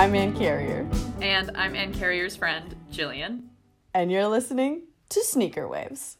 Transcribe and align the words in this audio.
I'm 0.00 0.14
Ann 0.14 0.34
Carrier, 0.34 0.88
And 1.20 1.50
I'm 1.54 1.74
Ann 1.76 1.92
Carrier's 1.92 2.34
friend, 2.34 2.74
Jillian. 2.90 3.42
and 3.92 4.10
you're 4.10 4.28
listening 4.28 4.84
to 5.10 5.22
Sneaker 5.22 5.68
Waves. 5.68 6.16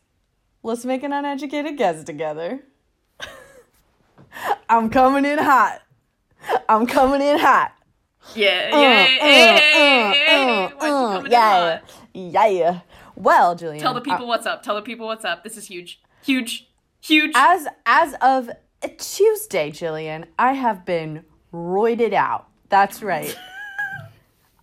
Let's 0.63 0.85
make 0.85 1.03
an 1.03 1.15
uneducated 1.15 1.79
guess 1.79 2.05
together. 2.05 2.61
I'm 4.69 4.91
coming 4.91 5.25
in 5.25 5.39
hot. 5.39 5.81
I'm 6.69 6.87
coming 6.87 7.23
in 7.23 7.39
hot. 7.39 7.73
Yeah, 8.35 8.69
Uh, 8.71 8.77
yeah, 8.81 9.07
uh, 9.23 9.27
yeah, 9.27 9.55
uh, 9.57 9.79
yeah, 9.79 10.35
uh, 10.37 10.77
Why 10.77 10.87
you 10.87 10.93
uh, 10.93 11.13
coming 11.15 11.33
in 12.13 12.33
yeah. 12.33 12.81
Well, 13.17 13.57
Jillian. 13.57 13.81
Tell 13.81 13.95
the 13.95 14.03
people 14.03 14.29
what's 14.29 14.45
up. 14.45 14.63
Tell 14.63 14.75
the 14.75 14.83
people 14.83 15.07
what's 15.07 15.25
up. 15.25 15.43
This 15.43 15.57
is 15.57 15.69
huge. 15.69 16.03
Huge. 16.23 16.69
Huge. 17.01 17.33
as 17.35 17.67
as 17.87 18.15
of 18.21 18.51
Tuesday, 18.99 19.71
Jillian, 19.71 20.27
I 20.39 20.53
have 20.53 20.85
been 20.85 21.25
roided 21.51 22.13
out. 22.13 22.47
That's 22.69 23.03
right. 23.03 23.35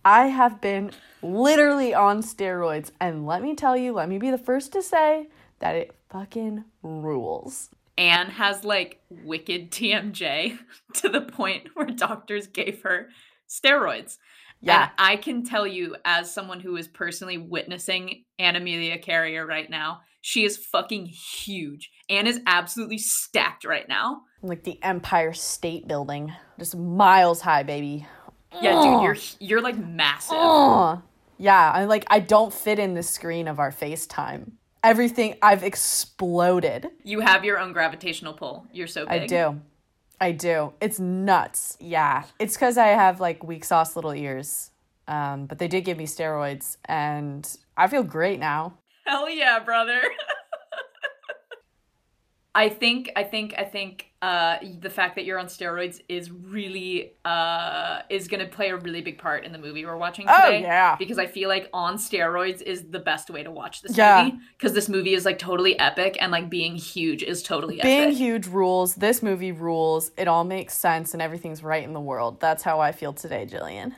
I 0.08 0.28
have 0.28 0.62
been 0.62 0.92
literally 1.20 1.92
on 1.92 2.22
steroids, 2.22 2.92
and 2.98 3.26
let 3.26 3.42
me 3.42 3.54
tell 3.54 3.76
you, 3.76 3.92
let 3.92 4.08
me 4.08 4.16
be 4.16 4.30
the 4.30 4.38
first 4.38 4.72
to 4.72 4.82
say 4.82 5.28
that 5.58 5.76
it 5.76 5.94
fucking 6.08 6.64
rules. 6.82 7.68
Anne 7.98 8.28
has 8.28 8.64
like 8.64 9.02
wicked 9.10 9.70
TMJ 9.70 10.58
to 10.94 11.10
the 11.10 11.20
point 11.20 11.68
where 11.74 11.88
doctors 11.88 12.46
gave 12.46 12.80
her 12.84 13.10
steroids. 13.46 14.16
Yeah. 14.62 14.84
And 14.84 14.90
I 14.96 15.16
can 15.16 15.44
tell 15.44 15.66
you, 15.66 15.94
as 16.06 16.32
someone 16.32 16.60
who 16.60 16.78
is 16.78 16.88
personally 16.88 17.36
witnessing 17.36 18.24
Anne 18.38 18.56
Amelia 18.56 18.96
Carrier 18.96 19.46
right 19.46 19.68
now, 19.68 20.00
she 20.22 20.42
is 20.42 20.56
fucking 20.56 21.04
huge. 21.04 21.90
Anne 22.08 22.26
is 22.26 22.40
absolutely 22.46 22.98
stacked 22.98 23.66
right 23.66 23.86
now. 23.86 24.22
Like 24.40 24.64
the 24.64 24.82
Empire 24.82 25.34
State 25.34 25.86
Building, 25.86 26.32
just 26.58 26.74
miles 26.74 27.42
high, 27.42 27.62
baby. 27.62 28.06
Yeah, 28.60 28.82
dude, 28.82 29.02
you're 29.02 29.16
you're 29.40 29.60
like 29.60 29.76
massive. 29.76 30.36
Ugh. 30.38 31.02
Yeah, 31.38 31.70
I 31.70 31.84
like 31.84 32.04
I 32.08 32.20
don't 32.20 32.52
fit 32.52 32.78
in 32.78 32.94
the 32.94 33.02
screen 33.02 33.48
of 33.48 33.58
our 33.58 33.70
FaceTime. 33.70 34.52
Everything 34.82 35.36
I've 35.42 35.62
exploded. 35.62 36.88
You 37.04 37.20
have 37.20 37.44
your 37.44 37.58
own 37.58 37.72
gravitational 37.72 38.32
pull. 38.32 38.66
You're 38.72 38.86
so 38.86 39.06
big. 39.06 39.22
I 39.22 39.26
do. 39.26 39.60
I 40.20 40.32
do. 40.32 40.72
It's 40.80 40.98
nuts. 40.98 41.76
Yeah. 41.80 42.24
It's 42.38 42.54
because 42.54 42.78
I 42.78 42.88
have 42.88 43.20
like 43.20 43.42
weak 43.44 43.64
sauce 43.64 43.96
little 43.96 44.14
ears. 44.14 44.70
Um, 45.06 45.46
but 45.46 45.58
they 45.58 45.68
did 45.68 45.84
give 45.84 45.96
me 45.96 46.06
steroids 46.06 46.76
and 46.84 47.48
I 47.76 47.86
feel 47.86 48.02
great 48.02 48.38
now. 48.38 48.74
Hell 49.04 49.30
yeah, 49.30 49.58
brother. 49.58 50.02
I 52.54 52.68
think 52.70 53.12
I 53.14 53.22
think 53.24 53.54
I 53.56 53.64
think 53.64 54.06
uh 54.20 54.56
the 54.80 54.90
fact 54.90 55.14
that 55.14 55.24
you're 55.24 55.38
on 55.38 55.46
steroids 55.46 56.00
is 56.08 56.30
really 56.32 57.12
uh 57.24 58.00
is 58.10 58.26
going 58.26 58.40
to 58.40 58.50
play 58.50 58.70
a 58.70 58.76
really 58.76 59.00
big 59.00 59.18
part 59.18 59.44
in 59.44 59.52
the 59.52 59.58
movie 59.58 59.84
we're 59.84 59.96
watching 59.96 60.26
today. 60.26 60.38
Oh, 60.42 60.46
today 60.50 60.62
yeah. 60.62 60.96
because 60.96 61.18
I 61.18 61.26
feel 61.26 61.48
like 61.48 61.68
on 61.72 61.98
steroids 61.98 62.60
is 62.62 62.84
the 62.90 62.98
best 62.98 63.30
way 63.30 63.44
to 63.44 63.50
watch 63.50 63.82
this 63.82 63.96
Yeah. 63.96 64.24
movie 64.24 64.38
cuz 64.58 64.72
this 64.72 64.88
movie 64.88 65.14
is 65.14 65.24
like 65.24 65.38
totally 65.38 65.78
epic 65.78 66.16
and 66.20 66.32
like 66.32 66.50
being 66.50 66.74
huge 66.74 67.22
is 67.22 67.42
totally 67.44 67.74
epic. 67.80 67.84
Being 67.84 68.02
epic. 68.08 68.16
huge 68.16 68.46
rules. 68.48 68.96
This 68.96 69.22
movie 69.22 69.52
rules. 69.52 70.10
It 70.16 70.26
all 70.26 70.42
makes 70.44 70.74
sense 70.76 71.12
and 71.12 71.22
everything's 71.22 71.62
right 71.62 71.84
in 71.84 71.92
the 71.92 72.00
world. 72.00 72.40
That's 72.40 72.64
how 72.64 72.80
I 72.80 72.90
feel 72.92 73.12
today, 73.12 73.46
Jillian. 73.48 73.94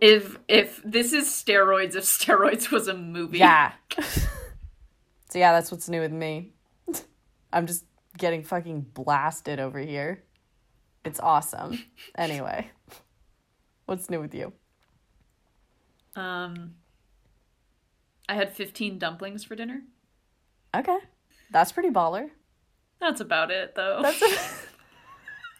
If 0.00 0.38
if 0.48 0.80
this 0.84 1.12
is 1.12 1.26
steroids 1.28 1.94
if 1.94 2.04
steroids 2.18 2.72
was 2.72 2.88
a 2.88 2.94
movie. 2.96 3.38
Yeah. 3.38 3.72
so 5.28 5.38
yeah, 5.38 5.52
that's 5.52 5.70
what's 5.70 5.88
new 5.88 6.00
with 6.00 6.12
me. 6.12 6.53
I'm 7.54 7.66
just 7.66 7.84
getting 8.18 8.42
fucking 8.42 8.82
blasted 8.92 9.60
over 9.60 9.78
here. 9.78 10.24
It's 11.04 11.20
awesome. 11.20 11.82
Anyway, 12.18 12.70
what's 13.86 14.08
new 14.10 14.20
with 14.20 14.34
you? 14.34 14.52
Um 16.16 16.74
I 18.28 18.34
had 18.34 18.52
15 18.52 18.98
dumplings 18.98 19.44
for 19.44 19.54
dinner. 19.54 19.82
Okay. 20.74 20.98
That's 21.50 21.72
pretty 21.72 21.90
baller. 21.90 22.30
That's 23.00 23.20
about 23.20 23.50
it 23.50 23.74
though. 23.74 24.00
That's 24.02 24.22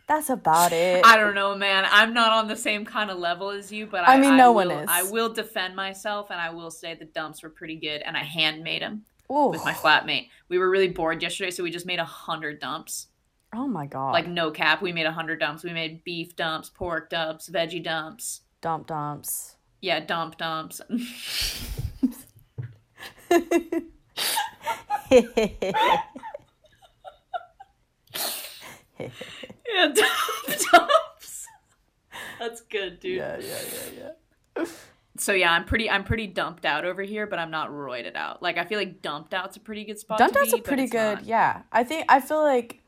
That's 0.06 0.28
about 0.28 0.72
it. 0.72 1.04
I 1.04 1.16
don't 1.16 1.34
know, 1.34 1.56
man. 1.56 1.86
I'm 1.90 2.12
not 2.12 2.30
on 2.32 2.46
the 2.46 2.56
same 2.56 2.84
kind 2.84 3.10
of 3.10 3.18
level 3.18 3.48
as 3.50 3.72
you, 3.72 3.86
but 3.86 4.06
I 4.06 4.14
I, 4.14 4.20
mean, 4.20 4.36
no 4.36 4.52
one 4.52 4.68
will- 4.68 4.80
is. 4.80 4.88
I 4.90 5.02
will 5.04 5.32
defend 5.32 5.74
myself, 5.74 6.30
and 6.30 6.38
I 6.38 6.50
will 6.50 6.70
say 6.70 6.94
the 6.94 7.06
dumps 7.06 7.42
were 7.42 7.48
pretty 7.48 7.76
good, 7.76 8.02
and 8.02 8.14
I 8.14 8.22
handmade 8.22 8.82
them 8.82 9.04
Ooh. 9.30 9.48
with 9.48 9.64
my 9.64 9.72
flatmate. 9.72 10.28
We 10.48 10.58
were 10.58 10.68
really 10.68 10.88
bored 10.88 11.22
yesterday, 11.22 11.50
so 11.50 11.62
we 11.62 11.70
just 11.70 11.86
made 11.86 11.98
a 11.98 12.04
hundred 12.04 12.60
dumps. 12.60 13.06
Oh 13.54 13.66
my 13.66 13.86
god. 13.86 14.12
Like 14.12 14.26
no 14.26 14.50
cap, 14.50 14.82
we 14.82 14.92
made 14.92 15.06
a 15.06 15.12
hundred 15.12 15.40
dumps. 15.40 15.64
We 15.64 15.72
made 15.72 16.04
beef 16.04 16.36
dumps, 16.36 16.70
pork 16.70 17.10
dumps, 17.10 17.48
veggie 17.48 17.82
dumps. 17.82 18.42
dump 18.60 18.86
dumps. 18.86 19.56
Yeah, 19.80 20.00
dump 20.00 20.36
dumps. 20.38 20.80
yeah, 20.90 20.98
dump 29.94 30.08
dumps. 30.72 31.46
That's 32.38 32.60
good, 32.62 33.00
dude. 33.00 33.18
yeah, 33.18 33.38
yeah, 33.38 33.58
yeah, 33.72 34.10
yeah. 34.56 34.64
So 35.16 35.32
yeah, 35.32 35.52
I'm 35.52 35.64
pretty 35.64 35.88
I'm 35.88 36.04
pretty 36.04 36.26
dumped 36.26 36.64
out 36.64 36.84
over 36.84 37.02
here, 37.02 37.26
but 37.26 37.38
I'm 37.38 37.50
not 37.50 37.70
roided 37.70 38.16
out. 38.16 38.42
Like 38.42 38.58
I 38.58 38.64
feel 38.64 38.78
like 38.78 39.00
dumped 39.00 39.32
out's 39.32 39.56
a 39.56 39.60
pretty 39.60 39.84
good 39.84 39.98
spot. 39.98 40.18
Dumped 40.18 40.34
to 40.34 40.40
out's 40.40 40.52
a 40.52 40.56
be, 40.56 40.62
but 40.62 40.68
pretty 40.68 40.86
good. 40.86 41.16
not. 41.16 41.24
Yeah. 41.24 41.62
I 41.72 41.84
think 41.84 42.06
I 42.08 42.20
feel 42.20 42.42
like 42.42 42.80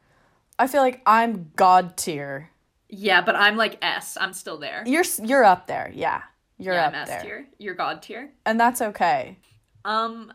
I 0.58 0.66
feel 0.66 0.82
like 0.82 1.02
I'm 1.06 1.52
god 1.54 1.96
tier. 1.96 2.50
Yeah, 2.88 3.20
but 3.20 3.36
I'm 3.36 3.56
like 3.56 3.78
S. 3.82 4.16
I'm 4.20 4.32
still 4.32 4.58
there. 4.58 4.82
You're 4.86 5.04
you're 5.22 5.44
up 5.44 5.66
there. 5.66 5.90
Yeah. 5.94 6.22
You're 6.58 6.74
yeah, 6.74 6.86
up 6.86 6.94
I'm 6.94 7.02
S 7.02 7.08
there. 7.08 7.22
tier. 7.22 7.48
You're 7.58 7.74
God 7.74 8.02
tier. 8.02 8.32
And 8.44 8.58
that's 8.58 8.80
okay. 8.80 9.38
Um, 9.84 10.32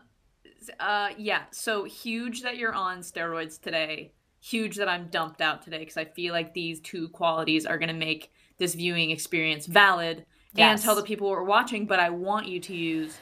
uh, 0.80 1.10
yeah. 1.18 1.42
So 1.50 1.84
huge 1.84 2.42
that 2.42 2.56
you're 2.56 2.74
on 2.74 3.00
steroids 3.00 3.60
today. 3.60 4.12
Huge 4.40 4.76
that 4.76 4.88
I'm 4.88 5.08
dumped 5.08 5.40
out 5.40 5.62
today 5.62 5.78
because 5.80 5.96
I 5.96 6.04
feel 6.04 6.32
like 6.32 6.54
these 6.54 6.80
two 6.80 7.08
qualities 7.10 7.66
are 7.66 7.78
gonna 7.78 7.92
make 7.92 8.30
this 8.58 8.74
viewing 8.74 9.10
experience 9.10 9.66
valid 9.66 10.24
and 10.56 10.80
tell 10.80 10.94
the 10.94 11.02
people 11.02 11.28
who 11.28 11.34
are 11.34 11.44
watching. 11.44 11.86
But 11.86 12.00
I 12.00 12.10
want 12.10 12.46
you 12.46 12.60
to 12.60 12.74
use 12.74 13.16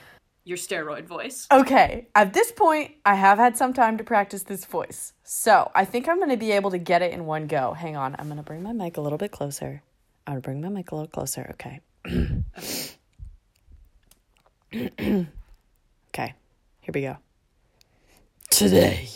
your 0.44 0.56
steroid 0.56 1.04
voice. 1.04 1.46
Okay, 1.52 2.08
at 2.14 2.32
this 2.32 2.50
point, 2.52 2.92
I 3.04 3.14
have 3.14 3.38
had 3.38 3.56
some 3.56 3.72
time 3.72 3.98
to 3.98 4.04
practice 4.04 4.42
this 4.42 4.64
voice. 4.64 5.12
So 5.22 5.70
I 5.74 5.84
think 5.84 6.08
I'm 6.08 6.16
going 6.18 6.30
to 6.30 6.36
be 6.36 6.52
able 6.52 6.70
to 6.70 6.78
get 6.78 7.02
it 7.02 7.12
in 7.12 7.26
one 7.26 7.46
go. 7.46 7.72
Hang 7.72 7.96
on, 7.96 8.16
I'm 8.18 8.26
going 8.26 8.38
to 8.38 8.42
bring 8.42 8.62
my 8.62 8.72
mic 8.72 8.96
a 8.96 9.00
little 9.00 9.18
bit 9.18 9.30
closer. 9.30 9.82
I'm 10.26 10.34
going 10.34 10.42
to 10.42 10.46
bring 10.46 10.60
my 10.60 10.68
mic 10.68 10.90
a 10.90 10.94
little 10.94 11.08
closer. 11.08 11.54
Okay. 11.54 11.80
okay, 14.72 16.34
here 16.80 16.92
we 16.92 17.02
go. 17.02 17.16
Today, 18.50 19.08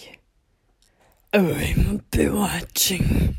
I'm 1.32 2.02
be 2.10 2.28
watching. 2.28 3.38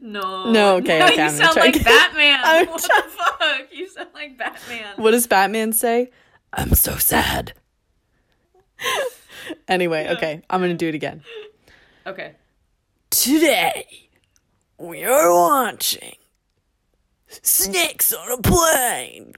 No. 0.00 0.50
No, 0.50 0.76
okay, 0.76 0.98
No, 0.98 1.06
okay, 1.06 1.16
you 1.16 1.22
I'm 1.22 1.30
sound 1.30 1.56
like 1.56 1.76
again. 1.76 1.84
Batman. 2.12 2.40
I'm 2.42 2.66
what 2.68 2.82
the 2.82 3.04
fuck? 3.10 3.60
You 3.72 3.88
sound 3.88 4.08
like 4.14 4.38
Batman. 4.38 4.94
What 4.96 5.10
does 5.12 5.26
Batman 5.26 5.72
say? 5.72 6.10
I'm 6.52 6.74
so 6.74 6.96
sad. 6.96 7.52
anyway, 9.68 10.08
okay, 10.16 10.42
I'm 10.48 10.60
going 10.60 10.70
to 10.70 10.76
do 10.76 10.88
it 10.88 10.94
again. 10.94 11.22
Okay. 12.06 12.32
Today, 13.10 13.86
we 14.78 15.04
are 15.04 15.32
watching 15.32 16.16
Snakes 17.28 18.12
on 18.12 18.32
a 18.32 18.42
Plane. 18.42 19.34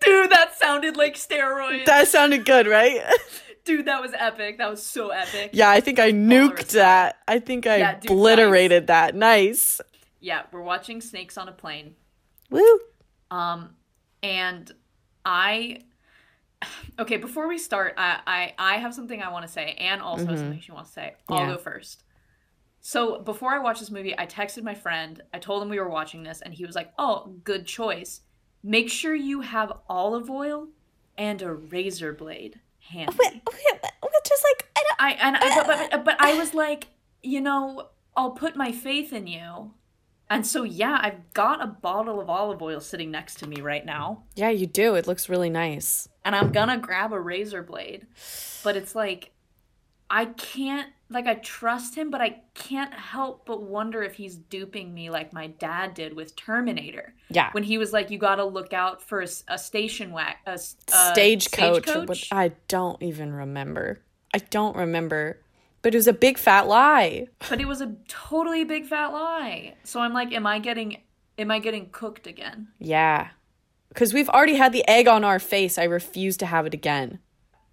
Dude, 0.00 0.30
that 0.30 0.56
sounded 0.58 0.96
like 0.96 1.16
steroids. 1.16 1.84
That 1.86 2.08
sounded 2.08 2.44
good, 2.44 2.66
right? 2.66 3.00
Dude, 3.68 3.84
that 3.86 4.00
was 4.00 4.12
epic. 4.16 4.56
That 4.56 4.70
was 4.70 4.82
so 4.82 5.10
epic. 5.10 5.50
yeah, 5.52 5.68
I 5.68 5.80
think 5.80 5.98
I 5.98 6.10
nuked 6.10 6.68
that. 6.72 7.18
I 7.28 7.38
think 7.38 7.66
I 7.66 7.76
Yeah, 7.76 7.98
dude, 8.00 8.10
obliterated 8.10 8.86
that. 8.86 9.14
Nice. 9.14 9.80
Yeah, 10.20 10.44
we're 10.50 10.62
watching 10.62 11.02
Snakes 11.02 11.36
on 11.36 11.48
a 11.48 11.52
Plane. 11.52 11.94
Woo. 12.50 12.80
Um, 13.30 13.76
and 14.22 14.72
I. 15.24 15.82
Okay, 16.98 17.18
before 17.18 17.46
we 17.46 17.58
start, 17.58 17.94
I 17.98 18.18
I, 18.26 18.54
I 18.58 18.76
have 18.78 18.92
something 18.94 19.22
I 19.22 19.30
want 19.30 19.46
to 19.46 19.52
say, 19.52 19.74
and 19.78 20.00
also 20.02 20.26
has 20.26 20.40
something 20.40 20.60
she 20.60 20.72
wants 20.72 20.90
to 20.90 20.94
say. 20.94 21.14
I'll 21.28 21.38
Yeah. 21.40 21.46
go 21.52 21.58
first. 21.58 22.02
So 22.80 23.20
before 23.20 23.50
I 23.52 23.58
watched 23.60 23.78
this 23.80 23.90
movie, 23.90 24.18
I 24.18 24.26
texted 24.26 24.62
my 24.64 24.74
friend. 24.74 25.22
I 25.32 25.38
told 25.38 25.62
him 25.62 25.68
we 25.68 25.78
were 25.78 25.88
watching 25.90 26.22
this, 26.24 26.40
and 26.40 26.52
he 26.54 26.64
was 26.64 26.74
like, 26.74 26.90
"Oh, 26.98 27.36
good 27.44 27.66
choice. 27.66 28.22
Make 28.64 28.88
sure 28.90 29.14
you 29.14 29.42
have 29.42 29.70
olive 29.88 30.28
oil 30.30 30.68
and 31.16 31.40
a 31.42 31.52
razor 31.52 32.12
blade 32.12 32.60
handy." 32.90 33.42
Just 34.24 34.44
like, 34.44 34.68
I 34.76 34.82
don't. 34.82 35.00
I 35.00 35.12
and 35.26 35.36
I, 35.36 35.64
but, 35.64 35.90
but 35.90 36.04
but 36.04 36.16
I 36.20 36.36
was 36.36 36.52
like, 36.64 36.88
you 37.22 37.40
know, 37.40 37.88
I'll 38.16 38.32
put 38.32 38.56
my 38.56 38.72
faith 38.72 39.12
in 39.12 39.26
you. 39.26 39.72
And 40.30 40.46
so 40.46 40.62
yeah, 40.64 40.98
I've 41.00 41.32
got 41.32 41.62
a 41.62 41.66
bottle 41.66 42.20
of 42.20 42.28
olive 42.28 42.60
oil 42.60 42.80
sitting 42.80 43.10
next 43.10 43.36
to 43.38 43.46
me 43.46 43.62
right 43.62 43.86
now, 43.86 44.24
Yeah, 44.36 44.50
you 44.50 44.66
do. 44.66 44.94
It 44.96 45.06
looks 45.06 45.30
really 45.30 45.48
nice. 45.48 46.06
and 46.24 46.36
I'm 46.36 46.52
gonna 46.52 46.76
grab 46.76 47.12
a 47.14 47.20
razor 47.20 47.62
blade. 47.62 48.06
But 48.62 48.76
it's 48.76 48.94
like 48.94 49.30
I 50.10 50.26
can't 50.26 50.88
like 51.10 51.26
I 51.26 51.34
trust 51.34 51.94
him, 51.94 52.10
but 52.10 52.20
I 52.20 52.42
can't 52.54 52.92
help 52.92 53.46
but 53.46 53.62
wonder 53.62 54.02
if 54.02 54.14
he's 54.14 54.36
duping 54.36 54.92
me 54.92 55.10
like 55.10 55.32
my 55.32 55.46
dad 55.46 55.94
did 55.94 56.14
with 56.14 56.36
Terminator. 56.36 57.14
Yeah. 57.30 57.50
When 57.52 57.62
he 57.62 57.78
was 57.78 57.92
like, 57.92 58.10
"You 58.10 58.18
got 58.18 58.36
to 58.36 58.44
look 58.44 58.72
out 58.72 59.02
for 59.02 59.20
a 59.20 59.58
station 59.58 60.12
whack, 60.12 60.38
a, 60.46 60.52
a 60.52 60.58
stagecoach. 60.58 61.84
stagecoach." 61.84 62.08
Which 62.08 62.28
I 62.32 62.52
don't 62.68 63.02
even 63.02 63.32
remember. 63.32 64.00
I 64.34 64.38
don't 64.38 64.76
remember. 64.76 65.40
But 65.80 65.94
it 65.94 65.98
was 65.98 66.08
a 66.08 66.12
big 66.12 66.38
fat 66.38 66.66
lie. 66.66 67.28
but 67.48 67.60
it 67.60 67.68
was 67.68 67.80
a 67.80 67.94
totally 68.08 68.64
big 68.64 68.86
fat 68.86 69.08
lie. 69.08 69.74
So 69.84 70.00
I'm 70.00 70.12
like, 70.12 70.32
am 70.32 70.46
I 70.46 70.58
getting, 70.58 70.98
am 71.38 71.50
I 71.50 71.60
getting 71.60 71.90
cooked 71.90 72.26
again? 72.26 72.68
Yeah. 72.78 73.28
Because 73.88 74.12
we've 74.12 74.28
already 74.28 74.56
had 74.56 74.72
the 74.72 74.86
egg 74.88 75.06
on 75.06 75.24
our 75.24 75.38
face. 75.38 75.78
I 75.78 75.84
refuse 75.84 76.36
to 76.38 76.46
have 76.46 76.66
it 76.66 76.74
again. 76.74 77.20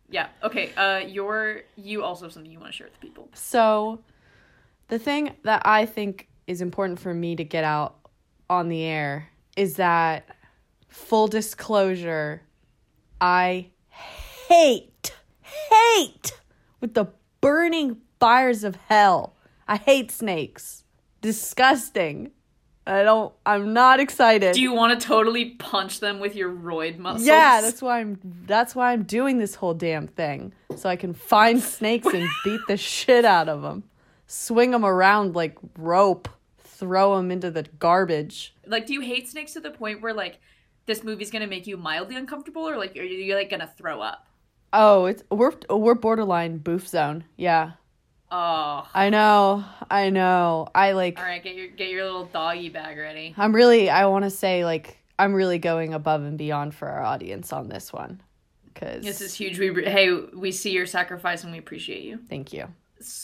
Yeah. 0.09 0.27
Okay. 0.43 0.73
Uh, 0.75 0.99
your 0.99 1.61
you 1.75 2.03
also 2.03 2.25
have 2.25 2.33
something 2.33 2.51
you 2.51 2.59
want 2.59 2.71
to 2.71 2.77
share 2.77 2.87
with 2.87 2.99
people. 2.99 3.29
So, 3.33 4.03
the 4.87 4.99
thing 4.99 5.35
that 5.43 5.63
I 5.65 5.85
think 5.85 6.27
is 6.47 6.61
important 6.61 6.99
for 6.99 7.13
me 7.13 7.35
to 7.35 7.43
get 7.43 7.63
out 7.63 7.95
on 8.49 8.69
the 8.69 8.83
air 8.83 9.29
is 9.57 9.75
that 9.77 10.27
full 10.87 11.27
disclosure, 11.27 12.43
I 13.19 13.69
hate, 13.89 15.13
hate 15.41 16.39
with 16.79 16.93
the 16.93 17.07
burning 17.41 17.97
fires 18.19 18.63
of 18.63 18.75
hell. 18.75 19.35
I 19.67 19.77
hate 19.77 20.11
snakes. 20.11 20.83
Disgusting. 21.21 22.31
I 22.87 23.01
don't, 23.01 23.33
I'm 23.45 23.73
not 23.73 23.99
excited. 23.99 24.53
Do 24.53 24.61
you 24.61 24.71
want 24.71 24.99
to 24.99 25.07
totally 25.07 25.51
punch 25.51 25.99
them 26.01 26.19
with 26.19 26.35
your 26.35 26.51
roid 26.51 26.99
muscles? 26.99 27.25
Yeah, 27.25 27.61
that's 27.61 27.81
why 27.81 27.99
I'm 27.99 28.19
that's 28.45 28.75
why 28.75 28.91
I'm 28.93 29.03
doing 29.03 29.39
this 29.39 29.55
whole 29.55 29.73
damn 29.73 30.07
thing. 30.07 30.53
So 30.75 30.87
I 30.87 30.95
can 30.95 31.13
find 31.13 31.61
snakes 31.61 32.05
and 32.07 32.27
beat 32.43 32.61
the 32.67 32.77
shit 32.77 33.25
out 33.25 33.49
of 33.49 33.63
them. 33.63 33.83
Swing 34.27 34.71
them 34.71 34.85
around 34.85 35.35
like 35.35 35.57
rope, 35.77 36.29
throw 36.59 37.17
them 37.17 37.31
into 37.31 37.49
the 37.49 37.63
garbage. 37.79 38.53
like. 38.67 38.85
Do 38.85 38.93
you 38.93 39.01
hate 39.01 39.27
snakes 39.27 39.53
to 39.53 39.59
the 39.59 39.71
point 39.71 40.01
where 40.01 40.13
like 40.13 40.39
this 40.85 41.03
movie's 41.03 41.31
gonna 41.31 41.47
make 41.47 41.65
you 41.65 41.77
mildly 41.77 42.15
uncomfortable, 42.15 42.67
or 42.69 42.77
like 42.77 42.95
you're 42.95 43.05
you 43.05 43.35
like 43.35 43.49
gonna 43.49 43.71
throw 43.77 44.01
up? 44.01 44.27
Oh, 44.73 45.05
it's 45.05 45.23
we're 45.31 45.53
we're 45.69 45.95
borderline 45.95 46.57
boof 46.59 46.87
zone. 46.87 47.23
Yeah. 47.35 47.71
Oh, 48.37 48.87
I 48.93 49.09
know. 49.09 49.63
I 49.89 50.09
know. 50.09 50.67
I 50.75 50.91
like 50.91 51.17
all 51.17 51.23
right. 51.25 51.41
Get 51.41 51.55
your 51.55 51.67
get 51.69 51.89
your 51.89 52.03
little 52.03 52.25
doggy 52.25 52.69
bag 52.69 52.97
ready. 52.97 53.33
I'm 53.37 53.55
really 53.55 53.89
I 53.89 54.05
want 54.07 54.25
to 54.25 54.29
say 54.29 54.65
like 54.65 54.97
I'm 55.17 55.33
really 55.33 55.57
going 55.57 55.93
above 55.93 56.21
and 56.23 56.37
beyond 56.37 56.75
for 56.75 56.87
our 56.89 57.01
audience 57.01 57.53
on 57.53 57.69
this 57.69 57.93
one. 57.93 58.21
Cuz 58.73 59.03
This 59.05 59.21
is 59.21 59.33
huge. 59.33 59.57
We 59.57 59.69
re- 59.69 59.85
hey, 59.89 60.11
we 60.11 60.51
see 60.51 60.71
your 60.71 60.85
sacrifice 60.85 61.43
and 61.43 61.53
we 61.53 61.59
appreciate 61.59 62.03
you. 62.03 62.19
thank 62.29 62.51
you. 62.51 62.67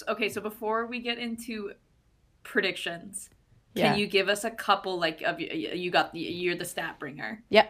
Okay, 0.07 0.29
so 0.29 0.39
before 0.39 0.85
we 0.85 0.99
get 0.99 1.17
into 1.17 1.73
predictions, 2.43 3.29
Yeah. 3.73 3.89
can 3.91 3.99
you 3.99 4.07
give 4.07 4.29
us 4.29 4.43
a 4.45 4.51
couple 4.51 4.97
like 4.97 5.21
of 5.23 5.39
you 5.41 5.91
got 5.91 6.13
the 6.13 6.19
you're 6.19 6.55
the 6.55 6.65
stat 6.65 6.99
bringer. 6.99 7.43
Yep. 7.49 7.69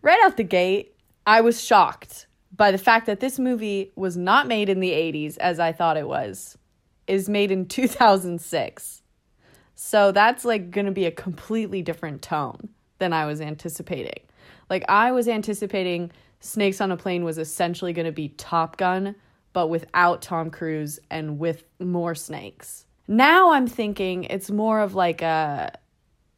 Right 0.00 0.18
out 0.24 0.36
the 0.38 0.44
gate, 0.44 0.94
I 1.26 1.42
was 1.42 1.62
shocked 1.62 2.26
by 2.54 2.70
the 2.70 2.78
fact 2.78 3.06
that 3.06 3.20
this 3.20 3.38
movie 3.38 3.92
was 3.94 4.16
not 4.16 4.46
made 4.46 4.68
in 4.68 4.80
the 4.80 4.90
80s 4.90 5.38
as 5.38 5.58
I 5.60 5.72
thought 5.72 5.96
it 5.96 6.06
was. 6.08 6.58
Is 7.06 7.28
made 7.28 7.50
in 7.50 7.66
2006. 7.68 9.02
So 9.74 10.12
that's 10.12 10.44
like 10.44 10.70
going 10.70 10.86
to 10.86 10.92
be 10.92 11.06
a 11.06 11.10
completely 11.10 11.82
different 11.82 12.22
tone 12.22 12.68
than 12.98 13.12
I 13.12 13.26
was 13.26 13.40
anticipating. 13.40 14.22
Like 14.70 14.84
I 14.88 15.12
was 15.12 15.28
anticipating 15.28 16.12
Snakes 16.40 16.80
on 16.80 16.92
a 16.92 16.96
Plane 16.96 17.24
was 17.24 17.38
essentially 17.38 17.92
going 17.92 18.06
to 18.06 18.12
be 18.12 18.28
Top 18.30 18.76
Gun 18.76 19.16
but 19.52 19.68
without 19.68 20.22
Tom 20.22 20.50
Cruise 20.50 20.98
and 21.10 21.38
with 21.38 21.64
more 21.78 22.14
snakes. 22.14 22.86
Now 23.08 23.52
I'm 23.52 23.66
thinking 23.66 24.24
it's 24.24 24.50
more 24.50 24.80
of 24.80 24.94
like 24.94 25.22
a 25.22 25.72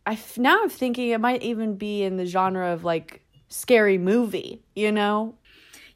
I 0.06 0.18
now 0.36 0.62
I'm 0.62 0.68
thinking 0.68 1.10
it 1.10 1.20
might 1.20 1.42
even 1.42 1.76
be 1.76 2.02
in 2.02 2.16
the 2.16 2.26
genre 2.26 2.72
of 2.72 2.84
like 2.84 3.22
scary 3.48 3.98
movie, 3.98 4.62
you 4.74 4.90
know? 4.90 5.34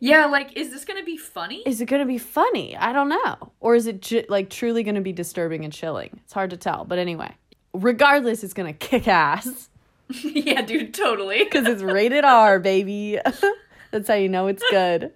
Yeah, 0.01 0.27
like 0.27 0.57
is 0.57 0.71
this 0.71 0.85
gonna 0.85 1.05
be 1.05 1.17
funny? 1.17 1.63
Is 1.67 1.81
it 1.81 1.87
going 1.87 2.01
to 2.01 2.07
be 2.07 2.19
funny? 2.19 2.77
I 2.77 2.93
don't 2.93 3.09
know. 3.09 3.53
Or 3.61 3.75
is 3.75 3.87
it 3.87 4.01
ju- 4.01 4.25
like 4.29 4.49
truly 4.49 4.83
going 4.83 4.95
to 4.95 5.01
be 5.01 5.13
disturbing 5.13 5.65
and 5.65 5.73
chilling? 5.73 6.21
It's 6.25 6.33
hard 6.33 6.51
to 6.51 6.57
tell. 6.57 6.85
But 6.85 6.99
anyway, 6.99 7.35
regardless, 7.73 8.45
it's 8.45 8.55
going 8.55 8.73
to 8.73 8.79
kick 8.79 9.09
ass 9.09 9.69
yeah, 10.23 10.63
dude, 10.63 10.95
totally. 10.95 11.45
because 11.45 11.67
it's 11.67 11.83
rated 11.83 12.25
R, 12.25 12.59
baby. 12.59 13.19
That's 13.91 14.09
how 14.09 14.15
you 14.15 14.29
know 14.29 14.47
it's 14.47 14.63
good. 14.71 15.13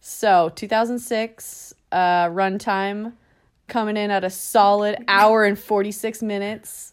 So, 0.00 0.50
2006 0.54 1.74
uh, 1.92 1.96
runtime 2.28 3.12
coming 3.68 3.96
in 3.96 4.10
at 4.10 4.24
a 4.24 4.30
solid 4.30 5.04
hour 5.08 5.44
and 5.44 5.58
46 5.58 6.22
minutes. 6.22 6.92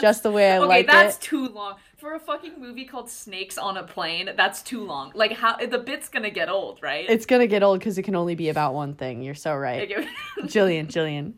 Just 0.00 0.22
the 0.22 0.30
way 0.30 0.52
I 0.52 0.58
okay, 0.58 0.66
like 0.66 0.84
it. 0.84 0.88
Okay, 0.88 0.96
that's 0.96 1.18
too 1.18 1.48
long 1.48 1.74
for 1.98 2.14
a 2.14 2.20
fucking 2.20 2.60
movie 2.60 2.84
called 2.84 3.10
Snakes 3.10 3.58
on 3.58 3.76
a 3.76 3.82
Plane. 3.82 4.30
That's 4.36 4.62
too 4.62 4.84
long. 4.84 5.10
Like 5.14 5.32
how 5.32 5.56
the 5.56 5.78
bit's 5.78 6.08
gonna 6.08 6.30
get 6.30 6.48
old, 6.48 6.78
right? 6.80 7.04
It's 7.08 7.26
to 7.26 7.46
get 7.46 7.62
old 7.62 7.80
because 7.80 7.98
it 7.98 8.02
can 8.04 8.14
only 8.14 8.36
be 8.36 8.48
about 8.48 8.72
one 8.74 8.94
thing. 8.94 9.20
You're 9.22 9.34
so 9.34 9.54
right. 9.56 9.88
Jillian, 10.42 10.86
Jillian, 10.86 11.32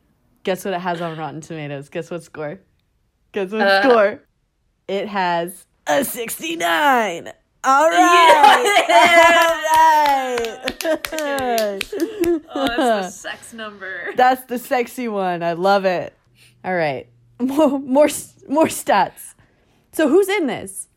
guess 0.45 0.65
what 0.65 0.75
it 0.75 0.81
has 0.81 1.01
on 1.01 1.17
Rotten 1.19 1.41
Tomatoes? 1.41 1.89
Guess 1.89 2.11
what 2.11 2.23
score? 2.23 2.61
Guess 3.33 3.53
what 3.53 3.62
Uh, 3.62 3.83
score? 3.83 4.23
It 4.87 5.09
has 5.09 5.67
a 5.87 6.05
69. 6.05 7.33
All 7.63 7.89
right. 7.89 8.87
All 9.41 10.59
right. 11.39 11.95
oh, 12.55 12.67
that's 12.67 12.77
the 12.77 13.09
sex 13.11 13.53
number. 13.53 14.13
That's 14.17 14.45
the 14.45 14.59
sexy 14.59 15.09
one. 15.09 15.43
I 15.43 15.53
love 15.53 15.85
it. 15.85 16.15
All 16.65 16.75
right. 16.75 17.06
More 17.39 17.79
more 17.79 18.09
more 18.49 18.67
stats. 18.67 19.35
So 19.93 20.09
who's 20.09 20.29
in 20.29 20.47
this? 20.47 20.89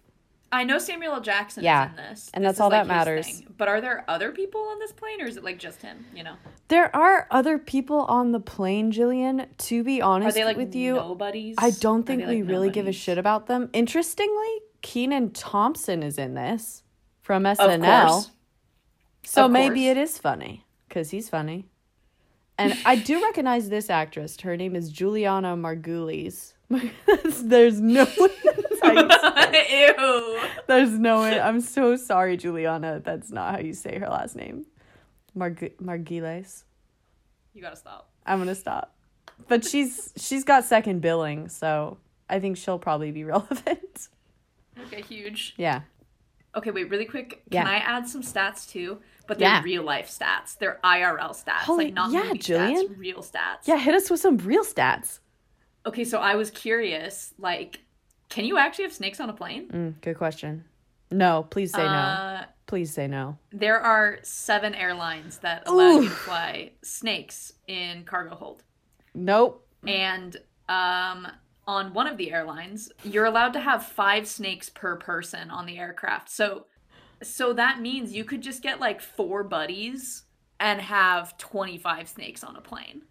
I 0.52 0.64
know 0.64 0.78
Samuel 0.78 1.14
L. 1.16 1.22
Jackson 1.22 1.64
Yeah, 1.64 1.86
is 1.86 1.90
in 1.90 1.96
this, 1.96 2.32
and 2.36 2.46
that's 2.46 2.58
is, 2.58 2.62
all 2.62 2.70
like, 2.70 2.82
that 2.82 2.88
matters. 2.88 3.26
thing. 3.26 3.48
But 3.58 3.68
are 3.70 3.82
there 3.82 4.06
other 4.08 4.32
people 4.32 4.62
on 4.62 4.78
this 4.78 4.92
plane, 4.92 5.20
or 5.20 5.26
is 5.26 5.36
it 5.36 5.44
like 5.44 5.58
just 5.58 5.82
him? 5.82 6.06
You 6.16 6.24
know, 6.24 6.36
There 6.68 6.96
are 6.96 7.28
other 7.32 7.58
people 7.58 8.02
on 8.02 8.34
the 8.34 8.40
plane, 8.40 8.92
Jillian. 8.92 9.48
To 9.58 9.84
be 9.84 10.00
are 10.02 10.12
honest 10.14 10.36
they 10.36 10.46
like 10.46 10.58
with 10.58 10.76
you, 10.76 10.94
nobodies? 10.94 11.56
I 11.58 11.72
don't 11.72 12.04
think 12.04 12.28
we 12.28 12.44
like, 12.44 12.52
really 12.52 12.70
give 12.70 12.88
a 12.88 12.92
shit 12.92 13.18
about 13.18 13.48
them. 13.48 13.72
Interestingly, 13.74 14.60
Kenan 14.84 15.32
Thompson 15.32 16.04
is 16.04 16.20
in 16.20 16.36
this 16.36 16.84
from 17.22 17.48
Of 17.48 17.58
SNL. 17.58 18.08
course. 18.10 18.30
So 19.24 19.48
maybe 19.48 19.88
it 19.88 19.98
is 19.98 20.20
funny 20.20 20.66
because 20.88 21.10
he's 21.10 21.30
funny. 21.30 21.66
And 22.60 22.78
I 22.86 22.96
do 22.98 23.24
recognize 23.24 23.70
this 23.70 23.90
actress. 23.90 24.40
Her 24.42 24.56
name 24.56 24.76
is 24.76 24.92
Julianna 24.92 25.56
Margulies. 25.58 26.53
There's 27.44 27.80
no 27.82 28.08
Ew. 28.84 30.40
There's 30.68 30.92
no 30.92 31.22
way. 31.22 31.40
I'm 31.40 31.62
so 31.62 31.96
sorry, 31.96 32.38
Julianna. 32.38 33.02
That's 33.04 33.32
not 33.32 33.56
how 33.56 33.60
you 33.60 33.74
say 33.74 33.98
her 34.00 34.08
last 34.08 34.36
name. 34.36 34.66
Marg- 35.36 35.78
Margulies. 35.82 36.64
You 37.54 37.62
gotta 37.62 37.76
stop. 37.76 38.10
I'm 38.26 38.40
gonna 38.40 38.56
stop. 38.56 38.94
But 39.48 39.66
she's 39.66 40.12
she's 40.18 40.44
got 40.44 40.64
second 40.66 41.02
billing, 41.02 41.50
so 41.50 41.98
I 42.30 42.40
think 42.40 42.58
she'll 42.58 42.80
probably 42.80 43.12
be 43.12 43.24
relevant. 43.34 44.08
Okay, 44.88 45.02
huge. 45.02 45.54
Yeah. 45.58 45.82
Okay, 46.56 46.70
wait, 46.72 46.90
really 46.90 47.06
quick. 47.06 47.42
Yeah. 47.50 47.64
Can 47.64 47.72
I 47.74 47.78
add 47.78 48.08
some 48.08 48.22
stats 48.22 48.70
too? 48.70 49.00
But 49.28 49.40
they're 49.40 49.48
Yeah. 49.50 49.64
real 49.64 49.84
life 49.84 50.08
stats. 50.10 50.58
They're 50.58 50.80
IRL 50.84 51.32
stats, 51.32 51.62
Holy- 51.66 51.86
like 51.86 51.94
not 51.94 52.12
yeah, 52.12 52.24
movie 52.24 52.40
Jillian. 52.40 52.90
stats, 52.90 52.98
real 53.00 53.24
stats. 53.24 53.66
Yeah, 53.66 53.78
hit 53.78 53.96
us 53.96 54.10
with 54.10 54.20
some 54.20 54.38
real 54.38 54.64
stats. 54.64 55.20
Okay, 55.86 56.04
so 56.04 56.20
I 56.20 56.36
was 56.36 56.50
curious, 56.52 57.34
like, 57.38 57.82
can 58.30 58.46
you 58.46 58.58
actually 58.58 58.86
have 58.86 58.94
snakes 58.94 59.20
on 59.20 59.30
a 59.30 59.34
plane? 59.34 59.68
Mm, 59.70 60.02
good 60.02 60.18
question. 60.18 60.64
No, 61.12 61.46
please 61.50 61.72
say 61.72 61.84
no. 61.84 61.90
Uh, 61.90 62.46
Please 62.66 62.92
say 62.92 63.08
no. 63.08 63.38
there 63.52 63.80
are 63.80 64.18
seven 64.24 64.74
airlines 64.74 65.38
that 65.40 65.64
allow 65.68 66.00
you 66.00 66.10
to 66.10 66.16
fly 66.16 66.72
snakes 66.82 67.54
in 67.68 68.04
cargo 68.06 68.34
hold. 68.36 68.64
Nope. 69.14 69.68
And 69.86 70.38
um, 70.70 71.28
on 71.68 71.94
one 71.94 72.08
of 72.08 72.18
the 72.18 72.32
airlines, 72.32 72.90
you're 73.04 73.26
allowed 73.26 73.54
to 73.54 73.60
have 73.60 73.86
five 73.86 74.28
snakes 74.28 74.70
per 74.70 74.96
person 74.96 75.52
on 75.52 75.66
the 75.68 75.78
aircraft. 75.78 76.30
So, 76.30 76.66
so 77.22 77.54
that 77.54 77.80
means 77.80 78.14
you 78.14 78.24
could 78.24 78.42
just 78.42 78.64
get 78.64 78.80
like 78.80 79.02
four 79.02 79.44
buddies 79.44 80.24
and 80.60 80.82
have 80.82 81.38
25 81.38 82.08
snakes 82.10 82.44
on 82.44 82.56
a 82.56 82.62
plane, 82.62 83.04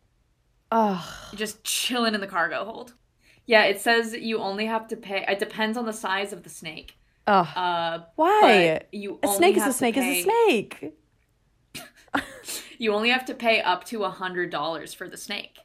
Ugh. 0.73 1.05
just 1.35 1.63
chilling 1.65 2.15
in 2.15 2.21
the 2.21 2.27
cargo 2.27 2.65
hold. 2.65 2.95
Yeah, 3.47 3.65
it 3.65 3.81
says 3.81 4.15
you 4.15 4.39
only 4.39 4.67
have 4.67 4.89
to 4.89 4.97
pay. 4.97 5.25
It 5.29 5.39
depends 5.39 5.77
on 5.79 5.85
the 5.87 5.93
size 5.93 6.33
of 6.33 6.43
the 6.45 6.49
snake. 6.51 6.97
Ugh. 7.27 7.47
Uh, 7.57 8.01
Why? 8.17 8.81
you 8.91 9.19
A 9.23 9.27
only 9.27 9.37
snake 9.37 9.57
is 9.57 9.63
a 9.63 9.67
to 9.67 9.73
snake 9.73 9.97
is 9.97 10.05
a 10.05 10.23
snake. 10.23 10.93
You 12.79 12.93
only 12.95 13.11
have 13.11 13.25
to 13.27 13.35
pay 13.35 13.61
up 13.61 13.85
to 13.87 14.03
a 14.03 14.11
hundred 14.11 14.51
dollars 14.51 14.93
for 14.93 15.09
the 15.09 15.17
snake. 15.17 15.57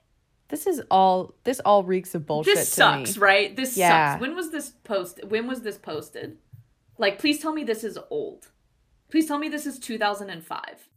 This 0.49 0.67
is 0.67 0.81
all. 0.91 1.33
This 1.45 1.59
all 1.61 1.83
reeks 1.83 2.13
of 2.13 2.27
bullshit 2.27 2.55
this 2.55 2.69
to 2.69 2.75
sucks, 2.75 3.15
me. 3.15 3.21
right? 3.21 3.55
This 3.55 3.75
Yeah. 3.75 4.11
sucks. 4.13 4.21
When 4.21 4.35
was 4.35 4.51
this 4.51 4.69
post? 4.83 5.23
When 5.27 5.47
was 5.47 5.61
this 5.61 5.77
posted? 5.79 6.37
Like, 6.99 7.17
please 7.17 7.39
tell 7.39 7.53
me 7.53 7.63
this 7.63 7.83
is 7.83 7.97
old. 8.11 8.49
Please 9.09 9.25
tell 9.27 9.39
me 9.39 9.49
this 9.49 9.65
is 9.65 9.79
2005. 9.79 10.89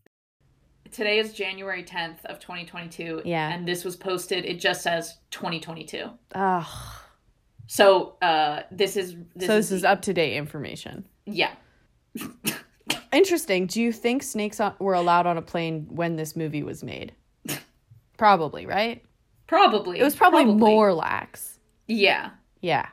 Today 0.93 1.19
is 1.19 1.33
January 1.33 1.83
10th 1.83 2.25
of 2.27 2.39
2022. 2.39 3.23
Yeah. 3.25 3.51
And 3.51 3.67
this 3.67 3.85
was 3.85 3.97
posted, 3.97 4.45
it 4.45 4.61
just 4.61 4.83
says 4.83 5.19
2022. 5.31 6.11
Ugh. 6.35 6.67
So 7.67 8.17
uh 8.21 8.63
this 8.71 8.97
is 8.97 9.15
this 9.37 9.47
so 9.47 9.57
this 9.57 9.67
is 9.67 9.79
is 9.79 9.85
up 9.85 10.03
to 10.03 10.13
date 10.13 10.37
information. 10.37 11.07
yeah. 11.27 11.53
Interesting. 13.13 13.67
Do 13.67 13.83
you 13.83 13.93
think 13.93 14.23
snakes 14.23 14.61
were 14.79 14.95
allowed 14.95 15.27
on 15.27 15.37
a 15.37 15.43
plane 15.43 15.87
when 15.91 16.17
this 16.17 16.37
movie 16.37 16.63
was 16.63 16.85
made? 16.85 17.13
Probably, 18.19 18.67
right? 18.67 19.05
Probably. 19.47 19.99
It 19.99 20.05
was 20.05 20.15
probably, 20.15 20.45
more 20.45 20.93
lax. 20.93 21.59
Yeah. 21.89 22.31
Yeah. 22.61 22.87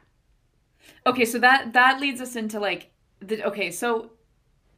Okay, 1.06 1.26
so 1.26 1.38
that 1.40 1.74
that 1.74 2.02
leads 2.02 2.20
us 2.20 2.36
into 2.36 2.60
like 2.60 2.90
the 3.20 3.46
okay, 3.46 3.70
so 3.70 4.12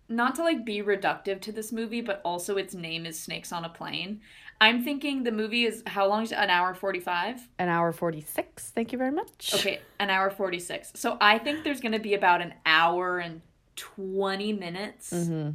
not 0.10 0.36
to 0.36 0.44
like 0.44 0.66
be 0.66 0.82
reductive 0.82 1.40
to 1.42 1.52
this 1.52 1.72
movie, 1.72 2.02
but 2.02 2.22
also 2.26 2.58
its 2.58 2.74
name 2.74 3.06
is 3.06 3.20
Snakes 3.20 3.52
on 3.52 3.64
a 3.64 3.70
Plane. 3.70 4.22
I'm 4.62 4.84
thinking 4.84 5.24
the 5.24 5.32
movie 5.32 5.66
is 5.66 5.84
how 5.88 6.08
long 6.08 6.24
is 6.24 6.32
it? 6.34 6.38
An 6.38 6.50
hour 6.50 6.74
45? 6.74 7.48
An 7.60 7.70
hour 7.70 7.94
46. 7.94 8.72
Thank 8.72 8.92
you 8.92 8.98
very 8.98 9.12
much. 9.12 9.54
Okay, 9.54 9.80
an 10.00 10.10
hour 10.10 10.30
46. 10.30 10.92
So 10.96 11.18
I 11.22 11.38
think 11.38 11.64
there's 11.64 11.80
going 11.80 11.94
to 11.94 12.00
be 12.00 12.14
about 12.14 12.42
an 12.42 12.54
hour 12.66 13.20
and 13.20 13.42
20 13.76 14.52
minutes 14.52 15.12
hmm 15.12 15.52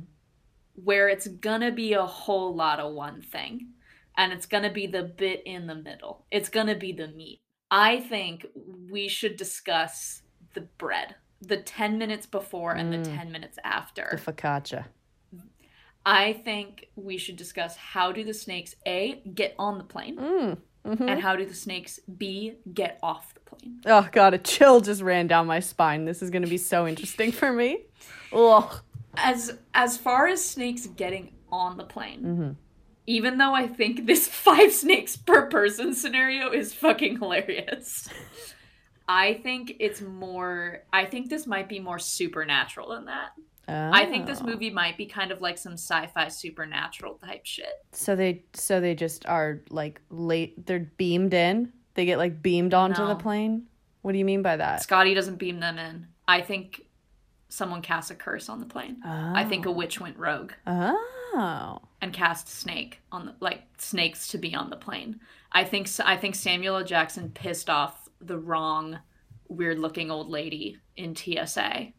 where 0.74 1.08
it's 1.08 1.28
going 1.28 1.60
to 1.60 1.70
be 1.70 1.92
a 1.92 2.04
whole 2.04 2.54
lot 2.54 2.80
of 2.80 2.92
one 2.92 3.22
thing. 3.22 3.68
And 4.16 4.32
it's 4.32 4.46
going 4.46 4.62
to 4.62 4.70
be 4.70 4.86
the 4.86 5.02
bit 5.02 5.42
in 5.44 5.66
the 5.66 5.74
middle. 5.74 6.24
It's 6.30 6.48
going 6.48 6.68
to 6.68 6.76
be 6.76 6.92
the 6.92 7.08
meat. 7.08 7.40
I 7.70 8.00
think 8.00 8.46
we 8.90 9.08
should 9.08 9.36
discuss 9.36 10.22
the 10.54 10.62
bread, 10.62 11.16
the 11.46 11.56
10 11.56 11.98
minutes 11.98 12.26
before 12.26 12.72
and 12.72 12.92
the 12.92 12.98
Mm. 12.98 13.16
10 13.16 13.32
minutes 13.32 13.58
after. 13.64 14.18
The 14.24 14.32
focaccia. 14.32 14.84
I 16.06 16.34
think 16.34 16.88
we 16.96 17.16
should 17.16 17.36
discuss 17.36 17.76
how 17.76 18.12
do 18.12 18.24
the 18.24 18.34
snakes 18.34 18.74
A 18.86 19.22
get 19.34 19.54
on 19.58 19.78
the 19.78 19.84
plane 19.84 20.16
Mm. 20.16 20.58
hmm 20.84 21.08
and 21.08 21.20
how 21.20 21.34
do 21.34 21.46
the 21.46 21.54
snakes 21.54 21.98
B 22.18 22.58
get 22.74 22.98
off 23.02 23.32
the 23.32 23.40
plane. 23.40 23.80
Oh, 23.86 24.06
God, 24.12 24.34
a 24.34 24.38
chill 24.38 24.80
just 24.82 25.00
ran 25.00 25.26
down 25.26 25.46
my 25.46 25.60
spine. 25.60 26.04
This 26.04 26.20
is 26.22 26.28
going 26.30 26.42
to 26.42 26.48
be 26.50 26.58
so 26.58 26.86
interesting 26.86 27.32
for 27.32 27.52
me. 27.52 27.84
Ugh. 28.32 28.80
As 29.16 29.56
as 29.72 29.96
far 29.96 30.26
as 30.26 30.44
snakes 30.44 30.86
getting 30.88 31.32
on 31.50 31.76
the 31.76 31.84
plane, 31.84 32.20
hmm 32.22 32.50
even 33.06 33.36
though 33.36 33.52
I 33.54 33.66
think 33.66 34.06
this 34.06 34.26
five 34.48 34.72
snakes 34.72 35.14
per 35.16 35.46
person 35.50 35.94
scenario 35.94 36.50
is 36.50 36.72
fucking 36.74 37.18
hilarious. 37.18 38.08
I 39.08 39.34
think 39.34 39.76
it's 39.80 40.00
more 40.00 40.82
I 40.92 41.04
think 41.04 41.28
this 41.30 41.46
might 41.46 41.68
be 41.68 41.78
more 41.80 41.98
supernatural 41.98 42.90
than 42.90 43.04
that. 43.06 43.30
I 43.66 44.04
think 44.06 44.26
this 44.26 44.40
Oh. 44.42 44.46
movie 44.46 44.68
might 44.70 44.98
be 44.98 45.06
kind 45.06 45.30
of 45.30 45.40
like 45.40 45.56
some 45.56 45.72
sci-fi 45.74 46.28
supernatural 46.28 47.14
type 47.24 47.46
shit. 47.46 47.72
So 47.92 48.14
they 48.14 48.44
so 48.52 48.80
they 48.80 48.94
just 48.94 49.24
are 49.26 49.60
like 49.70 50.00
late 50.10 50.66
they're 50.66 50.90
beamed 50.98 51.32
in. 51.34 51.72
They 51.94 52.04
get 52.04 52.18
like 52.18 52.42
beamed 52.42 52.74
onto 52.74 53.06
the 53.06 53.14
plane. 53.16 53.66
What 54.02 54.12
do 54.12 54.18
you 54.18 54.24
mean 54.24 54.42
by 54.42 54.56
that? 54.56 54.82
Scotty 54.82 55.14
doesn't 55.14 55.36
beam 55.36 55.60
them 55.60 55.78
in. 55.78 56.08
I 56.28 56.40
think 56.42 56.82
someone 57.48 57.80
cast 57.82 58.10
a 58.10 58.14
curse 58.14 58.48
on 58.48 58.58
the 58.60 58.66
plane. 58.66 58.96
I 59.04 59.44
think 59.44 59.64
a 59.64 59.70
witch 59.70 60.00
went 60.00 60.18
rogue 60.18 60.52
Oh. 60.66 61.80
and 62.00 62.12
cast 62.12 62.48
snake 62.48 63.00
on 63.12 63.26
the 63.26 63.34
like 63.40 63.62
snakes 63.78 64.28
to 64.28 64.38
be 64.38 64.54
on 64.54 64.70
the 64.70 64.76
plane. 64.76 65.20
I 65.52 65.64
think 65.64 65.88
I 66.04 66.16
think 66.16 66.34
Samuel 66.34 66.76
L. 66.76 66.84
Jackson 66.84 67.30
pissed 67.30 67.70
off 67.70 68.03
the 68.26 68.38
wrong 68.38 68.98
weird 69.48 69.78
looking 69.78 70.10
old 70.10 70.28
lady 70.30 70.78
in 70.96 71.14
TSA 71.14 71.92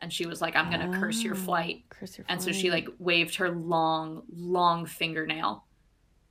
and 0.00 0.12
she 0.12 0.26
was 0.26 0.40
like 0.40 0.56
I'm 0.56 0.70
going 0.70 0.90
to 0.90 0.98
curse 0.98 1.22
your 1.22 1.34
Oh, 1.34 1.38
flight. 1.38 1.84
Curse 1.88 2.18
your 2.18 2.26
And 2.28 2.40
so 2.40 2.52
she 2.52 2.70
like 2.70 2.88
waved 2.98 3.36
her 3.36 3.50
long 3.50 4.22
long 4.34 4.86
fingernail, 4.86 5.64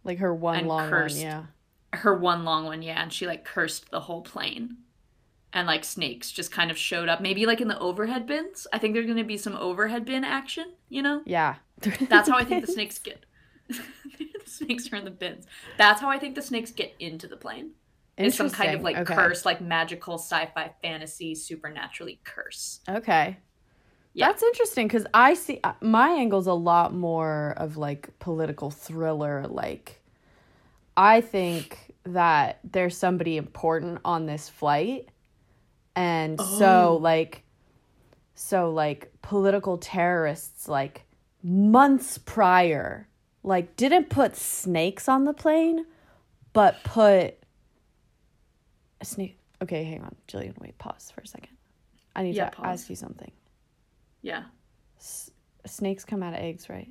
like 0.03 0.20
her 0.20 0.34
one 0.34 0.65
long 0.65 0.89
cursed. 0.89 1.18
one, 1.18 1.25
yeah. 1.25 1.44
her 1.94 2.15
one 2.18 2.44
long 2.46 2.65
one, 2.65 2.82
yeah, 2.82 3.01
and 3.01 3.12
she 3.13 3.27
like 3.27 3.46
cursed 3.46 3.89
the 3.91 4.01
whole 4.01 4.22
plane. 4.22 4.77
And 5.51 5.65
like 5.65 5.84
snakes 5.84 6.32
just 6.32 6.51
kind 6.51 6.70
of 6.70 6.77
showed 6.77 7.10
up, 7.10 7.22
maybe 7.22 7.48
like 7.48 7.60
in 7.60 7.68
the 7.68 7.79
overhead 7.79 8.27
bins. 8.27 8.68
I 8.72 8.77
think 8.77 8.94
there's 8.94 9.08
going 9.08 9.18
to 9.18 9.24
be 9.24 9.38
some 9.38 9.56
overhead 9.56 10.06
bin 10.06 10.24
action, 10.24 10.74
you 10.89 11.01
know? 11.01 11.24
Yeah. 11.25 11.56
That's 12.08 12.29
how 12.29 12.38
I 12.38 12.44
think 12.46 12.63
the 12.65 12.72
snakes 12.72 13.00
get. 13.00 13.25
the 13.68 13.79
snakes 14.46 14.94
are 14.94 14.98
in 14.98 15.06
the 15.06 15.12
bins. 15.12 15.48
That's 15.75 16.01
how 16.01 16.10
I 16.10 16.20
think 16.20 16.36
the 16.36 16.44
snakes 16.44 16.70
get 16.72 16.94
into 17.00 17.27
the 17.27 17.36
plane. 17.36 17.72
It's 18.20 18.36
some 18.38 18.50
kind 18.50 18.76
of 18.76 18.82
like 18.84 18.98
Okay. 18.98 19.16
curse, 19.16 19.46
like 19.46 19.62
magical 19.62 20.16
sci-fi 20.16 20.74
fantasy, 20.82 21.36
supernaturally 21.36 22.20
curse. 22.24 22.82
Okay. 22.88 23.38
Yeah. 24.14 24.28
That's 24.28 24.44
interesting 24.44 24.88
because 24.88 25.06
I 25.14 25.34
see 25.36 25.60
uh, 25.64 25.74
my 25.82 26.10
angle's 26.10 26.48
a 26.48 26.54
lot 26.54 26.94
more 26.94 27.54
of 27.58 27.78
like 27.78 28.18
political 28.20 28.70
thriller. 28.72 29.46
Like, 29.48 30.02
I 30.98 31.22
think 31.22 31.94
that 32.04 32.60
there's 32.64 32.98
somebody 32.98 33.38
important 33.38 34.00
on 34.04 34.26
this 34.26 34.50
flight, 34.50 35.08
and 35.96 36.40
so 36.40 36.96
Oh. 36.98 37.00
like, 37.02 37.44
so 38.36 38.72
like 38.72 39.12
political 39.22 39.78
terrorists 39.78 40.68
like 40.68 41.04
months 41.44 42.18
prior, 42.18 43.08
like 43.44 43.76
didn't 43.78 44.10
put 44.10 44.36
snakes 44.36 45.08
on 45.08 45.24
the 45.24 45.34
plane, 45.34 45.86
but 46.52 46.84
put 46.84 47.38
a 49.01 49.06
snake. 49.06 49.38
Okay, 49.62 49.84
hang 49.84 50.01
on, 50.01 50.15
Jillian. 50.27 50.58
Wait, 50.60 50.77
pause 50.77 51.12
for 51.13 51.22
a 51.22 51.27
second. 51.27 51.56
I 52.15 52.24
need 52.24 52.36
Yeah, 52.36 52.50
to 52.50 52.56
pause. 52.56 52.65
ask 52.82 52.89
you 52.89 52.96
something. 52.96 53.32
Yeah. 54.22 54.44
S- 54.98 55.32
snakes 55.65 56.06
come 56.06 56.24
out 56.24 56.34
of 56.34 56.39
eggs, 56.39 56.70
right? 56.70 56.89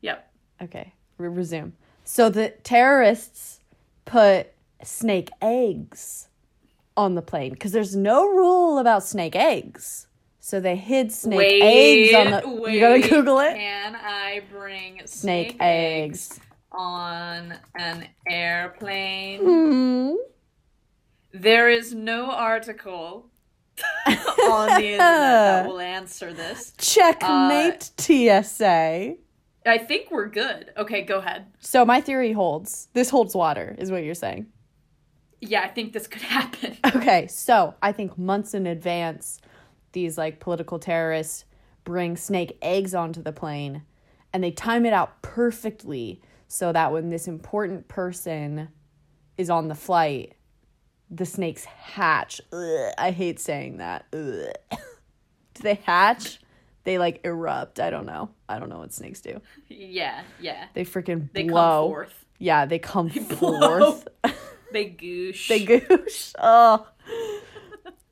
Yep. 0.00 0.30
Okay, 0.62 0.92
re- 1.18 1.28
resume. 1.28 1.72
So 2.04 2.28
the 2.30 2.50
terrorists 2.62 3.60
put 4.04 4.48
snake 4.82 5.30
eggs 5.40 6.28
on 6.96 7.14
the 7.14 7.22
plane 7.22 7.52
because 7.52 7.72
there's 7.72 7.96
no 7.96 8.26
rule 8.28 8.78
about 8.78 9.02
snake 9.02 9.34
eggs. 9.34 10.06
So 10.40 10.60
they 10.60 10.76
hid 10.76 11.10
snake 11.10 11.38
wait, 11.38 11.62
eggs 11.62 12.14
on 12.14 12.30
the. 12.42 12.60
wait. 12.60 12.74
You 12.74 12.80
gotta 12.80 13.08
Google 13.08 13.38
it. 13.40 13.54
Can 13.54 13.96
I 13.96 14.42
bring 14.50 15.00
Snake, 15.06 15.52
snake, 15.52 15.56
eggs. 15.60 16.38
on 16.70 17.54
an 17.78 18.06
airplane? 18.28 19.40
Hmm. 19.40 20.14
There 21.34 21.68
is 21.68 21.92
no 21.92 22.30
article 22.30 23.26
on 24.06 24.80
the 24.80 24.92
internet 24.92 24.98
that 24.98 25.66
will 25.68 25.80
answer 25.80 26.32
this. 26.32 26.72
Checkmate 26.78 27.90
uh, 27.98 28.42
TSA. 28.42 29.16
I 29.66 29.78
think 29.78 30.12
we're 30.12 30.28
good. 30.28 30.70
Okay, 30.76 31.02
go 31.02 31.18
ahead. 31.18 31.46
So 31.58 31.84
my 31.84 32.00
theory 32.00 32.30
holds. 32.30 32.86
This 32.92 33.10
holds 33.10 33.34
water, 33.34 33.74
is 33.78 33.90
what 33.90 34.04
you're 34.04 34.14
saying. 34.14 34.46
Yeah, 35.40 35.62
I 35.62 35.68
think 35.68 35.92
this 35.92 36.06
could 36.06 36.22
happen. 36.38 36.76
Okay, 36.94 37.26
so 37.26 37.74
I 37.82 37.90
think 37.90 38.16
months 38.16 38.54
in 38.54 38.68
advance, 38.68 39.40
these 39.90 40.16
like 40.16 40.38
political 40.38 40.78
terrorists 40.78 41.46
bring 41.82 42.16
snake 42.16 42.56
eggs 42.62 42.94
onto 42.94 43.20
the 43.20 43.32
plane 43.32 43.82
and 44.32 44.44
they 44.44 44.52
time 44.52 44.86
it 44.86 44.92
out 44.92 45.20
perfectly 45.20 46.22
so 46.46 46.70
that 46.70 46.92
when 46.92 47.10
this 47.10 47.26
important 47.26 47.88
person 47.88 48.68
is 49.36 49.50
on 49.50 49.66
the 49.66 49.74
flight, 49.74 50.34
the 51.14 51.26
snakes 51.26 51.64
hatch. 51.64 52.40
Ugh, 52.52 52.92
I 52.98 53.10
hate 53.10 53.38
saying 53.40 53.78
that. 53.78 54.06
Ugh. 54.12 54.52
Do 55.54 55.62
they 55.62 55.74
hatch? 55.74 56.40
They 56.84 56.98
like 56.98 57.20
erupt. 57.24 57.80
I 57.80 57.90
don't 57.90 58.06
know. 58.06 58.30
I 58.48 58.58
don't 58.58 58.68
know 58.68 58.78
what 58.78 58.92
snakes 58.92 59.20
do. 59.20 59.40
yeah, 59.68 60.22
yeah. 60.40 60.66
They 60.74 60.84
freaking 60.84 61.28
They 61.32 61.44
blow. 61.44 61.82
come 61.84 61.90
forth. 61.90 62.24
Yeah, 62.38 62.66
they 62.66 62.78
come 62.78 63.08
blow. 63.38 63.92
forth. 63.92 64.08
They 64.72 64.86
goosh. 64.90 65.46
they 65.46 65.64
goosh. 65.64 66.34
Oh. 66.38 66.86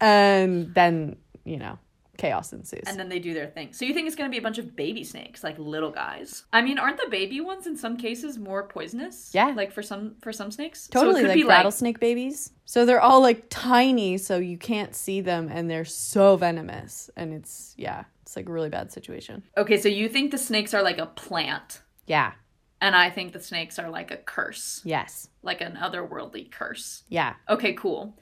And 0.01 0.75
then, 0.75 1.17
you 1.45 1.57
know, 1.59 1.79
chaos 2.23 2.53
ensues. 2.53 2.85
and 2.87 2.99
then 2.99 3.09
they 3.09 3.19
do 3.19 3.35
their 3.35 3.49
thing. 3.49 3.73
So 3.73 3.85
you 3.85 3.93
think 3.93 4.07
it's 4.07 4.17
going 4.17 4.31
to 4.31 4.33
be 4.33 4.39
a 4.39 4.43
bunch 4.43 4.59
of 4.59 4.77
baby 4.77 5.03
snakes, 5.05 5.43
like 5.43 5.59
little 5.59 5.91
guys? 5.91 6.45
I 6.53 6.63
mean, 6.63 6.79
aren't 6.79 6.99
the 6.99 7.09
baby 7.11 7.41
ones 7.41 7.67
in 7.67 7.77
some 7.77 7.97
cases 7.97 8.39
more 8.39 8.63
poisonous? 8.69 9.31
Yeah. 9.35 9.49
Like 9.57 9.73
for 9.73 9.83
some 9.83 10.15
for 10.23 10.33
some 10.33 10.51
snakes. 10.51 10.87
totally 10.89 11.23
so 11.23 11.29
like 11.29 11.35
be 11.37 11.45
rattlesnake 11.45 11.99
babies. 12.01 12.53
So 12.65 12.87
they're 12.87 13.01
all 13.01 13.21
like 13.21 13.47
tiny, 13.51 14.17
so 14.19 14.39
you 14.39 14.57
can't 14.57 14.95
see 14.95 15.21
them, 15.21 15.49
and 15.53 15.69
they're 15.69 15.85
so 15.85 16.37
venomous. 16.37 17.11
And 17.17 17.35
it's, 17.35 17.75
yeah, 17.77 18.05
it's 18.23 18.37
like 18.37 18.49
a 18.49 18.53
really 18.53 18.71
bad 18.71 18.93
situation. 18.93 19.43
Okay, 19.57 19.77
so 19.79 19.89
you 19.89 20.09
think 20.09 20.31
the 20.31 20.39
snakes 20.39 20.73
are 20.73 20.83
like 20.83 20.99
a 20.99 21.07
plant, 21.07 21.83
Yeah. 22.07 22.33
and 22.81 22.95
I 22.97 23.11
think 23.11 23.33
the 23.33 23.41
snakes 23.41 23.79
are 23.79 23.91
like 23.91 24.11
a 24.11 24.17
curse, 24.17 24.81
Yes. 24.85 25.29
like 25.43 25.61
an 25.61 25.75
otherworldly 25.77 26.51
curse. 26.51 27.03
Yeah. 27.09 27.35
Okay, 27.49 27.75
cool. 27.75 28.17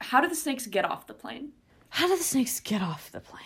How 0.00 0.20
do 0.20 0.28
the 0.28 0.34
snakes 0.34 0.66
get 0.66 0.84
off 0.84 1.06
the 1.06 1.14
plane? 1.14 1.52
How 1.90 2.08
do 2.08 2.16
the 2.16 2.22
snakes 2.22 2.60
get 2.60 2.82
off 2.82 3.10
the 3.12 3.20
plane? 3.20 3.42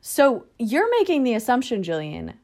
So 0.00 0.46
you're 0.58 0.90
making 0.98 1.24
the 1.24 1.34
assumption, 1.34 1.82
Jillian, 1.82 2.34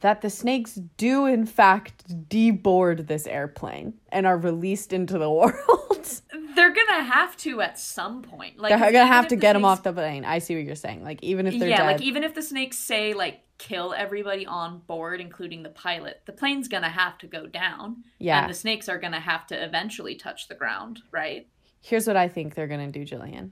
that 0.00 0.20
the 0.20 0.28
snakes 0.28 0.74
do 0.98 1.24
in 1.24 1.46
fact 1.46 2.28
deboard 2.28 3.06
this 3.06 3.26
airplane 3.26 3.94
and 4.10 4.26
are 4.26 4.36
released 4.36 4.92
into 4.92 5.18
the 5.18 5.30
world. 5.30 6.20
They're 6.54 6.74
gonna 6.74 7.02
have 7.02 7.36
to 7.38 7.62
at 7.62 7.78
some 7.78 8.22
point. 8.22 8.58
Like 8.58 8.78
they're 8.78 8.92
gonna 8.92 9.06
have 9.06 9.28
to 9.28 9.36
the 9.36 9.40
get 9.40 9.54
them 9.54 9.64
off 9.64 9.82
the 9.82 9.92
plane. 9.92 10.24
I 10.24 10.38
see 10.38 10.54
what 10.54 10.64
you're 10.64 10.74
saying. 10.74 11.02
Like 11.02 11.22
even 11.22 11.46
if 11.46 11.58
they're 11.58 11.68
yeah, 11.68 11.78
dead. 11.78 11.86
like 11.86 12.02
even 12.02 12.22
if 12.22 12.34
the 12.34 12.42
snakes 12.42 12.76
say 12.78 13.14
like 13.14 13.40
kill 13.56 13.94
everybody 13.96 14.44
on 14.44 14.80
board, 14.80 15.20
including 15.20 15.62
the 15.62 15.70
pilot, 15.70 16.20
the 16.26 16.32
plane's 16.32 16.68
gonna 16.68 16.90
have 16.90 17.16
to 17.18 17.26
go 17.26 17.46
down. 17.46 18.04
Yeah. 18.18 18.42
And 18.42 18.50
the 18.50 18.54
snakes 18.54 18.88
are 18.88 18.98
gonna 18.98 19.20
have 19.20 19.46
to 19.46 19.64
eventually 19.64 20.14
touch 20.14 20.48
the 20.48 20.54
ground, 20.54 21.00
right? 21.10 21.48
Here's 21.84 22.06
what 22.06 22.16
I 22.16 22.28
think 22.28 22.54
they're 22.54 22.66
going 22.66 22.90
to 22.90 22.98
do, 22.98 23.04
Jillian. 23.04 23.50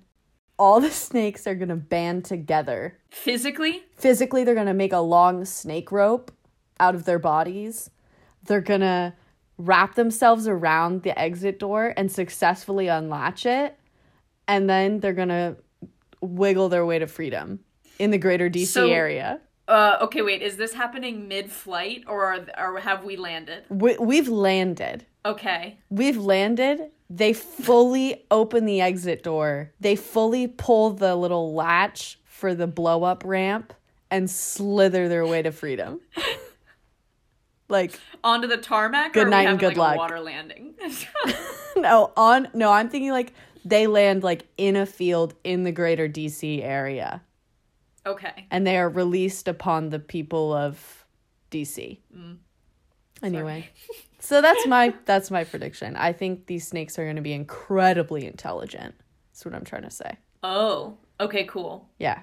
All 0.58 0.80
the 0.80 0.90
snakes 1.06 1.46
are 1.46 1.54
going 1.54 1.68
to 1.68 1.76
band 1.76 2.24
together. 2.24 2.98
Physically, 3.10 3.82
Physically, 3.96 4.44
they're 4.44 4.54
going 4.54 4.66
to 4.66 4.74
make 4.74 4.92
a 4.92 4.98
long 5.00 5.44
snake 5.44 5.90
rope 5.92 6.30
out 6.80 6.94
of 6.94 7.04
their 7.04 7.18
bodies. 7.18 7.90
They're 8.46 8.60
going 8.60 8.80
to 8.80 9.14
wrap 9.58 9.94
themselves 9.94 10.48
around 10.48 11.02
the 11.02 11.16
exit 11.18 11.58
door 11.58 11.94
and 11.96 12.10
successfully 12.10 12.88
unlatch 12.88 13.46
it. 13.46 13.78
And 14.48 14.68
then 14.68 15.00
they're 15.00 15.12
going 15.12 15.28
to 15.28 15.56
wiggle 16.20 16.68
their 16.68 16.84
way 16.84 16.98
to 16.98 17.06
freedom 17.06 17.60
in 17.98 18.10
the 18.10 18.18
greater 18.18 18.48
DC 18.50 18.66
So- 18.66 18.88
area. 18.90 19.40
uh, 19.68 19.98
okay, 20.02 20.22
wait, 20.22 20.42
is 20.42 20.56
this 20.56 20.74
happening 20.74 21.28
mid-flight 21.28 22.04
or 22.08 22.24
are, 22.24 22.46
or 22.58 22.80
have 22.80 23.04
we 23.04 23.16
landed? 23.16 23.64
We, 23.68 23.96
we've 23.98 24.28
landed. 24.28 25.06
Okay. 25.24 25.78
We've 25.88 26.16
landed. 26.16 26.90
They 27.14 27.34
fully 27.34 28.24
open 28.30 28.64
the 28.64 28.80
exit 28.80 29.22
door. 29.22 29.72
They 29.80 29.96
fully 29.96 30.46
pull 30.46 30.90
the 30.90 31.14
little 31.14 31.52
latch 31.52 32.18
for 32.24 32.54
the 32.54 32.66
blow 32.66 33.04
up 33.04 33.22
ramp 33.24 33.74
and 34.10 34.30
slither 34.30 35.08
their 35.08 35.26
way 35.26 35.42
to 35.42 35.52
freedom. 35.52 36.00
like 37.68 37.98
Onto 38.24 38.48
the 38.48 38.56
tarmac. 38.56 39.12
Good 39.12 39.24
or 39.24 39.26
are 39.26 39.26
we 39.26 39.30
night 39.30 39.48
and 39.48 39.58
good 39.58 39.76
like, 39.76 39.76
luck. 39.76 39.96
Water 39.98 40.20
landing. 40.20 40.74
no, 41.76 42.12
on 42.16 42.48
no, 42.54 42.72
I'm 42.72 42.88
thinking 42.88 43.10
like 43.10 43.34
they 43.62 43.86
land 43.86 44.22
like 44.22 44.46
in 44.56 44.74
a 44.74 44.86
field 44.86 45.34
in 45.44 45.64
the 45.64 45.72
greater 45.72 46.08
DC 46.08 46.64
area 46.64 47.22
okay. 48.06 48.46
and 48.50 48.66
they 48.66 48.78
are 48.78 48.88
released 48.88 49.48
upon 49.48 49.90
the 49.90 49.98
people 49.98 50.54
of 50.54 51.04
DC. 51.50 51.98
Mm. 52.16 52.38
Anyway. 53.22 53.68
So 54.22 54.40
that's 54.40 54.66
my 54.68 54.94
that's 55.04 55.32
my 55.32 55.42
prediction. 55.42 55.96
I 55.96 56.12
think 56.12 56.46
these 56.46 56.66
snakes 56.66 56.96
are 56.96 57.04
going 57.04 57.16
to 57.16 57.22
be 57.22 57.32
incredibly 57.32 58.24
intelligent. 58.24 58.94
That's 59.32 59.44
what 59.44 59.52
I'm 59.52 59.64
trying 59.64 59.82
to 59.82 59.90
say. 59.90 60.16
Oh. 60.44 60.96
Okay. 61.20 61.44
Cool. 61.44 61.88
Yeah. 61.98 62.20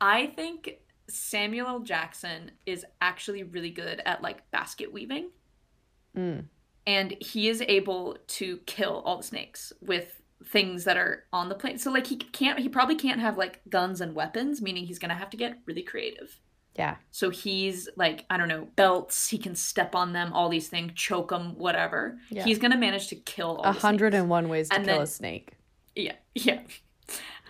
I 0.00 0.28
think 0.28 0.78
Samuel 1.08 1.66
L. 1.66 1.80
Jackson 1.80 2.52
is 2.64 2.84
actually 3.00 3.42
really 3.42 3.70
good 3.70 4.00
at 4.06 4.22
like 4.22 4.48
basket 4.52 4.92
weaving. 4.92 5.30
Mm. 6.16 6.44
And 6.86 7.16
he 7.20 7.48
is 7.48 7.60
able 7.62 8.18
to 8.26 8.58
kill 8.66 9.02
all 9.04 9.16
the 9.16 9.22
snakes 9.24 9.72
with 9.80 10.22
things 10.44 10.84
that 10.84 10.96
are 10.96 11.24
on 11.32 11.48
the 11.48 11.56
plane. 11.56 11.78
So 11.78 11.90
like 11.90 12.06
he 12.06 12.16
can't 12.16 12.60
he 12.60 12.68
probably 12.68 12.96
can't 12.96 13.20
have 13.20 13.36
like 13.36 13.62
guns 13.68 14.00
and 14.00 14.14
weapons, 14.14 14.62
meaning 14.62 14.86
he's 14.86 15.00
going 15.00 15.08
to 15.08 15.16
have 15.16 15.30
to 15.30 15.36
get 15.36 15.58
really 15.66 15.82
creative. 15.82 16.38
Yeah. 16.76 16.96
So 17.10 17.30
he's 17.30 17.88
like, 17.96 18.24
I 18.30 18.36
don't 18.38 18.48
know, 18.48 18.66
belts, 18.76 19.28
he 19.28 19.36
can 19.38 19.54
step 19.54 19.94
on 19.94 20.12
them, 20.12 20.32
all 20.32 20.48
these 20.48 20.68
things, 20.68 20.92
choke 20.94 21.28
them, 21.30 21.54
whatever. 21.58 22.18
Yeah. 22.30 22.44
He's 22.44 22.58
going 22.58 22.70
to 22.72 22.78
manage 22.78 23.08
to 23.08 23.16
kill 23.16 23.56
all 23.56 23.70
A 23.70 23.72
the 23.74 23.80
hundred 23.80 24.12
snakes. 24.12 24.20
and 24.22 24.30
one 24.30 24.48
ways 24.48 24.68
to 24.70 24.76
And 24.76 24.84
kill 24.86 24.94
then- 24.94 25.02
a 25.02 25.06
snake. 25.06 25.52
Yeah, 25.94 26.14
yeah. 26.34 26.60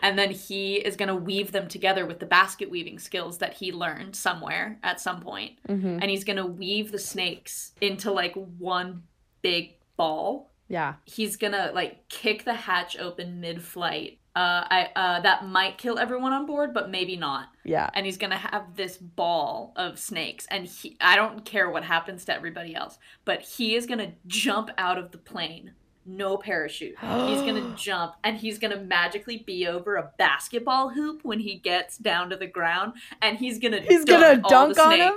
And 0.02 0.18
then 0.18 0.32
he 0.32 0.74
is 0.76 0.96
going 0.96 1.08
to 1.10 1.14
weave 1.14 1.52
them 1.52 1.68
together 1.68 2.04
with 2.06 2.18
the 2.18 2.26
basket 2.26 2.68
weaving 2.68 2.98
skills 2.98 3.38
that 3.38 3.54
he 3.54 3.70
learned 3.70 4.16
somewhere 4.16 4.80
at 4.82 5.00
some 5.00 5.20
point. 5.20 5.52
hmm 5.66 5.98
And 6.02 6.10
he's 6.10 6.24
going 6.24 6.38
to 6.38 6.46
weave 6.46 6.90
the 6.90 6.98
snakes 6.98 7.70
into 7.80 8.10
like 8.10 8.34
one 8.34 9.04
big 9.42 9.76
ball. 9.96 10.50
Yeah. 10.66 10.94
He's 11.04 11.36
going 11.36 11.52
to 11.52 11.70
like 11.72 12.08
kick 12.08 12.44
the 12.44 12.54
hatch 12.54 12.98
open 12.98 13.40
mid-flight. 13.40 14.18
Uh 14.34 14.64
I 14.70 14.88
uh 14.96 15.20
that 15.20 15.46
might 15.46 15.76
kill 15.78 15.98
everyone 15.98 16.32
on 16.32 16.46
board, 16.46 16.72
but 16.72 16.90
maybe 16.90 17.16
not. 17.16 17.48
Yeah. 17.64 17.90
And 17.94 18.06
he's 18.06 18.16
going 18.16 18.30
to 18.30 18.36
have 18.36 18.76
this 18.76 18.96
ball 18.96 19.72
of 19.76 19.98
snakes 19.98 20.46
and 20.50 20.66
he 20.66 20.96
I 21.00 21.16
don't 21.16 21.44
care 21.44 21.70
what 21.70 21.84
happens 21.84 22.24
to 22.26 22.34
everybody 22.34 22.74
else, 22.74 22.98
but 23.24 23.42
he 23.42 23.74
is 23.74 23.86
going 23.86 23.98
to 23.98 24.12
jump 24.26 24.70
out 24.78 24.98
of 24.98 25.10
the 25.10 25.18
plane. 25.18 25.72
No 26.04 26.36
parachute. 26.36 26.96
He's 26.98 27.42
gonna 27.42 27.74
jump 27.76 28.14
and 28.24 28.36
he's 28.36 28.58
gonna 28.58 28.80
magically 28.80 29.38
be 29.46 29.68
over 29.68 29.94
a 29.96 30.10
basketball 30.18 30.88
hoop 30.88 31.20
when 31.22 31.38
he 31.38 31.54
gets 31.58 31.96
down 31.96 32.30
to 32.30 32.36
the 32.36 32.46
ground, 32.46 32.94
and 33.20 33.38
he's 33.38 33.60
gonna 33.60 33.80
He's 33.80 34.04
dunk 34.04 34.20
gonna 34.20 34.42
dunk 34.48 34.78
on 34.80 34.98
him? 34.98 35.14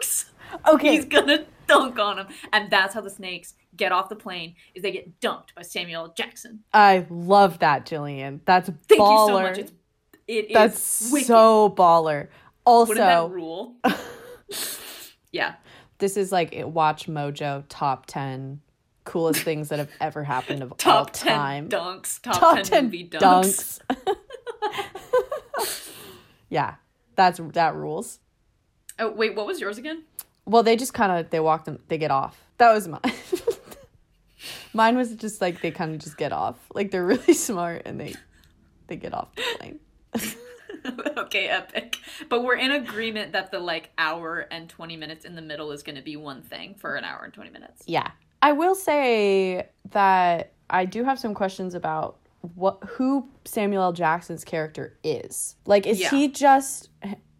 Okay. 0.67 0.91
He's 0.95 1.05
gonna 1.05 1.45
dunk 1.67 1.97
on 1.97 2.19
him, 2.19 2.27
and 2.53 2.69
that's 2.69 2.93
how 2.93 3.01
the 3.01 3.09
snakes 3.09 3.55
get 3.77 3.91
off 3.91 4.09
the 4.09 4.15
plane. 4.15 4.55
Is 4.73 4.83
they 4.83 4.91
get 4.91 5.19
dumped 5.19 5.53
by 5.55 5.61
Samuel 5.61 6.13
Jackson. 6.15 6.63
I 6.73 7.05
love 7.09 7.59
that, 7.59 7.85
Jillian. 7.85 8.39
That's 8.45 8.69
Thank 8.87 9.01
baller. 9.01 9.21
you 9.21 9.27
so 9.27 9.41
much. 9.41 9.57
It's 9.57 9.71
it 10.27 10.45
is 10.49 10.53
That's 10.53 10.81
so 11.27 11.69
baller. 11.69 12.29
Also, 12.65 13.27
rule? 13.27 13.75
yeah. 15.31 15.55
this 15.99 16.17
is 16.17 16.31
like 16.31 16.51
it 16.53 16.65
WatchMojo 16.65 17.65
top 17.69 18.07
10 18.07 18.61
coolest 19.03 19.41
things 19.41 19.69
that 19.69 19.77
have 19.77 19.91
ever 20.01 20.23
happened 20.23 20.63
of 20.63 20.71
all 20.71 20.77
Top 20.77 21.11
ten 21.13 21.35
time. 21.37 21.69
dunks. 21.69 22.19
Top, 22.21 22.39
top 22.39 22.55
10, 22.55 22.63
10 22.65 22.83
movie 22.85 23.07
dunks. 23.07 23.79
dunks. 23.87 25.81
yeah. 26.49 26.75
That's 27.15 27.39
that 27.53 27.75
rules. 27.75 28.19
Oh 28.97 29.11
wait, 29.11 29.35
what 29.35 29.45
was 29.45 29.59
yours 29.61 29.77
again? 29.77 30.03
Well, 30.45 30.63
they 30.63 30.75
just 30.75 30.93
kind 30.93 31.11
of 31.11 31.29
they 31.29 31.39
walk 31.39 31.65
them 31.65 31.79
they 31.87 31.97
get 31.99 32.11
off. 32.11 32.41
That 32.57 32.73
was 32.73 32.87
mine. 32.87 32.99
Mine 34.75 34.97
was 34.97 35.15
just 35.15 35.41
like 35.41 35.61
they 35.61 35.71
kind 35.71 35.93
of 35.95 35.99
just 36.01 36.17
get 36.17 36.31
off. 36.31 36.57
Like 36.73 36.91
they're 36.91 37.05
really 37.05 37.33
smart 37.47 37.83
and 37.85 37.99
they 37.99 38.13
they 38.87 38.97
get 38.97 39.13
off 39.13 39.33
the 39.35 39.43
plane. 39.57 39.79
okay, 41.17 41.47
epic. 41.47 41.97
But 42.29 42.43
we're 42.43 42.57
in 42.57 42.71
agreement 42.71 43.31
that 43.31 43.51
the 43.51 43.59
like 43.59 43.89
hour 43.97 44.45
and 44.51 44.69
20 44.69 44.97
minutes 44.97 45.25
in 45.25 45.35
the 45.35 45.41
middle 45.41 45.71
is 45.71 45.81
going 45.81 45.95
to 45.95 46.01
be 46.01 46.15
one 46.17 46.41
thing 46.43 46.75
for 46.75 46.95
an 46.95 47.03
hour 47.03 47.23
and 47.23 47.33
20 47.33 47.49
minutes. 47.49 47.83
Yeah. 47.87 48.11
I 48.41 48.51
will 48.51 48.75
say 48.75 49.69
that 49.91 50.51
I 50.69 50.85
do 50.85 51.03
have 51.03 51.17
some 51.17 51.33
questions 51.33 51.73
about 51.73 52.17
what 52.53 52.83
who 52.87 53.27
Samuel 53.45 53.81
L. 53.83 53.93
Jackson's 53.93 54.43
character 54.43 54.97
is. 55.03 55.55
Like 55.65 55.87
is 55.87 55.99
Yeah. 55.99 56.09
he 56.11 56.27
just 56.27 56.89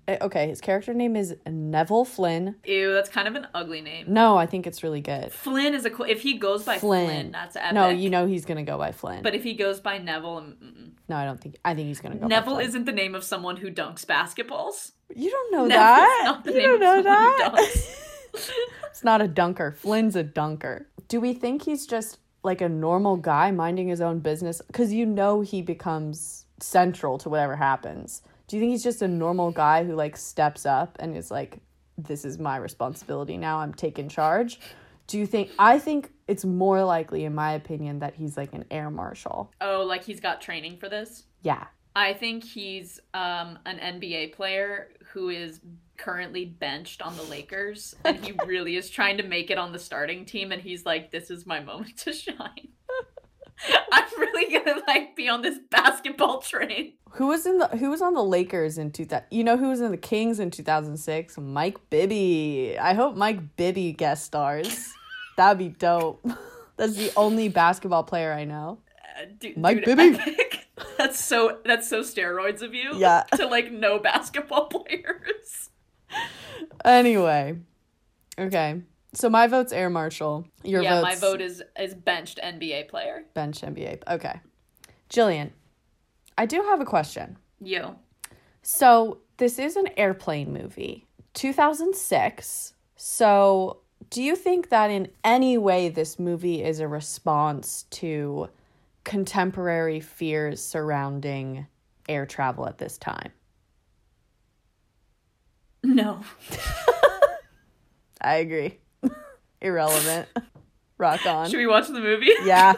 okay, 0.08 0.48
his 0.48 0.62
character 0.62 0.94
name 0.94 1.16
is 1.16 1.36
Neville 1.48 2.06
Flynn. 2.06 2.56
Ew, 2.66 2.94
that's 2.94 3.10
kind 3.10 3.28
of 3.28 3.36
an 3.36 3.48
ugly 3.54 3.82
name. 3.82 4.06
No, 4.08 4.38
I 4.38 4.46
think 4.46 4.68
it's 4.68 4.84
really 4.84 5.02
good. 5.02 5.32
Flynn 5.32 5.74
is 5.74 5.86
a 5.86 5.90
cool. 5.90 6.06
If 6.06 6.22
he 6.22 6.38
goes 6.38 6.64
by 6.64 6.78
Flynn, 6.78 7.06
Flynn. 7.08 7.32
that's 7.32 7.56
epic. 7.56 7.74
No, 7.74 7.90
you 7.90 8.10
know 8.10 8.26
he's 8.28 8.46
going 8.46 8.58
to 8.58 8.70
go 8.70 8.78
by 8.78 8.92
Flynn. 8.92 9.24
But 9.24 9.36
if 9.36 9.44
he 9.44 9.54
goes 9.54 9.80
by 9.80 9.98
Neville, 9.98 10.42
mm, 10.42 10.56
mm, 10.56 10.90
no, 11.10 11.16
I 11.16 11.26
don't 11.26 11.40
think 11.42 11.58
I 11.66 11.74
think 11.76 11.88
he's 11.88 12.00
going 12.02 12.14
to 12.14 12.20
go 12.20 12.28
Neville 12.28 12.56
by 12.56 12.60
Flynn. 12.62 12.70
isn't 12.70 12.86
the 12.86 12.92
name 12.92 13.16
of 13.16 13.24
someone 13.24 13.58
who 13.58 13.72
dunks 13.72 14.06
basketballs. 14.06 14.92
You 15.16 15.30
don't 15.30 15.52
know 15.52 15.66
Neville's 15.66 15.80
that. 15.80 16.22
not 16.26 16.44
the 16.44 16.52
you 16.52 16.58
name 16.58 16.80
don't 16.80 17.00
of 17.00 17.06
know 17.06 17.32
who 17.32 17.52
that. 17.54 17.88
it's 18.90 19.04
not 19.04 19.22
a 19.22 19.28
dunker. 19.28 19.72
Flynn's 19.72 20.16
a 20.16 20.24
dunker. 20.24 20.88
Do 21.08 21.20
we 21.20 21.34
think 21.34 21.64
he's 21.64 21.86
just 21.86 22.20
like 22.44 22.62
a 22.62 22.70
normal 22.70 23.18
guy 23.18 23.52
minding 23.52 23.88
his 23.88 24.02
own 24.02 24.20
business? 24.20 24.62
Because 24.68 24.92
you 24.94 25.06
know 25.06 25.42
he 25.42 25.62
becomes 25.62 26.46
central 26.60 27.18
to 27.20 27.30
whatever 27.30 27.56
happens. 27.56 28.22
Do 28.48 28.56
you 28.56 28.62
think 28.62 28.72
he's 28.72 28.84
just 28.84 29.02
a 29.02 29.08
normal 29.08 29.52
guy 29.52 29.84
who 29.84 29.94
like 29.96 30.18
steps 30.18 30.66
up 30.66 30.98
and 31.00 31.16
is 31.16 31.32
like, 31.32 31.60
"This 31.98 32.26
is 32.26 32.38
my 32.38 32.58
responsibility 32.58 33.38
now. 33.38 33.60
I'm 33.60 33.74
taking 33.74 34.10
charge." 34.10 34.60
Do 35.08 35.20
you 35.20 35.26
think? 35.26 35.52
I 35.60 35.80
think 35.80 36.12
it's 36.28 36.46
more 36.46 36.84
likely, 36.84 37.26
in 37.26 37.36
my 37.36 37.54
opinion, 37.54 38.00
that 38.00 38.16
he's 38.16 38.38
like 38.38 38.54
an 38.54 38.66
air 38.72 38.90
marshal. 38.90 39.52
Oh, 39.62 39.84
like 39.84 40.04
he's 40.04 40.20
got 40.20 40.42
training 40.42 40.78
for 40.78 40.90
this. 40.90 41.24
Yeah. 41.42 41.66
I 41.96 42.14
think 42.14 42.44
he's 42.44 43.00
um, 43.14 43.58
an 43.66 44.02
NBA 44.02 44.34
player 44.34 44.90
who 45.14 45.30
is 45.30 45.62
currently 45.98 46.44
benched 46.44 47.02
on 47.02 47.16
the 47.16 47.24
Lakers, 47.24 47.96
and 48.04 48.24
he 48.24 48.34
really 48.46 48.76
is 48.76 48.90
trying 48.90 49.18
to 49.18 49.24
make 49.24 49.50
it 49.50 49.58
on 49.58 49.72
the 49.72 49.80
starting 49.80 50.26
team. 50.26 50.52
And 50.52 50.62
he's 50.62 50.86
like, 50.86 51.12
"This 51.12 51.30
is 51.30 51.46
my 51.46 51.60
moment 51.62 51.98
to 52.00 52.14
shine. 52.14 52.70
I'm 53.92 54.06
really 54.18 54.54
gonna 54.54 54.82
like 54.88 55.16
be 55.16 55.30
on 55.30 55.42
this 55.42 55.58
basketball 55.70 56.42
train." 56.42 56.94
Who 57.12 57.28
was 57.28 57.46
in 57.46 57.58
the 57.60 57.68
Who 57.68 57.90
was 57.90 58.02
on 58.02 58.14
the 58.14 58.24
Lakers 58.24 58.78
in 58.78 58.92
two 58.92 59.06
thousand? 59.06 59.28
You 59.32 59.44
know 59.44 59.58
who 59.58 59.70
was 59.70 59.82
in 59.82 59.92
the 59.92 59.98
Kings 59.98 60.40
in 60.40 60.52
two 60.52 60.64
thousand 60.64 60.98
six? 60.98 61.38
Mike 61.38 61.78
Bibby. 61.90 62.78
I 62.80 62.94
hope 62.94 63.16
Mike 63.16 63.56
Bibby 63.56 63.92
guest 63.94 64.26
stars. 64.26 64.94
That'd 65.38 65.58
be 65.58 65.70
dope. 65.70 66.26
That's 66.78 66.96
the 66.96 67.12
only 67.16 67.48
basketball 67.50 68.04
player 68.04 68.34
I 68.34 68.44
know. 68.44 68.80
Uh, 69.18 69.26
dude, 69.40 69.58
Mike 69.58 69.86
dude, 69.86 69.98
Bibby. 69.98 70.20
epic. 70.20 70.68
That's 70.98 71.24
so 71.24 71.60
that's 71.64 71.88
so 71.88 72.02
steroids 72.02 72.62
of 72.62 72.74
you. 72.74 72.96
Yeah. 72.96 73.24
To 73.36 73.46
like 73.48 73.72
no 73.72 74.00
basketball 74.00 74.66
players. 74.68 75.70
Anyway, 76.84 77.60
okay. 78.38 78.82
So 79.16 79.30
my 79.30 79.48
vote's 79.48 79.72
Air 79.72 79.90
Marshal. 79.90 80.46
Your 80.64 80.84
yeah, 80.84 81.02
my 81.02 81.16
vote 81.16 81.42
is 81.42 81.64
is 81.80 81.94
benched 81.94 82.40
NBA 82.44 82.90
player. 82.90 83.24
bench 83.34 83.62
NBA. 83.62 84.04
Okay, 84.08 84.42
Jillian, 85.10 85.52
I 86.38 86.46
do 86.46 86.62
have 86.64 86.82
a 86.82 86.86
question. 86.86 87.38
You. 87.62 87.96
So 88.62 89.20
this 89.38 89.58
is 89.58 89.78
an 89.78 89.88
airplane 89.96 90.52
movie, 90.52 91.08
2006. 91.34 92.74
So 92.98 93.80
do 94.10 94.22
you 94.22 94.36
think 94.36 94.70
that 94.70 94.90
in 94.92 95.10
any 95.24 95.58
way 95.58 95.90
this 95.90 96.20
movie 96.20 96.64
is 96.64 96.80
a 96.80 96.88
response 96.88 97.84
to 97.92 98.50
contemporary 99.04 100.00
fears 100.02 100.62
surrounding 100.62 101.68
air 102.10 102.26
travel 102.26 102.68
at 102.68 102.80
this 102.80 102.98
time? 102.98 103.32
No. 105.84 106.22
I 108.22 108.36
agree. 108.36 108.80
Irrelevant. 109.62 110.28
Rock 110.98 111.26
on. 111.26 111.50
Should 111.50 111.58
we 111.58 111.68
watch 111.68 111.88
the 111.88 112.00
movie? 112.00 112.32
Yeah. 112.44 112.74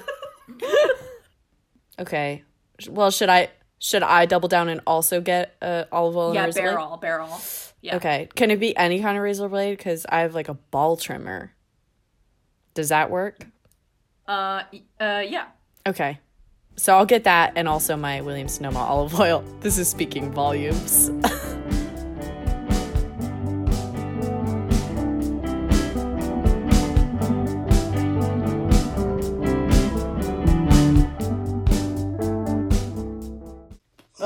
okay. 2.00 2.44
Well, 2.90 3.12
should 3.12 3.30
I 3.30 3.52
should 3.80 4.02
I 4.02 4.26
double 4.26 4.50
down 4.50 4.70
and 4.70 4.82
also 4.88 5.22
get 5.22 5.56
uh, 5.62 5.84
olive 5.92 6.18
oil 6.18 6.34
yeah, 6.34 6.46
razor 6.46 6.62
blade? 6.62 6.72
barrel, 6.72 6.98
barrel. 6.98 7.42
Yeah. 7.82 7.98
Okay. 7.98 8.28
Can 8.36 8.50
it 8.50 8.60
be 8.60 8.76
any 8.76 9.02
kind 9.02 9.18
of 9.18 9.24
razor 9.24 9.48
blade? 9.50 9.78
Because 9.78 10.06
I 10.10 10.22
have 10.22 10.34
like 10.34 10.50
a 10.50 10.56
ball 10.56 10.98
trimmer. 10.98 11.54
Does 12.74 12.90
that 12.90 13.12
work? 13.12 13.46
Uh, 14.28 14.64
uh, 15.00 15.24
yeah. 15.28 15.46
Okay. 15.86 16.20
So 16.76 16.96
I'll 16.96 17.06
get 17.06 17.24
that 17.24 17.54
and 17.56 17.68
also 17.68 17.96
my 17.96 18.22
Williams 18.22 18.54
Sonoma 18.54 18.80
olive 18.80 19.20
oil. 19.20 19.44
This 19.62 19.78
is 19.78 19.88
speaking 19.88 20.32
volumes. 20.32 21.12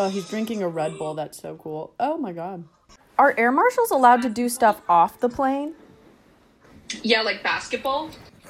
Oh, 0.02 0.10
he's 0.10 0.28
drinking 0.28 0.64
a 0.64 0.68
Red 0.68 0.98
Bull. 0.98 1.14
That's 1.14 1.40
so 1.40 1.56
cool. 1.56 1.94
Oh 2.00 2.18
my 2.18 2.32
god. 2.32 2.64
Are 3.18 3.36
air 3.38 3.52
marshals 3.52 3.92
allowed 3.92 4.24
to 4.24 4.30
do 4.30 4.50
stuff 4.50 4.82
off 4.90 5.20
the 5.20 5.30
plane? 5.30 5.76
Yeah, 7.04 7.22
like 7.22 7.44
basketball. 7.44 8.10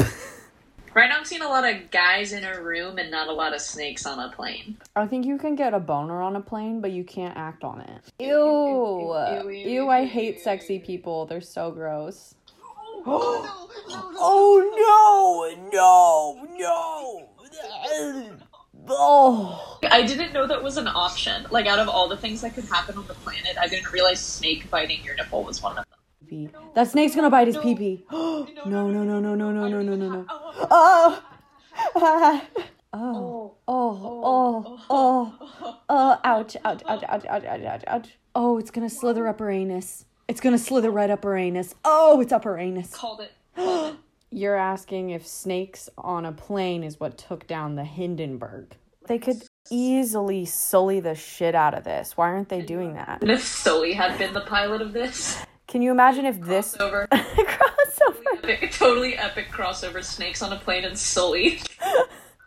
right 0.94 1.10
now, 1.10 1.18
I'm 1.18 1.26
seeing 1.26 1.42
a 1.42 1.50
lot 1.50 1.70
of 1.70 1.92
guys 1.92 2.32
in 2.32 2.46
a 2.46 2.62
room 2.62 2.98
and 2.98 3.12
not 3.12 3.28
a 3.28 3.34
lot 3.34 3.54
of 3.54 3.62
snakes 3.62 4.06
on 4.06 4.20
a 4.20 4.34
plane. 4.34 4.78
I 4.96 5.08
think 5.08 5.26
you 5.26 5.38
can 5.38 5.56
get 5.56 5.74
a 5.74 5.80
boner 5.80 6.22
on 6.22 6.38
a 6.38 6.42
plane, 6.42 6.80
but 6.80 6.92
you 6.92 7.04
can't 7.04 7.36
act 7.38 7.64
on 7.64 7.82
it. 7.82 8.02
Ew. 8.20 8.28
ew, 8.28 9.14
ew, 9.14 9.50
Ew, 9.50 9.70
ew, 9.70 9.88
I 9.90 10.02
ew, 10.02 10.08
hate 10.08 10.36
ew, 10.36 10.42
sexy 10.42 10.80
people. 10.80 11.26
They're 11.26 11.42
so 11.42 11.72
gross. 11.72 12.36
Oh, 13.04 13.58
no, 13.90 15.50
no, 15.72 15.72
no. 15.72 15.88
Oh 16.60 16.60
no, 16.60 17.50
no, 17.52 18.30
no. 18.30 18.38
Oh. 18.88 19.80
I 19.90 20.04
didn't 20.04 20.34
know 20.34 20.48
that 20.48 20.64
was 20.64 20.78
an 20.78 20.88
option. 20.88 21.46
Like, 21.50 21.66
out 21.68 21.80
of 21.80 21.88
all 21.90 22.08
the 22.08 22.18
things 22.18 22.42
that 22.42 22.54
could 22.54 22.66
happen 22.66 22.98
on 22.98 23.08
the 23.08 23.14
planet, 23.16 23.58
I 23.60 23.68
didn't 23.68 23.92
realize 23.92 24.20
snake 24.20 24.70
biting 24.70 25.04
your 25.04 25.16
nipple 25.16 25.44
was 25.44 25.62
one 25.62 25.78
of 25.78 25.86
them. 25.86 26.00
Pee. 26.28 26.50
That 26.76 26.90
snake's 26.90 27.16
gonna 27.16 27.30
bite 27.30 27.48
his 27.48 27.56
No. 27.58 27.62
pee 27.64 27.76
pee. 27.76 28.06
No, 28.12 28.48
no, 28.66 29.04
no, 29.04 29.20
no, 29.20 29.36
no, 29.36 29.36
no, 29.36 29.52
no, 29.52 29.68
no, 29.68 29.82
no, 29.82 29.96
no, 29.96 30.10
no. 30.10 30.26
Oh 30.30 31.24
oh 31.92 31.92
oh. 31.96 32.42
oh, 32.94 32.94
oh. 32.94 33.56
oh. 33.68 33.68
Oh. 33.68 34.80
Oh. 34.90 35.38
Oh. 35.40 35.50
Oh. 35.62 35.78
Uh, 35.90 36.18
ouch. 36.24 36.56
Ouch. 36.64 36.82
Ouch. 36.88 37.04
Ouch. 37.08 37.26
Ouch. 37.26 37.44
Ouch. 37.46 37.64
Ouch. 37.66 37.84
Ouch. 37.88 38.10
Oh, 38.36 38.58
it's 38.58 38.72
gonna 38.72 38.90
slither 38.90 39.28
up 39.28 39.40
her 39.40 39.50
anus. 39.50 40.06
It's 40.28 40.40
gonna 40.40 40.58
slither 40.58 40.92
right 40.92 41.10
up 41.10 41.24
her 41.24 41.36
anus. 41.36 41.76
Oh, 41.84 42.22
it's 42.22 42.32
up 42.32 42.44
her 42.46 42.58
anus. 42.58 42.94
Called 42.94 43.22
it. 43.22 43.32
Called 43.56 43.96
it. 43.96 44.00
You're 44.34 44.56
asking 44.56 45.10
if 45.10 45.28
snakes 45.28 45.90
on 45.98 46.26
a 46.26 46.32
plane 46.32 46.84
is 46.84 47.00
what 47.00 47.18
took 47.18 47.48
down 47.48 47.76
the 47.76 47.84
Hindenburg. 47.84 48.78
They 49.08 49.20
could 49.20 49.44
easily 49.70 50.46
sully 50.46 51.02
the 51.02 51.16
shit 51.16 51.54
out 51.54 51.74
of 51.74 51.84
this. 51.84 52.16
Why 52.16 52.30
aren't 52.30 52.48
they 52.48 52.62
doing 52.62 52.94
that? 52.94 53.20
And 53.22 53.30
if 53.30 53.44
Sully 53.44 53.92
had 53.92 54.18
been 54.18 54.34
the 54.34 54.42
pilot 54.42 54.82
of 54.82 54.94
this, 54.94 55.44
Can 55.68 55.82
you 55.82 55.92
imagine 55.92 56.26
if 56.26 56.40
this 56.40 56.76
crossover, 56.78 57.08
crossover? 57.12 58.38
epic, 58.38 58.72
totally 58.72 59.18
epic 59.18 59.50
crossover, 59.52 60.02
snakes 60.02 60.42
on 60.42 60.54
a 60.54 60.58
plane 60.58 60.86
and 60.86 60.98
Sully. 60.98 61.60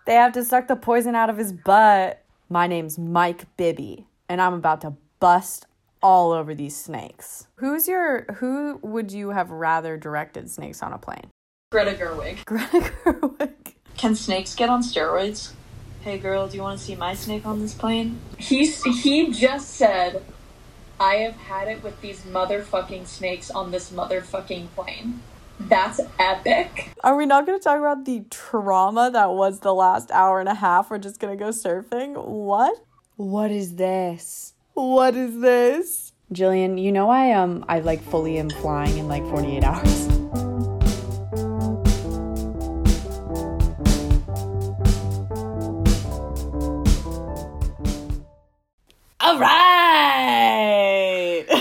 They 0.07 0.15
have 0.15 0.33
to 0.35 0.45
suck 0.45 0.69
the 0.69 0.77
poison 0.77 1.15
out 1.15 1.31
of 1.31 1.39
his 1.39 1.51
butt. 1.51 2.23
My 2.51 2.67
name's 2.67 2.99
Mike 2.99 3.47
Bibby, 3.57 4.07
and 4.29 4.39
I'm 4.39 4.53
about 4.53 4.83
to 4.83 4.93
bust 5.19 5.65
all 6.03 6.31
over 6.33 6.55
these 6.55 6.77
snakes. 6.77 7.47
Who's 7.57 7.89
your 7.89 8.25
who 8.35 8.79
would 8.83 9.13
you 9.13 9.31
have 9.31 9.51
rather 9.51 9.97
directed 9.97 10.51
snakes 10.51 10.83
on 10.83 10.93
a 10.93 10.99
plane? 10.99 11.31
Greta 11.71 11.93
Gerwig. 11.93 12.45
Greta 12.47 12.93
Gerwig. 13.05 13.75
Can 13.97 14.15
snakes 14.15 14.55
get 14.55 14.69
on 14.69 14.83
steroids? 14.83 15.53
Hey 16.03 16.19
girl, 16.19 16.47
do 16.47 16.57
you 16.57 16.63
want 16.63 16.79
to 16.79 16.85
see 16.85 16.95
my 16.95 17.15
snake 17.15 17.47
on 17.47 17.61
this 17.61 17.75
plane? 17.75 18.21
He's 18.39 18.83
he 18.83 19.33
just 19.33 19.71
said, 19.71 20.23
I 21.01 21.15
have 21.17 21.35
had 21.35 21.69
it 21.69 21.83
with 21.83 22.01
these 22.01 22.21
motherfucking 22.23 23.07
snakes 23.07 23.51
on 23.51 23.71
this 23.71 23.91
motherfucking 23.91 24.69
plane. 24.77 25.23
That's 25.59 26.01
epic. 26.19 26.91
Are 27.03 27.17
we 27.17 27.27
not 27.27 27.47
going 27.47 27.59
to 27.59 27.63
talk 27.63 27.79
about 27.79 28.05
the 28.05 28.25
trauma 28.31 29.11
that 29.13 29.31
was 29.31 29.61
the 29.61 29.75
last 29.75 30.11
hour 30.11 30.41
and 30.41 30.49
a 30.49 30.55
half? 30.55 30.91
We're 30.91 30.99
just 30.99 31.21
going 31.21 31.37
to 31.37 31.43
go 31.43 31.51
surfing? 31.51 32.25
What? 32.25 32.85
What 33.17 33.51
is 33.51 33.77
this? 33.77 34.55
What 34.75 35.15
is 35.15 35.41
this? 35.41 36.13
Jillian, 36.33 36.83
you 36.83 36.91
know 36.91 37.11
I 37.11 37.33
um 37.33 37.65
I 37.69 37.81
like 37.81 38.03
fully 38.03 38.39
am 38.39 38.51
flying 38.51 38.99
in 38.99 39.09
like 39.09 39.23
48 39.25 39.63
hours. 39.63 40.14
All 49.25 49.39
right. 49.39 50.85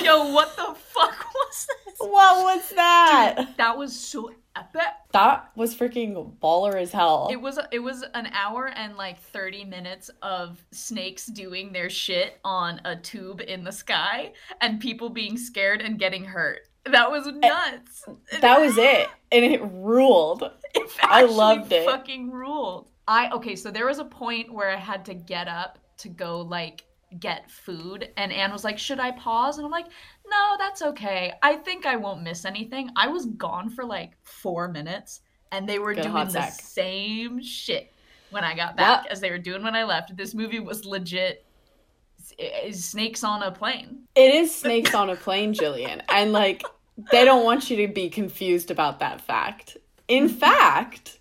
Yo, 0.03 0.33
what 0.33 0.53
the 0.57 0.75
fuck 0.75 1.33
was 1.33 1.67
this? 1.85 1.95
What 1.97 2.43
was 2.43 2.69
that? 2.71 3.55
That 3.55 3.77
was 3.77 3.97
so 3.97 4.33
epic. 4.53 4.81
That 5.13 5.49
was 5.55 5.73
freaking 5.73 6.35
baller 6.39 6.75
as 6.75 6.91
hell. 6.91 7.29
It 7.31 7.39
was 7.39 7.57
it 7.71 7.79
was 7.79 8.03
an 8.15 8.27
hour 8.33 8.65
and 8.75 8.97
like 8.97 9.17
30 9.17 9.63
minutes 9.63 10.11
of 10.21 10.61
snakes 10.71 11.25
doing 11.27 11.71
their 11.71 11.89
shit 11.89 12.37
on 12.43 12.81
a 12.83 12.97
tube 12.97 13.39
in 13.39 13.63
the 13.63 13.71
sky 13.71 14.33
and 14.59 14.81
people 14.81 15.09
being 15.09 15.37
scared 15.37 15.81
and 15.81 15.97
getting 15.97 16.25
hurt. 16.25 16.67
That 16.83 17.09
was 17.09 17.27
eh, 17.27 17.31
nuts. 17.31 18.03
that 18.41 18.59
was 18.59 18.77
it. 18.77 19.07
And 19.31 19.45
it 19.45 19.61
ruled. 19.71 20.51
It 20.75 20.89
I 21.01 21.21
loved 21.21 21.71
it. 21.71 21.85
Fucking 21.85 22.29
ruled. 22.29 22.89
I 23.07 23.29
okay, 23.29 23.55
so 23.55 23.71
there 23.71 23.85
was 23.85 23.99
a 23.99 24.05
point 24.05 24.51
where 24.51 24.69
I 24.69 24.75
had 24.75 25.05
to 25.05 25.13
get 25.13 25.47
up 25.47 25.79
to 25.99 26.09
go 26.09 26.41
like 26.41 26.83
get 27.19 27.49
food 27.49 28.09
and 28.17 28.31
Anne 28.31 28.51
was 28.51 28.63
like, 28.63 28.77
"Should 28.77 28.99
I 28.99 29.11
pause?" 29.11 29.57
And 29.57 29.65
I'm 29.65 29.71
like, 29.71 29.87
"No, 30.27 30.55
that's 30.57 30.81
okay. 30.81 31.33
I 31.41 31.55
think 31.55 31.85
I 31.85 31.95
won't 31.95 32.21
miss 32.23 32.45
anything." 32.45 32.89
I 32.95 33.07
was 33.07 33.25
gone 33.25 33.69
for 33.69 33.85
like 33.85 34.11
4 34.23 34.67
minutes 34.67 35.21
and 35.51 35.67
they 35.67 35.79
were 35.79 35.93
Good 35.93 36.03
doing 36.03 36.27
the 36.29 36.49
same 36.49 37.41
shit 37.41 37.93
when 38.31 38.43
I 38.43 38.55
got 38.55 38.75
back 38.75 39.03
That- 39.03 39.11
as 39.11 39.21
they 39.21 39.29
were 39.29 39.37
doing 39.37 39.63
when 39.63 39.75
I 39.75 39.83
left. 39.83 40.15
This 40.17 40.33
movie 40.33 40.59
was 40.59 40.85
legit 40.85 41.45
is 42.39 42.83
snakes 42.83 43.23
on 43.23 43.43
a 43.43 43.51
plane. 43.51 44.03
It 44.15 44.33
is 44.33 44.55
snakes 44.55 44.95
on 44.95 45.09
a 45.09 45.15
plane, 45.15 45.53
Jillian. 45.53 46.01
And 46.09 46.31
like 46.31 46.63
they 47.11 47.25
don't 47.25 47.43
want 47.43 47.69
you 47.69 47.85
to 47.87 47.93
be 47.93 48.09
confused 48.09 48.71
about 48.71 48.99
that 48.99 49.21
fact. 49.21 49.77
In 50.07 50.29
fact, 50.45 51.19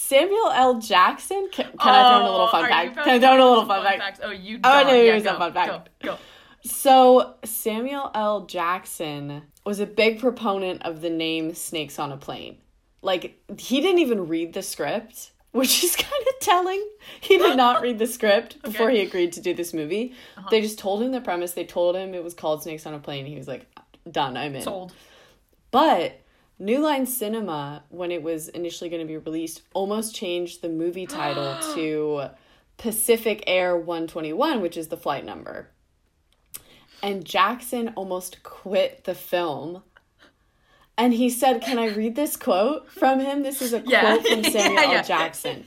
Samuel 0.00 0.50
L. 0.52 0.78
Jackson. 0.80 1.48
Can, 1.52 1.66
can 1.66 1.74
I 1.78 2.08
throw 2.08 2.16
in 2.16 2.22
a 2.22 2.30
little 2.30 2.46
oh, 2.46 2.50
fun 2.50 2.62
Oh, 2.62 2.66
you 2.66 2.70
fact? 2.70 2.94
Can 2.94 3.08
I 3.08 3.18
throw 3.20 3.34
in 3.34 3.40
a 3.40 3.44
little 3.44 3.60
us 3.60 3.68
fun 3.68 3.84
fact? 3.84 3.98
facts? 3.98 4.20
Oh, 4.22 4.30
you. 4.30 4.58
Oh, 4.64 4.78
don't. 4.78 4.86
no, 4.86 4.94
yeah, 4.94 5.02
here's 5.02 5.26
a 5.26 5.34
fun 5.34 5.52
fact. 5.52 5.90
Go, 6.02 6.08
go. 6.08 6.18
So 6.64 7.34
Samuel 7.44 8.10
L. 8.14 8.46
Jackson 8.46 9.42
was 9.64 9.78
a 9.78 9.86
big 9.86 10.18
proponent 10.18 10.82
of 10.82 11.00
the 11.00 11.10
name 11.10 11.54
Snakes 11.54 11.98
on 11.98 12.12
a 12.12 12.16
Plane. 12.16 12.58
Like 13.02 13.40
he 13.58 13.80
didn't 13.80 14.00
even 14.00 14.26
read 14.26 14.52
the 14.52 14.62
script, 14.62 15.32
which 15.52 15.84
is 15.84 15.96
kind 15.96 16.26
of 16.28 16.40
telling. 16.40 16.84
He 17.20 17.38
did 17.38 17.56
not 17.56 17.82
read 17.82 17.98
the 17.98 18.06
script 18.06 18.62
before 18.62 18.90
he 18.90 19.00
agreed 19.00 19.34
to 19.34 19.40
do 19.40 19.54
this 19.54 19.72
movie. 19.74 20.14
Uh-huh. 20.36 20.48
They 20.50 20.60
just 20.60 20.78
told 20.78 21.02
him 21.02 21.12
the 21.12 21.20
premise. 21.20 21.52
They 21.52 21.64
told 21.64 21.94
him 21.94 22.14
it 22.14 22.24
was 22.24 22.34
called 22.34 22.62
Snakes 22.62 22.86
on 22.86 22.94
a 22.94 22.98
Plane. 22.98 23.26
He 23.26 23.36
was 23.36 23.46
like, 23.46 23.66
"Done, 24.10 24.36
I'm 24.36 24.54
in." 24.54 24.62
Sold. 24.62 24.92
But 25.70 26.20
New 26.60 26.78
Line 26.80 27.06
Cinema, 27.06 27.82
when 27.88 28.12
it 28.12 28.22
was 28.22 28.48
initially 28.48 28.90
going 28.90 29.00
to 29.00 29.06
be 29.08 29.16
released, 29.16 29.62
almost 29.74 30.14
changed 30.14 30.60
the 30.62 30.68
movie 30.68 31.06
title 31.06 31.56
to 31.74 32.26
Pacific 32.76 33.42
Air 33.46 33.76
121, 33.76 34.60
which 34.60 34.76
is 34.76 34.88
the 34.88 34.96
flight 34.96 35.24
number. 35.24 35.68
And 37.02 37.24
Jackson 37.24 37.88
almost 37.96 38.42
quit 38.42 39.04
the 39.04 39.14
film. 39.14 39.82
And 40.98 41.14
he 41.14 41.30
said, 41.30 41.62
Can 41.62 41.78
I 41.78 41.86
read 41.88 42.14
this 42.14 42.36
quote 42.36 42.92
from 42.92 43.20
him? 43.20 43.42
This 43.42 43.62
is 43.62 43.72
a 43.72 43.80
Yeah. 43.86 44.16
quote 44.18 44.26
from 44.28 44.44
Samuel 44.52 44.74
Yeah, 44.74 44.86
L. 44.88 44.92
yeah. 44.92 45.02
Jackson. 45.02 45.66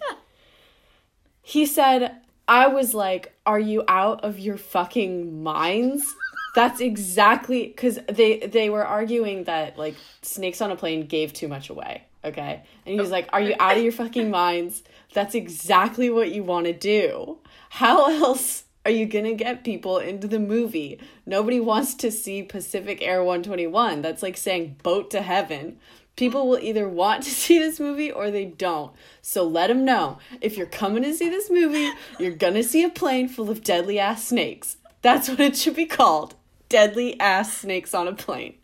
He 1.42 1.66
said, 1.66 2.18
I 2.48 2.68
was 2.68 2.94
like, 2.94 3.34
Are 3.48 3.60
you 3.60 3.84
out 3.88 4.24
of 4.24 4.38
your 4.38 4.58
fucking 4.58 5.42
minds? 5.42 6.06
That's 6.54 6.82
exactly 6.82 7.68
because 7.68 8.00
they 8.08 8.40
they 8.40 8.70
were 8.70 8.86
arguing 8.86 9.46
that 9.46 9.78
like 9.78 9.96
snakes 10.22 10.62
on 10.62 10.72
a 10.72 10.76
plane 10.76 11.08
gave 11.08 11.34
too 11.34 11.48
much 11.48 11.70
away. 11.70 12.04
Okay, 12.24 12.64
and 12.86 12.94
he 12.94 13.00
was 13.00 13.12
like, 13.12 13.28
"Are 13.34 13.42
you 13.42 13.56
out 13.60 13.76
of 13.78 13.84
your 13.84 13.92
fucking 13.92 14.30
minds? 14.30 14.84
That's 15.14 15.36
exactly 15.36 16.10
what 16.10 16.32
you 16.32 16.44
want 16.44 16.68
to 16.68 16.74
do. 16.74 17.40
How 17.70 18.06
else 18.24 18.66
are 18.86 18.92
you 18.92 19.08
gonna 19.08 19.34
get 19.34 19.64
people 19.64 19.98
into 19.98 20.28
the 20.28 20.40
movie? 20.40 21.00
Nobody 21.26 21.60
wants 21.60 21.96
to 21.96 22.12
see 22.12 22.44
Pacific 22.44 23.02
Air 23.02 23.24
One 23.24 23.42
Twenty 23.42 23.68
One. 23.68 24.02
That's 24.02 24.22
like 24.24 24.38
saying 24.38 24.78
boat 24.84 25.10
to 25.12 25.22
heaven." 25.22 25.80
People 26.16 26.48
will 26.48 26.60
either 26.60 26.88
want 26.88 27.24
to 27.24 27.30
see 27.44 27.58
this 27.58 27.80
movie 27.80 28.12
or 28.12 28.30
they 28.30 28.46
don't. 28.46 28.94
So 29.24 29.44
let 29.44 29.68
them 29.68 29.84
know. 29.84 30.20
If 30.42 30.58
you're 30.58 30.68
coming 30.68 31.02
to 31.02 31.14
see 31.16 31.28
this 31.28 31.50
movie, 31.50 31.90
you're 32.20 32.36
gonna 32.36 32.62
see 32.62 32.84
a 32.84 32.90
plane 32.90 33.28
full 33.28 33.50
of 33.50 33.64
deadly 33.64 33.98
ass 33.98 34.28
snakes. 34.28 34.78
That's 35.02 35.28
what 35.28 35.40
it 35.40 35.58
should 35.58 35.76
be 35.76 35.88
called. 35.88 36.36
Deadly 36.74 37.20
ass 37.20 37.56
snakes 37.56 37.94
on 37.94 38.08
a 38.08 38.14
plane. 38.14 38.56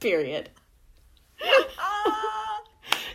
Period. 0.00 0.48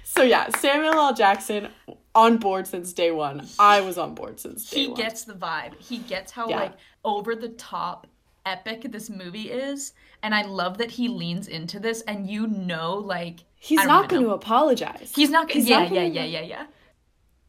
So 0.05 0.21
yeah, 0.21 0.49
Samuel 0.57 0.93
L. 0.93 1.13
Jackson 1.15 1.69
on 2.13 2.37
board 2.37 2.67
since 2.67 2.93
day 2.93 3.09
one. 3.09 3.47
I 3.57 3.81
was 3.81 3.97
on 3.97 4.13
board 4.13 4.39
since 4.39 4.69
day 4.69 4.81
he 4.81 4.87
one. 4.89 4.95
He 4.97 5.03
gets 5.03 5.23
the 5.23 5.33
vibe. 5.33 5.73
He 5.81 5.97
gets 5.97 6.31
how 6.31 6.47
Yeah. 6.47 6.57
like 6.59 6.73
over 7.03 7.35
the 7.35 7.49
top 7.49 8.05
epic 8.45 8.83
this 8.91 9.09
movie 9.09 9.49
is, 9.49 9.93
and 10.21 10.35
I 10.35 10.43
love 10.43 10.77
that 10.77 10.91
he 10.91 11.07
leans 11.07 11.47
into 11.47 11.79
this. 11.79 12.01
And 12.01 12.29
you 12.29 12.45
know, 12.45 12.93
like 12.93 13.39
He's 13.55 13.83
not 13.83 14.07
going 14.07 14.21
to 14.21 14.29
apologize. 14.33 15.11
He's 15.15 15.31
not. 15.31 15.49
He's 15.49 15.67
yeah, 15.67 15.79
not 15.79 15.91
yeah, 15.91 16.01
gonna- 16.03 16.13
yeah, 16.13 16.25
yeah, 16.25 16.41
yeah, 16.41 16.65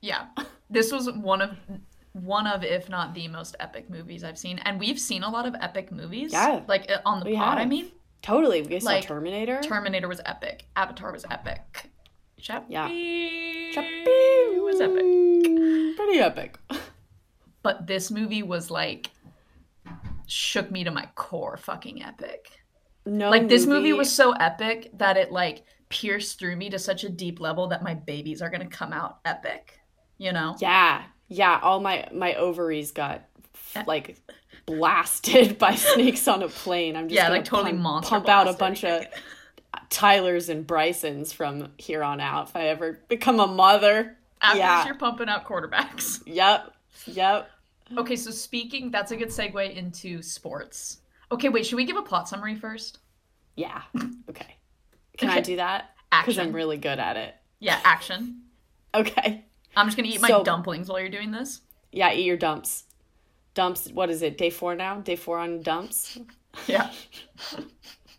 yeah. 0.01 0.45
This 0.71 0.91
was 0.91 1.13
one 1.13 1.43
of 1.43 1.51
one 2.15 2.47
of, 2.47 2.65
if 2.65 2.89
not 2.89 3.13
the 3.15 3.29
most 3.29 3.55
epic 3.61 3.91
movies 3.91 4.25
I've 4.25 4.39
seen, 4.39 4.59
and 4.61 4.79
we've 4.81 4.99
seen 4.99 5.23
a 5.23 5.29
lot 5.29 5.47
of 5.47 5.55
epic 5.61 5.93
movies. 5.93 6.33
Yeah. 6.33 6.63
like 6.67 6.91
uh, 6.91 6.99
on 7.05 7.21
the 7.21 7.27
We 7.27 7.37
pod. 7.37 7.59
I 7.59 7.67
mean, 7.67 7.91
Totally. 8.23 8.63
We 8.63 8.81
saw 8.81 8.87
Like, 8.87 9.05
Terminator. 9.07 9.61
Terminator 9.61 10.09
was 10.09 10.21
epic. 10.25 10.65
Avatar 10.77 11.13
was 11.13 11.27
epic. 11.31 11.91
Chappie 12.41 12.73
Yeah. 12.73 12.89
was 14.63 14.81
epic. 14.81 15.97
Pretty 15.97 16.19
epic. 16.21 16.59
But 17.63 17.87
this 17.87 18.11
movie 18.11 18.43
was 18.43 18.71
like 18.71 19.11
shook 20.27 20.71
me 20.71 20.85
to 20.85 20.91
my 20.91 21.07
core 21.17 21.57
fucking 21.59 22.03
epic. 22.03 22.49
No, 23.05 23.29
like 23.29 23.49
this 23.49 23.67
movie 23.67 23.93
was 23.93 24.11
so 24.11 24.33
epic 24.33 24.91
that 24.99 25.17
it 25.19 25.31
like 25.31 25.65
pierced 25.91 26.39
through 26.39 26.57
me 26.57 26.71
to 26.71 26.79
such 26.79 27.05
a 27.05 27.11
deep 27.11 27.41
level 27.41 27.67
that 27.69 27.83
my 27.83 27.93
babies 27.95 28.41
are 28.41 28.49
gonna 28.51 28.67
come 28.67 28.93
out 28.93 29.19
epic. 29.27 29.79
You 30.17 30.33
know? 30.33 30.57
Yeah, 30.61 31.03
yeah. 31.29 31.61
All 31.63 31.81
my 31.81 32.09
my 32.13 32.35
ovaries 32.35 32.93
got 32.93 33.23
eh. 33.75 33.85
like 33.87 34.17
blasted 34.67 35.59
by 35.59 35.75
snakes 35.75 36.29
on 36.29 36.43
a 36.43 36.49
plane. 36.49 36.97
I'm 36.97 37.09
just 37.09 37.17
Yeah, 37.17 37.29
like 37.29 37.45
totally 37.45 37.73
pump, 37.73 37.83
monster 37.83 38.11
pump 38.11 38.29
out 38.29 38.49
a 38.49 38.53
bunch 38.55 38.85
of 38.85 39.05
Tylers 39.91 40.49
and 40.49 40.67
Brysons 40.67 41.33
from 41.33 41.69
here 41.79 42.03
on 42.03 42.21
out. 42.21 42.49
If 42.49 42.57
I 42.57 42.69
ever 42.69 43.01
become 43.09 43.41
a 43.41 43.47
mother. 43.47 44.17
After 44.41 44.59
yeah. 44.59 44.85
you're 44.85 44.97
pumping 44.97 45.29
out 45.29 45.47
quarterbacks. 45.47 46.23
Yep. 46.27 46.75
Yep. 47.07 47.51
Okay, 47.99 48.17
so 48.17 48.31
speaking, 48.31 48.91
that's 48.91 49.11
a 49.11 49.17
good 49.17 49.29
segue 49.29 49.77
into 49.77 50.23
sports. 50.23 50.99
Okay, 51.31 51.49
wait, 51.49 51.67
should 51.67 51.77
we 51.77 51.85
give 51.85 51.97
a 51.97 52.03
plot 52.03 52.29
summary 52.29 52.55
first? 52.55 52.99
Yeah. 53.57 53.83
Okay. 54.29 54.57
Can 55.19 55.29
I 55.29 55.41
do 55.41 55.57
that? 55.57 55.91
Because. 56.11 56.39
I'm 56.39 56.53
really 56.53 56.77
good 56.77 56.99
at 56.99 57.17
it. 57.17 57.35
Yeah, 57.61 57.79
action. 57.85 58.43
Okay. 58.95 59.45
I'm 59.77 59.87
just 59.87 59.97
gonna 59.97 60.09
eat 60.09 60.21
my 60.21 60.29
So- 60.29 60.45
dumplings 60.45 60.89
while 60.89 61.01
you're 61.01 61.09
doing 61.09 61.31
this. 61.31 61.61
Yeah, 61.93 62.13
eat 62.13 62.25
your 62.25 62.37
dumps. 62.37 62.85
Dumps, 63.55 63.89
what 63.93 64.11
is 64.11 64.23
it? 64.23 64.37
Day 64.37 64.51
four 64.51 64.75
now? 64.75 65.01
Day 65.01 65.17
four 65.17 65.39
on 65.39 65.63
dumps? 65.63 66.19
Yeah. 66.69 66.93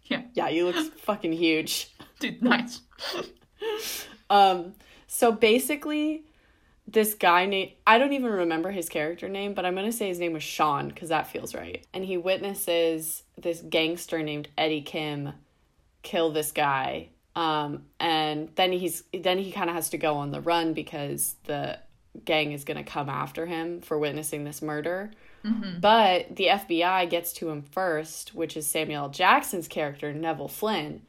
Yeah, 0.08 0.24
Yeah. 0.34 0.50
you 0.50 0.66
look 0.66 0.76
fucking 1.00 1.32
huge. 1.34 1.90
Dude, 2.20 2.42
nice. 2.42 2.82
Um, 4.30 4.74
so 5.08 5.32
basically, 5.32 6.24
this 6.88 7.14
guy 7.14 7.46
named 7.46 7.72
I 7.86 7.98
don't 7.98 8.14
even 8.14 8.32
remember 8.32 8.72
his 8.72 8.90
character 8.90 9.30
name, 9.30 9.54
but 9.54 9.66
I'm 9.66 9.76
gonna 9.76 9.92
say 9.92 10.08
his 10.08 10.20
name 10.20 10.34
was 10.34 10.44
Sean 10.44 10.90
because 10.90 11.10
that 11.10 11.28
feels 11.28 11.54
right. 11.56 11.86
And 11.94 12.04
he 12.04 12.18
witnesses 12.18 13.24
this 13.38 13.62
gangster 13.62 14.22
named 14.24 14.48
Eddie 14.58 14.82
Kim 14.82 15.34
kill 16.02 16.32
this 16.32 16.52
guy. 16.52 17.10
Um, 17.36 17.84
and 18.00 18.50
then 18.56 18.72
he's 18.72 19.04
then 19.14 19.38
he 19.38 19.52
kind 19.52 19.70
of 19.70 19.76
has 19.76 19.90
to 19.90 19.98
go 19.98 20.16
on 20.16 20.32
the 20.32 20.42
run 20.42 20.74
because 20.74 21.36
the 21.46 21.80
gang 22.24 22.54
is 22.54 22.64
gonna 22.64 22.84
come 22.84 23.10
after 23.10 23.46
him 23.46 23.82
for 23.82 24.00
witnessing 24.00 24.44
this 24.46 24.62
murder. 24.62 25.12
But 25.80 26.36
the 26.36 26.48
FBI 26.48 27.10
gets 27.10 27.34
to 27.34 27.50
him 27.50 27.62
first, 27.62 28.34
which 28.34 28.58
is 28.58 28.66
Samuel 28.66 29.10
Jackson's 29.10 29.68
character, 29.68 30.12
Neville 30.14 30.48
Flynn. 30.48 31.02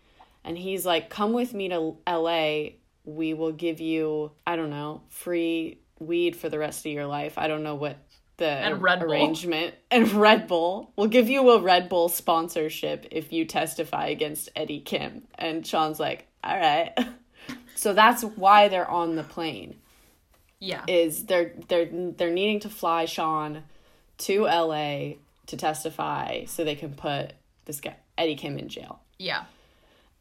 And 0.44 0.58
he's 0.58 0.84
like, 0.84 1.08
Come 1.10 1.32
with 1.32 1.54
me 1.54 1.68
to 1.70 1.96
LA. 2.06 2.70
We 3.04 3.34
will 3.34 3.52
give 3.52 3.80
you, 3.80 4.32
I 4.46 4.56
don't 4.56 4.70
know, 4.70 5.02
free 5.08 5.78
weed 5.98 6.36
for 6.36 6.48
the 6.48 6.58
rest 6.58 6.84
of 6.84 6.92
your 6.92 7.06
life. 7.06 7.38
I 7.38 7.48
don't 7.48 7.62
know 7.62 7.76
what 7.76 7.96
the 8.38 8.46
And 8.46 8.83
Red 8.83 9.01
Bull. 9.01 9.11
arrangement. 9.11 9.75
And 9.90 10.11
Red 10.12 10.46
Bull. 10.46 10.92
We'll 10.96 11.09
give 11.09 11.29
you 11.29 11.51
a 11.51 11.61
Red 11.61 11.88
Bull 11.88 12.09
sponsorship 12.09 13.07
if 13.11 13.33
you 13.33 13.44
testify 13.44 14.07
against 14.09 14.49
Eddie 14.55 14.81
Kim. 14.81 15.22
And 15.37 15.66
Sean's 15.66 15.99
like, 16.01 16.27
All 16.44 16.57
right. 16.59 16.92
So 17.79 17.92
that's 17.92 18.22
why 18.22 18.68
they're 18.68 18.90
on 18.90 19.16
the 19.16 19.22
plane 19.22 19.77
Yeah. 20.61 20.83
is 20.88 21.27
they're 21.27 21.53
they're 21.68 21.85
they're 21.92 22.31
needing 22.31 22.59
to 22.61 22.70
fly 22.70 23.05
Sean 23.05 23.64
to 24.18 24.44
LA 24.44 25.16
to 25.46 25.57
testify 25.59 26.46
so 26.46 26.64
they 26.64 26.75
can 26.75 26.94
put 26.94 27.35
this 27.66 27.81
guy 27.83 27.96
Eddie 28.16 28.35
Kim 28.35 28.59
in 28.59 28.68
jail. 28.68 29.01
yeah. 29.18 29.44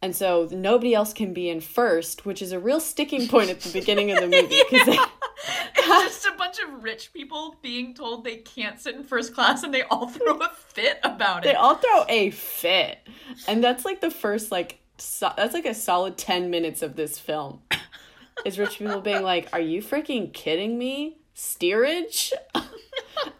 And 0.01 0.13
so 0.15 0.47
nobody 0.51 0.93
else 0.93 1.13
can 1.13 1.33
be 1.33 1.49
in 1.49 1.61
first, 1.61 2.25
which 2.25 2.41
is 2.41 2.51
a 2.51 2.59
real 2.59 2.79
sticking 2.81 3.27
point 3.29 3.49
at 3.49 3.61
the 3.61 3.71
beginning 3.71 4.11
of 4.11 4.19
the 4.19 4.27
movie 4.27 4.61
because 4.69 4.85
they 4.85 4.99
It's 5.77 6.23
just 6.23 6.25
a 6.25 6.37
bunch 6.37 6.59
of 6.59 6.83
rich 6.83 7.13
people 7.13 7.57
being 7.61 7.93
told 7.93 8.23
they 8.23 8.37
can't 8.37 8.79
sit 8.79 8.95
in 8.95 9.03
first 9.03 9.33
class 9.33 9.63
and 9.63 9.73
they 9.73 9.83
all 9.83 10.07
throw 10.09 10.37
a 10.39 10.49
fit 10.49 10.99
about 11.03 11.45
it. 11.45 11.49
they 11.49 11.53
all 11.55 11.75
throw 11.75 12.05
a 12.09 12.31
fit. 12.31 12.99
And 13.47 13.63
that's 13.63 13.85
like 13.85 14.01
the 14.01 14.11
first 14.11 14.51
like 14.51 14.79
so, 14.97 15.31
that's 15.35 15.53
like 15.53 15.65
a 15.65 15.73
solid 15.73 16.17
10 16.17 16.49
minutes 16.49 16.81
of 16.81 16.95
this 16.95 17.19
film. 17.19 17.61
Is 18.45 18.59
rich 18.59 18.79
people 18.79 18.99
being 19.01 19.23
like, 19.23 19.47
"Are 19.53 19.61
you 19.61 19.81
freaking 19.81 20.31
kidding 20.33 20.77
me? 20.77 21.17
Steerage?" 21.33 22.33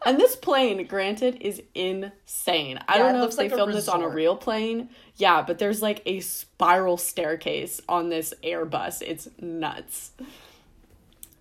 and 0.05 0.17
this 0.17 0.35
plane, 0.37 0.85
granted, 0.87 1.37
is 1.41 1.61
insane. 1.73 2.79
I 2.87 2.97
Yeah, 2.97 3.03
don't 3.03 3.13
know 3.13 3.25
if 3.25 3.35
they 3.35 3.43
like 3.43 3.51
a 3.51 3.55
filmed 3.55 3.73
this 3.73 3.89
on 3.89 4.01
a 4.01 4.07
real 4.07 4.37
plane. 4.37 4.89
Yeah, 5.17 5.41
but 5.41 5.59
there's 5.59 5.81
like 5.81 6.01
a 6.05 6.21
spiral 6.21 6.95
staircase 6.97 7.81
on 7.89 8.09
this 8.09 8.33
Airbus. 8.43 9.01
It's 9.01 9.27
nuts. 9.39 10.11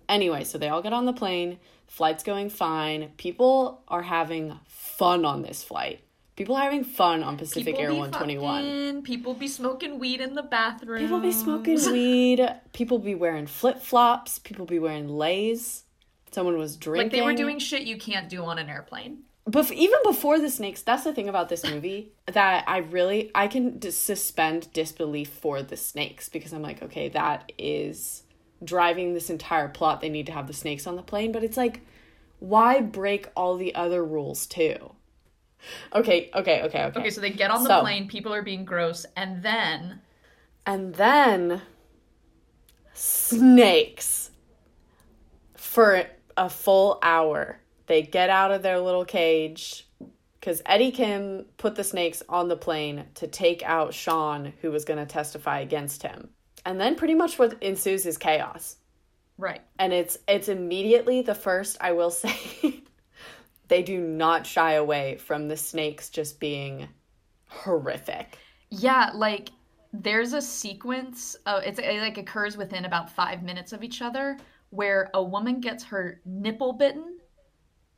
Anyway, 0.09 0.43
so 0.43 0.57
they 0.57 0.69
all 0.69 0.81
get 0.81 0.93
on 0.93 1.05
the 1.05 1.13
plane. 1.13 1.59
Flight's 1.87 2.23
going 2.23 2.49
fine. 2.49 3.11
People 3.17 3.83
are 3.87 4.01
having 4.03 4.59
fun 4.67 5.25
on 5.25 5.41
this 5.41 5.63
flight. 5.63 6.01
People 6.35 6.55
are 6.55 6.63
having 6.63 6.83
fun 6.83 7.23
on 7.23 7.37
Pacific 7.37 7.79
Air 7.79 7.93
121. 7.93 8.63
fucking- 8.63 9.03
people 9.03 9.33
be 9.33 9.47
smoking 9.47 9.99
weed 9.99 10.19
in 10.19 10.35
the 10.35 10.43
bathroom. 10.43 10.99
People 10.99 11.19
be 11.19 11.31
smoking 11.31 11.75
weed. 11.91 12.45
People 12.73 12.99
be 12.99 13.15
wearing 13.15 13.47
flip 13.47 13.81
flops. 13.81 14.39
People 14.39 14.65
be 14.65 14.79
wearing 14.79 15.07
leis. 15.07 15.83
Someone 16.31 16.57
was 16.57 16.75
drinking. 16.75 17.05
Like 17.05 17.11
they 17.13 17.21
were 17.21 17.33
doing 17.33 17.59
shit 17.59 17.83
you 17.83 17.97
can't 17.97 18.27
do 18.27 18.43
on 18.43 18.57
an 18.59 18.69
airplane. 18.69 19.19
But 19.47 19.71
even 19.71 19.99
before 20.03 20.39
the 20.39 20.49
snakes. 20.49 20.81
That's 20.81 21.05
the 21.05 21.13
thing 21.13 21.29
about 21.29 21.47
this 21.47 21.63
movie 21.63 22.11
that 22.25 22.65
I 22.67 22.79
really 22.79 23.31
I 23.33 23.47
can 23.47 23.79
suspend 23.91 24.73
disbelief 24.73 25.29
for 25.29 25.61
the 25.61 25.77
snakes 25.77 26.27
because 26.27 26.51
I'm 26.51 26.63
like, 26.63 26.81
okay, 26.83 27.07
that 27.09 27.53
is 27.57 28.23
driving 28.65 29.13
this 29.13 29.29
entire 29.29 29.67
plot. 29.69 30.01
They 30.01 30.09
need 30.09 30.25
to 30.27 30.31
have 30.31 30.47
the 30.47 30.53
snakes 30.53 30.87
on 30.87 30.95
the 30.95 31.01
plane, 31.03 31.31
but 31.31 31.43
it's 31.43 31.57
like, 31.57 31.81
why 32.39 32.81
break 32.81 33.27
all 33.35 33.55
the 33.57 33.73
other 33.75 34.03
rules 34.03 34.45
too? 34.45 34.93
Okay, 35.93 36.29
okay, 36.35 36.61
okay, 36.63 36.83
okay. 36.85 36.99
Okay, 36.99 37.09
so 37.09 37.21
they 37.21 37.31
get 37.31 37.49
on 37.51 37.63
the 37.63 37.69
So- 37.69 37.81
plane, 37.81 38.07
people 38.07 38.33
are 38.33 38.43
being 38.43 38.65
gross, 38.65 39.05
and 39.15 39.41
then 39.43 40.01
And 40.67 40.95
then 40.95 41.61
snakes 42.93 44.31
for 45.55 46.05
a 46.37 46.49
full 46.49 46.99
hour. 47.03 47.59
They 47.87 48.01
get 48.01 48.29
out 48.29 48.51
of 48.51 48.63
their 48.63 48.79
little 48.79 49.05
cage 49.05 49.87
because 50.39 50.61
Eddie 50.65 50.91
Kim 50.91 51.45
put 51.57 51.75
the 51.75 51.83
snakes 51.83 52.23
on 52.29 52.47
the 52.47 52.55
plane 52.57 53.05
to 53.15 53.27
take 53.27 53.63
out 53.63 53.93
Sean, 53.93 54.53
who 54.61 54.71
was 54.71 54.85
going 54.85 54.99
to 54.99 55.05
testify 55.05 55.59
against 55.59 56.03
him. 56.03 56.29
And 56.65 56.79
then 56.79 56.95
pretty 56.95 57.13
much 57.15 57.37
what 57.39 57.61
ensues 57.61 58.05
is 58.05 58.17
chaos. 58.17 58.77
right. 59.37 59.61
And 59.79 59.93
it's 59.93 60.17
it's 60.27 60.49
immediately 60.49 61.21
the 61.21 61.35
first 61.35 61.77
I 61.81 61.91
will 61.93 62.11
say 62.11 62.83
they 63.67 63.83
do 63.83 63.99
not 63.99 64.45
shy 64.45 64.73
away 64.73 65.17
from 65.17 65.47
the 65.47 65.57
snakes 65.57 66.09
just 66.09 66.39
being 66.39 66.89
horrific. 67.47 68.39
Yeah, 68.71 69.11
like 69.13 69.51
there's 69.93 70.33
a 70.33 70.41
sequence 70.41 71.35
of 71.45 71.63
it's 71.63 71.79
it 71.79 71.99
like 72.01 72.17
occurs 72.17 72.57
within 72.57 72.85
about 72.85 73.09
five 73.09 73.43
minutes 73.43 73.73
of 73.73 73.83
each 73.83 74.01
other 74.01 74.37
where 74.69 75.09
a 75.13 75.23
woman 75.23 75.61
gets 75.61 75.83
her 75.85 76.21
nipple 76.25 76.73
bitten, 76.73 77.17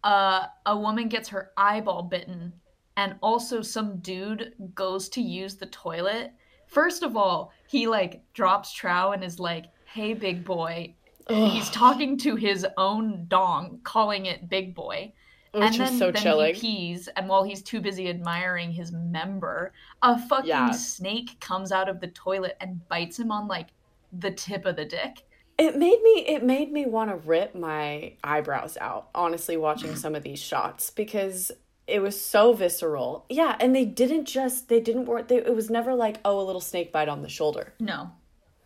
uh, 0.04 0.48
a 0.66 0.78
woman 0.78 1.10
gets 1.10 1.30
her 1.30 1.52
eyeball 1.58 2.04
bitten, 2.04 2.54
and 2.98 3.16
also 3.22 3.62
some 3.62 3.98
dude 4.00 4.54
goes 4.76 5.10
to 5.10 5.22
use 5.22 5.56
the 5.56 5.66
toilet. 5.68 6.34
First 6.68 7.04
of 7.04 7.18
all, 7.18 7.52
he 7.68 7.88
like 7.88 8.22
drops 8.34 8.72
trow 8.74 9.12
and 9.12 9.24
is 9.24 9.40
like, 9.40 9.66
"Hey, 9.86 10.14
big 10.14 10.44
boy." 10.46 10.94
He's 11.30 11.70
talking 11.72 12.18
to 12.20 12.36
his 12.38 12.66
own 12.78 13.26
dong, 13.28 13.82
calling 13.84 14.28
it 14.28 14.48
big 14.48 14.74
boy. 14.74 15.12
Which 15.52 15.64
and 15.64 15.74
is 15.74 15.80
then, 15.80 15.98
so 15.98 16.12
then 16.12 16.22
chilling. 16.22 16.54
he 16.56 16.62
pees, 16.62 17.08
and 17.16 17.28
while 17.28 17.44
he's 17.44 17.62
too 17.64 17.82
busy 17.82 18.10
admiring 18.10 18.72
his 18.72 18.92
member, 18.92 19.74
a 20.02 20.20
fucking 20.20 20.48
Yeah. 20.50 20.72
snake 20.72 21.40
comes 21.40 21.72
out 21.72 21.90
of 21.90 22.00
the 22.00 22.08
toilet 22.08 22.56
and 22.62 22.88
bites 22.90 23.18
him 23.18 23.32
on 23.32 23.48
like 23.48 23.68
the 24.14 24.32
tip 24.32 24.66
of 24.66 24.76
the 24.76 24.86
dick. 24.86 25.24
It 25.58 25.76
made 25.76 26.02
me 26.04 26.26
it 26.28 26.44
made 26.44 26.72
me 26.72 26.86
want 26.86 27.10
to 27.10 27.16
rip 27.16 27.56
my 27.56 28.14
eyebrows 28.24 28.78
out, 28.80 29.10
honestly, 29.16 29.58
watching 29.58 29.96
some 29.96 30.14
of 30.16 30.24
these 30.24 30.40
shots 30.40 30.92
because 30.92 31.52
it 31.88 32.02
was 32.02 32.20
so 32.20 32.54
visceral. 32.54 33.26
Yeah, 33.30 33.56
and 33.60 33.76
they 33.76 33.86
didn't 33.86 34.26
just 34.26 34.68
they 34.70 34.80
didn't 34.80 35.06
work 35.06 35.28
they, 35.30 35.38
it 35.38 35.56
was 35.56 35.70
never 35.70 35.94
like, 35.96 36.20
oh, 36.26 36.40
a 36.40 36.44
little 36.44 36.62
snake 36.62 36.92
bite 36.92 37.10
on 37.10 37.22
the 37.22 37.30
shoulder. 37.30 37.74
No, 37.80 38.12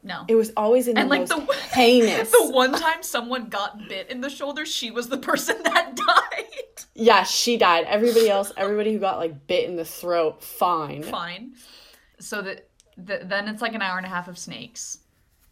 No. 0.04 0.26
It 0.28 0.36
was 0.36 0.52
always 0.58 0.88
in 0.88 0.96
the 0.96 1.02
and 1.02 1.10
like 1.10 1.30
most 1.30 1.48
the 1.48 1.54
heinous. 1.74 2.32
the 2.32 2.50
one 2.52 2.72
time 2.74 3.04
someone 3.04 3.50
got 3.50 3.78
bit 3.88 4.10
in 4.10 4.22
the 4.22 4.30
shoulder, 4.30 4.66
she 4.66 4.90
was 4.92 5.08
the 5.10 5.18
person 5.18 5.58
that 5.64 5.96
died. 5.96 6.86
yeah, 6.96 7.24
she 7.24 7.58
died. 7.58 7.86
Everybody 7.88 8.30
else, 8.30 8.52
everybody 8.58 8.94
who 8.94 9.00
got 9.00 9.18
like 9.20 9.46
bit 9.48 9.70
in 9.70 9.76
the 9.76 9.86
throat, 9.86 10.44
fine. 10.44 11.04
Fine. 11.04 11.54
So 12.20 12.42
that 12.42 12.68
the, 12.98 13.22
then 13.24 13.48
it's 13.48 13.62
like 13.62 13.74
an 13.74 13.82
hour 13.82 13.98
and 13.98 14.06
a 14.06 14.10
half 14.10 14.28
of 14.28 14.38
snakes. 14.38 14.98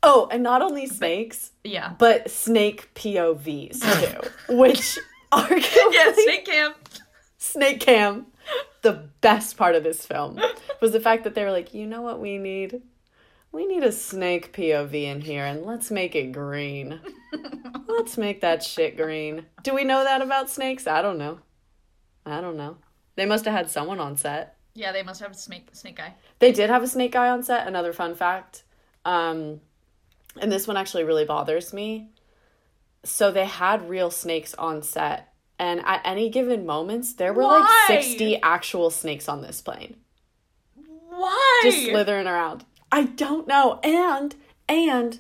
Oh, 0.02 0.28
and 0.32 0.42
not 0.44 0.62
only 0.62 0.88
snakes, 0.88 1.52
Yeah. 1.64 1.94
but 2.00 2.32
snake 2.32 2.90
POVs 2.96 3.82
too, 3.82 4.30
which 4.56 4.98
arguably 5.32 5.94
Yeah, 5.94 6.14
snake 6.14 6.46
camp. 6.46 6.76
Snake 7.40 7.80
cam. 7.80 8.28
The 8.82 9.10
best 9.22 9.58
part 9.58 9.76
of 9.76 9.84
this 9.84 10.06
film 10.06 10.40
was 10.82 10.92
the 10.92 11.00
fact 11.00 11.24
that 11.24 11.34
they 11.34 11.44
were 11.44 11.52
like, 11.52 11.74
you 11.74 11.88
know 11.88 12.02
what 12.02 12.20
we 12.20 12.38
need? 12.38 12.82
We 13.52 13.66
need 13.66 13.84
a 13.84 13.92
snake 13.92 14.54
POV 14.54 14.94
in 14.94 15.22
here, 15.22 15.44
and 15.44 15.66
let's 15.66 15.90
make 15.90 16.16
it 16.16 16.32
green. 16.32 17.00
let's 17.88 18.18
make 18.18 18.42
that 18.42 18.64
shit 18.64 18.96
green. 18.96 19.46
Do 19.64 19.74
we 19.74 19.84
know 19.84 20.04
that 20.04 20.22
about 20.22 20.52
snakes? 20.52 20.86
I 20.86 21.02
don't 21.02 21.18
know. 21.18 21.40
I 22.26 22.42
don't 22.42 22.58
know. 22.58 22.78
They 23.16 23.26
must 23.26 23.46
have 23.46 23.54
had 23.54 23.70
someone 23.70 24.00
on 24.00 24.16
set. 24.18 24.56
Yeah, 24.76 24.92
they 24.92 25.04
must 25.04 25.20
have 25.20 25.32
a 25.32 25.36
snake 25.36 25.70
snake 25.74 25.98
guy. 25.98 26.14
They 26.38 26.52
did 26.52 26.70
have 26.70 26.84
a 26.84 26.88
snake 26.88 27.12
guy 27.12 27.30
on 27.30 27.44
set. 27.44 27.68
Another 27.68 27.92
fun 27.92 28.14
fact. 28.14 28.64
Um, 29.04 29.62
and 30.40 30.52
this 30.52 30.68
one 30.68 30.78
actually 30.78 31.04
really 31.04 31.26
bothers 31.26 31.74
me. 31.74 32.12
So 33.04 33.32
they 33.32 33.46
had 33.46 33.90
real 33.90 34.12
snakes 34.12 34.54
on 34.54 34.84
set, 34.84 35.29
and 35.60 35.82
at 35.86 36.02
any 36.06 36.30
given 36.30 36.66
moments, 36.66 37.14
there 37.14 37.34
were 37.34 37.44
Why? 37.44 37.60
like 37.60 38.02
sixty 38.02 38.42
actual 38.42 38.90
snakes 38.90 39.28
on 39.30 39.42
this 39.42 39.62
plane, 39.62 39.98
Why? 41.10 41.60
just 41.64 41.86
slithering 41.86 42.28
around. 42.28 42.66
I 42.92 43.04
don't 43.04 43.48
know. 43.48 43.80
And 43.84 44.36
and 44.68 45.20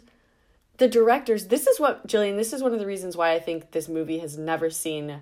the 0.78 0.88
directors. 0.88 1.48
This 1.48 1.68
is 1.68 1.80
what 1.80 2.08
Jillian. 2.08 2.38
This 2.38 2.54
is 2.54 2.64
one 2.64 2.74
of 2.74 2.80
the 2.80 2.86
reasons 2.86 3.16
why 3.16 3.34
I 3.34 3.40
think 3.40 3.72
this 3.72 3.88
movie 3.88 4.20
has 4.20 4.38
never 4.38 4.70
seen, 4.70 5.22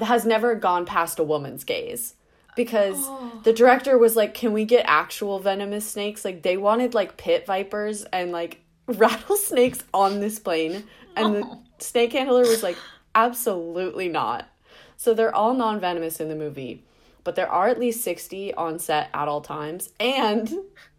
has 0.00 0.24
never 0.24 0.54
gone 0.54 0.86
past 0.86 1.18
a 1.18 1.24
woman's 1.24 1.64
gaze 1.64 2.14
because 2.54 2.96
oh. 3.00 3.40
the 3.44 3.52
director 3.52 3.98
was 3.98 4.16
like, 4.16 4.34
"Can 4.34 4.52
we 4.52 4.64
get 4.64 4.84
actual 4.86 5.38
venomous 5.38 5.88
snakes?" 5.88 6.24
Like 6.24 6.42
they 6.42 6.56
wanted 6.56 6.94
like 6.94 7.16
pit 7.16 7.44
vipers 7.46 8.04
and 8.04 8.32
like 8.32 8.62
rattlesnakes 8.86 9.84
on 9.92 10.20
this 10.20 10.38
plane, 10.38 10.84
and 11.16 11.34
the 11.36 11.58
snake 11.78 12.12
handler 12.12 12.40
was 12.40 12.62
like, 12.62 12.76
"Absolutely 13.16 14.08
not." 14.08 14.48
So 14.96 15.12
they're 15.12 15.34
all 15.34 15.54
non-venomous 15.54 16.20
in 16.20 16.28
the 16.28 16.34
movie, 16.34 16.84
but 17.24 17.34
there 17.34 17.50
are 17.50 17.68
at 17.68 17.80
least 17.80 18.02
60 18.02 18.54
on 18.54 18.78
set 18.78 19.10
at 19.12 19.28
all 19.28 19.40
times 19.40 19.90
and 19.98 20.52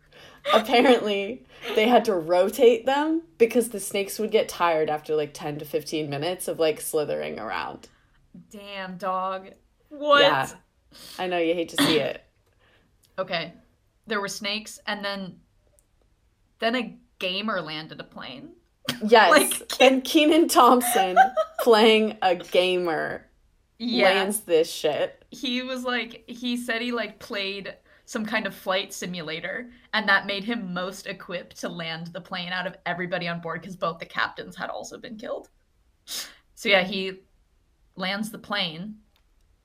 apparently 0.54 1.46
they 1.76 1.88
had 1.88 2.06
to 2.06 2.14
rotate 2.14 2.86
them 2.86 3.24
because 3.38 3.70
the 3.70 3.80
snakes 3.80 4.20
would 4.20 4.32
get 4.32 4.50
tired 4.50 4.90
after 4.90 5.16
like 5.16 5.34
10 5.34 5.60
to 5.60 5.66
15 5.66 6.10
minutes 6.10 6.48
of 6.48 6.60
like 6.60 6.82
slithering 6.82 7.40
around. 7.40 7.88
Damn 8.50 8.98
dog. 8.98 9.52
What? 9.90 10.22
Yeah. 10.22 10.48
I 11.18 11.28
know 11.28 11.38
you 11.38 11.54
hate 11.54 11.70
to 11.70 11.84
see 11.84 12.00
it. 12.00 12.24
Okay. 13.20 13.52
There 14.06 14.22
were 14.22 14.28
snakes 14.28 14.80
and 14.86 15.04
then 15.04 15.40
then 16.60 16.76
a 16.76 17.00
gamer 17.18 17.62
landed 17.62 18.00
a 18.00 18.04
plane. 18.04 18.52
Yes. 19.06 19.32
Like, 19.32 19.68
then 19.78 20.02
Kenan 20.02 20.48
Thompson 20.48 21.18
playing 21.60 22.18
a 22.22 22.36
gamer 22.36 23.26
Yeah. 23.78 24.06
lands 24.06 24.40
this 24.42 24.72
shit. 24.72 25.24
he 25.32 25.62
was 25.62 25.84
like 25.84 26.24
he 26.28 26.58
said 26.58 26.82
he 26.82 26.92
like 26.92 27.20
played 27.20 27.76
some 28.06 28.26
kind 28.26 28.48
of 28.48 28.56
flight 28.56 28.94
simulator 28.94 29.70
and 29.94 30.08
that 30.08 30.26
made 30.26 30.44
him 30.46 30.74
most 30.74 31.06
equipped 31.08 31.60
to 31.60 31.68
land 31.68 32.08
the 32.08 32.22
plane 32.22 32.54
out 32.54 32.66
of 32.66 32.76
everybody 32.86 33.28
on 33.28 33.42
board 33.42 33.60
because 33.62 33.76
both 33.76 34.00
the 34.00 34.06
captains 34.06 34.56
had 34.56 34.70
also 34.70 34.98
been 34.98 35.18
killed 35.18 35.50
so 36.56 36.70
yeah 36.70 36.84
he 36.84 37.12
lands 37.98 38.32
the 38.32 38.38
plane 38.40 38.96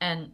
and 0.00 0.32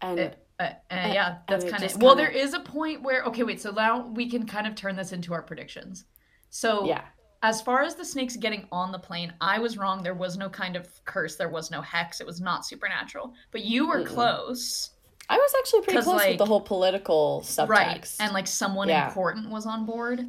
And 0.00 0.20
uh, 0.60 0.62
uh, 0.62 0.72
yeah 0.90 1.38
that's 1.48 1.64
kind 1.68 1.82
of 1.82 2.00
well 2.00 2.14
kinda- 2.14 2.30
there 2.32 2.42
is 2.44 2.54
a 2.54 2.60
point 2.60 3.02
where 3.02 3.24
okay 3.24 3.42
wait 3.42 3.60
so 3.60 3.72
now 3.72 4.06
we 4.06 4.30
can 4.30 4.46
kind 4.46 4.66
of 4.66 4.74
turn 4.76 4.94
this 4.96 5.12
into 5.12 5.34
our 5.34 5.42
predictions 5.42 6.04
so 6.48 6.86
yeah. 6.86 7.02
As 7.42 7.60
far 7.62 7.82
as 7.82 7.94
the 7.94 8.04
snakes 8.04 8.36
getting 8.36 8.66
on 8.72 8.92
the 8.92 8.98
plane, 8.98 9.32
I 9.40 9.58
was 9.58 9.76
wrong. 9.78 10.02
There 10.02 10.14
was 10.14 10.36
no 10.36 10.48
kind 10.48 10.74
of 10.76 10.88
curse. 11.04 11.36
There 11.36 11.48
was 11.48 11.70
no 11.70 11.80
hex. 11.80 12.20
It 12.20 12.26
was 12.26 12.40
not 12.40 12.64
supernatural. 12.66 13.34
But 13.52 13.62
you 13.64 13.86
were 13.88 14.00
Mm-mm. 14.02 14.06
close, 14.06 14.90
I 15.28 15.36
was 15.36 15.52
actually 15.58 15.82
pretty 15.82 16.02
close 16.02 16.24
with 16.24 16.38
the 16.38 16.46
whole 16.46 16.60
political 16.60 17.42
subtext. 17.44 17.68
right? 17.68 18.16
And 18.20 18.32
like 18.32 18.46
someone 18.46 18.88
Yeah. 18.88 19.08
important 19.08 19.50
was 19.50 19.66
on 19.66 19.84
board. 19.86 20.20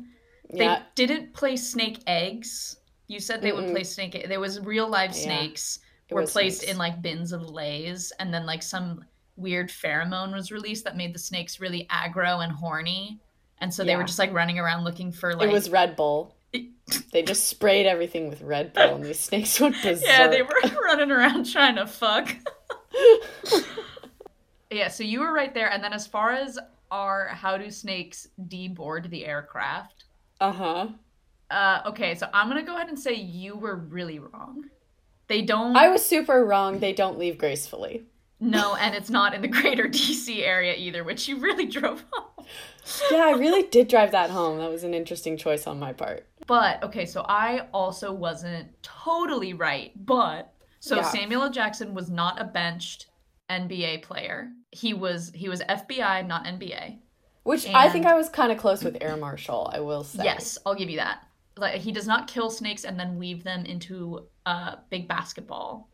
They 0.53 0.65
yeah. 0.65 0.83
didn't 0.95 1.33
place 1.33 1.69
snake 1.69 1.99
eggs. 2.07 2.77
You 3.07 3.19
said 3.19 3.41
they 3.41 3.51
would 3.51 3.65
Mm-mm. 3.65 3.71
place 3.71 3.93
snake. 3.93 4.25
There 4.27 4.39
was 4.39 4.59
real 4.59 4.87
live 4.87 5.13
snakes 5.15 5.79
it 6.09 6.13
were 6.13 6.25
placed 6.25 6.59
snakes. 6.59 6.71
in 6.71 6.77
like 6.77 7.01
bins 7.01 7.31
of 7.33 7.49
leis, 7.49 8.11
and 8.19 8.33
then 8.33 8.45
like 8.45 8.63
some 8.63 9.03
weird 9.35 9.69
pheromone 9.69 10.33
was 10.33 10.51
released 10.51 10.83
that 10.85 10.95
made 10.97 11.13
the 11.13 11.19
snakes 11.19 11.59
really 11.59 11.85
aggro 11.91 12.43
and 12.43 12.51
horny. 12.51 13.19
And 13.59 13.73
so 13.73 13.83
they 13.83 13.95
were 13.95 14.03
just 14.03 14.19
like 14.19 14.31
running 14.33 14.57
around 14.59 14.83
looking 14.83 15.11
for 15.11 15.33
like 15.35 15.49
it 15.49 15.51
was 15.53 15.69
Red 15.69 15.95
Bull. 15.95 16.36
They 17.11 17.21
just 17.21 17.47
sprayed 17.47 17.85
everything 17.85 18.29
with 18.29 18.41
Red 18.41 18.73
Bull 18.73 18.95
and 18.95 19.03
these 19.03 19.19
snakes 19.19 19.59
went 19.59 19.75
berserk. 19.83 20.03
Yeah, 20.07 20.27
they 20.27 20.41
were 20.41 20.55
running 20.83 21.11
around 21.11 21.45
trying 21.51 21.75
to 21.75 21.85
fuck. 21.85 22.33
yeah, 24.71 24.87
so 24.87 25.03
you 25.03 25.19
were 25.21 25.33
right 25.33 25.53
there. 25.53 25.71
And 25.71 25.83
then 25.83 25.93
as 25.93 26.07
far 26.07 26.31
as 26.31 26.57
our 26.91 27.27
how 27.27 27.57
do 27.57 27.69
snakes 27.69 28.27
deboard 28.47 29.09
the 29.09 29.25
aircraft? 29.25 30.05
Uh-huh. 30.39 30.87
Uh, 31.49 31.81
okay, 31.87 32.15
so 32.15 32.27
I'm 32.33 32.47
gonna 32.47 32.63
go 32.63 32.75
ahead 32.75 32.89
and 32.89 32.99
say 32.99 33.13
you 33.13 33.55
were 33.55 33.75
really 33.75 34.19
wrong. 34.19 34.65
They 35.27 35.41
don't. 35.41 35.75
I 35.75 35.89
was 35.89 36.05
super 36.05 36.45
wrong. 36.45 36.79
They 36.79 36.93
don't 36.93 37.17
leave 37.17 37.37
gracefully. 37.37 38.03
no, 38.39 38.75
and 38.75 38.93
it's 38.95 39.09
not 39.09 39.33
in 39.33 39.41
the 39.41 39.47
greater 39.47 39.85
DC 39.87 40.41
area 40.41 40.75
either, 40.75 41.03
which 41.03 41.27
you 41.27 41.37
really 41.37 41.65
drove 41.65 42.03
home. 42.11 42.45
Yeah, 43.11 43.25
I 43.25 43.31
really 43.31 43.63
did 43.63 43.87
drive 43.87 44.11
that 44.11 44.29
home. 44.29 44.59
That 44.59 44.69
was 44.69 44.83
an 44.83 44.93
interesting 44.93 45.35
choice 45.37 45.67
on 45.67 45.79
my 45.79 45.91
part. 45.93 46.25
But 46.47 46.83
okay, 46.83 47.05
so 47.05 47.25
I 47.27 47.67
also 47.73 48.13
wasn't 48.13 48.69
totally 48.81 49.53
right. 49.53 49.91
But 49.95 50.53
so 50.79 50.97
Yeah. 50.97 51.01
Samuel 51.03 51.43
L. 51.43 51.51
Jackson 51.51 51.93
was 51.93 52.09
not 52.09 52.41
a 52.41 52.45
benched 52.45 53.07
NBA 53.49 54.01
player. 54.01 54.49
He 54.71 54.93
was 54.93 55.31
he 55.35 55.49
was 55.49 55.61
FBI, 55.61 56.25
not 56.25 56.45
NBA. 56.45 56.99
Which 57.43 57.65
I 57.67 57.89
think 57.89 58.05
I 58.05 58.15
was 58.15 58.27
kind 58.27 58.51
of 58.51 58.57
close 58.57 58.83
with 58.83 58.97
Air 58.99 59.15
Marshal, 59.15 59.71
I 59.73 59.79
will 59.79 60.03
say. 60.03 60.23
Yes, 60.23 60.57
I'll 60.65 60.75
give 60.75 60.89
you 60.89 60.97
that. 60.97 61.23
Like 61.57 61.81
he 61.81 61.91
does 61.91 62.07
not 62.07 62.27
kill 62.27 62.49
snakes 62.49 62.83
and 62.83 62.99
then 62.99 63.17
weave 63.17 63.43
them 63.43 63.65
into 63.65 64.27
a 64.45 64.77
big 64.89 65.07
basketball. 65.07 65.89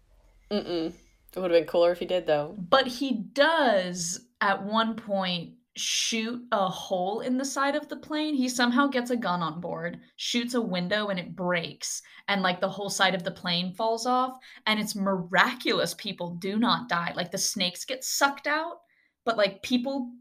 Mm-mm. 0.52 0.94
It 1.36 1.39
would 1.39 1.52
have 1.52 1.60
been 1.60 1.68
cooler 1.68 1.92
if 1.92 2.00
he 2.00 2.06
did, 2.06 2.28
though. 2.28 2.56
But 2.58 2.88
he 2.88 3.12
does 3.13 4.28
at 4.39 4.63
one 4.63 4.96
point 4.96 5.54
shoot 5.75 6.45
a 6.51 6.69
hole 6.69 7.21
in 7.21 7.38
the 7.38 7.45
side 7.45 7.75
of 7.75 7.88
the 7.88 7.97
plane. 7.97 8.36
He 8.36 8.47
somehow 8.47 8.88
gets 8.88 9.09
a 9.09 9.17
gun 9.17 9.41
on 9.41 9.59
board, 9.59 9.99
shoots 10.17 10.53
a 10.53 10.62
window 10.62 11.07
and 11.07 11.19
it 11.19 11.36
breaks 11.36 12.01
and 12.27 12.41
like 12.41 12.62
the 12.62 12.69
whole 12.69 12.89
side 12.89 13.15
of 13.15 13.23
the 13.23 13.31
plane 13.31 13.73
falls 13.73 14.05
off 14.05 14.38
and 14.67 14.79
it's 14.79 14.95
miraculous 14.95 15.93
people 15.95 16.36
do 16.36 16.57
not 16.59 16.89
die. 16.89 17.13
Like 17.15 17.31
the 17.31 17.38
snakes 17.38 17.86
get 17.86 18.03
sucked 18.03 18.45
out, 18.45 18.81
but 19.25 19.38
like 19.38 19.63
people 19.63 20.13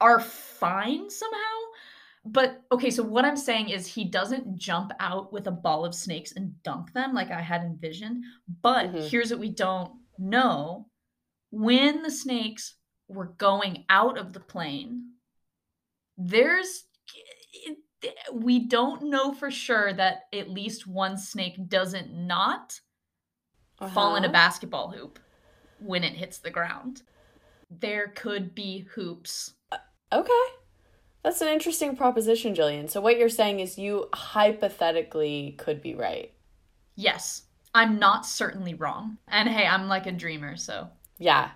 are 0.00 0.20
fine 0.20 1.10
somehow. 1.10 1.40
But 2.24 2.62
okay, 2.72 2.90
so 2.90 3.02
what 3.02 3.24
I'm 3.24 3.36
saying 3.36 3.68
is 3.70 3.86
he 3.86 4.04
doesn't 4.04 4.58
jump 4.58 4.92
out 4.98 5.32
with 5.32 5.46
a 5.46 5.52
ball 5.52 5.84
of 5.84 5.94
snakes 5.94 6.32
and 6.32 6.60
dunk 6.62 6.92
them 6.92 7.14
like 7.14 7.30
I 7.30 7.40
had 7.40 7.62
envisioned. 7.62 8.24
But 8.62 8.86
Mhm. 8.92 9.08
here's 9.08 9.30
what 9.30 9.40
we 9.40 9.50
don't 9.50 9.92
know 10.18 10.88
when 11.50 12.02
the 12.02 12.10
snakes 12.10 12.74
were 13.08 13.26
going 13.38 13.84
out 13.88 14.18
of 14.18 14.32
the 14.32 14.40
plane, 14.40 15.12
there's 16.16 16.84
we 18.32 18.60
don't 18.60 19.04
know 19.04 19.32
for 19.32 19.50
sure 19.50 19.92
that 19.92 20.24
at 20.32 20.50
least 20.50 20.86
one 20.86 21.16
snake 21.16 21.68
doesn't 21.68 22.12
not 22.12 22.80
fall 23.92 24.16
in 24.16 24.22
a 24.24 24.26
Uh-huh. 24.26 24.32
basketball 24.32 24.90
hoop 24.90 25.18
when 25.78 26.04
it 26.04 26.12
hits 26.14 26.38
the 26.38 26.50
ground. 26.50 27.02
There 27.70 28.08
could 28.08 28.54
be 28.54 28.80
hoops. 28.94 29.54
Okay. 30.12 30.44
That's 31.22 31.40
an 31.40 31.48
interesting 31.48 31.96
proposition, 31.96 32.54
Jillian. 32.54 32.88
So 32.88 33.00
what 33.00 33.18
you're 33.18 33.28
saying 33.28 33.60
is 33.60 33.76
you 33.78 34.08
hypothetically 34.14 35.56
could 35.58 35.82
be 35.82 35.94
right. 35.94 36.32
Yes, 36.94 37.42
I'm 37.74 37.98
not 37.98 38.24
certainly 38.24 38.74
wrong. 38.74 39.18
And 39.26 39.48
hey, 39.48 39.66
I'm 39.66 39.88
like 39.88 40.06
a 40.06 40.12
dreamer, 40.12 40.56
so 40.56 40.88
Yeah. 41.18 41.50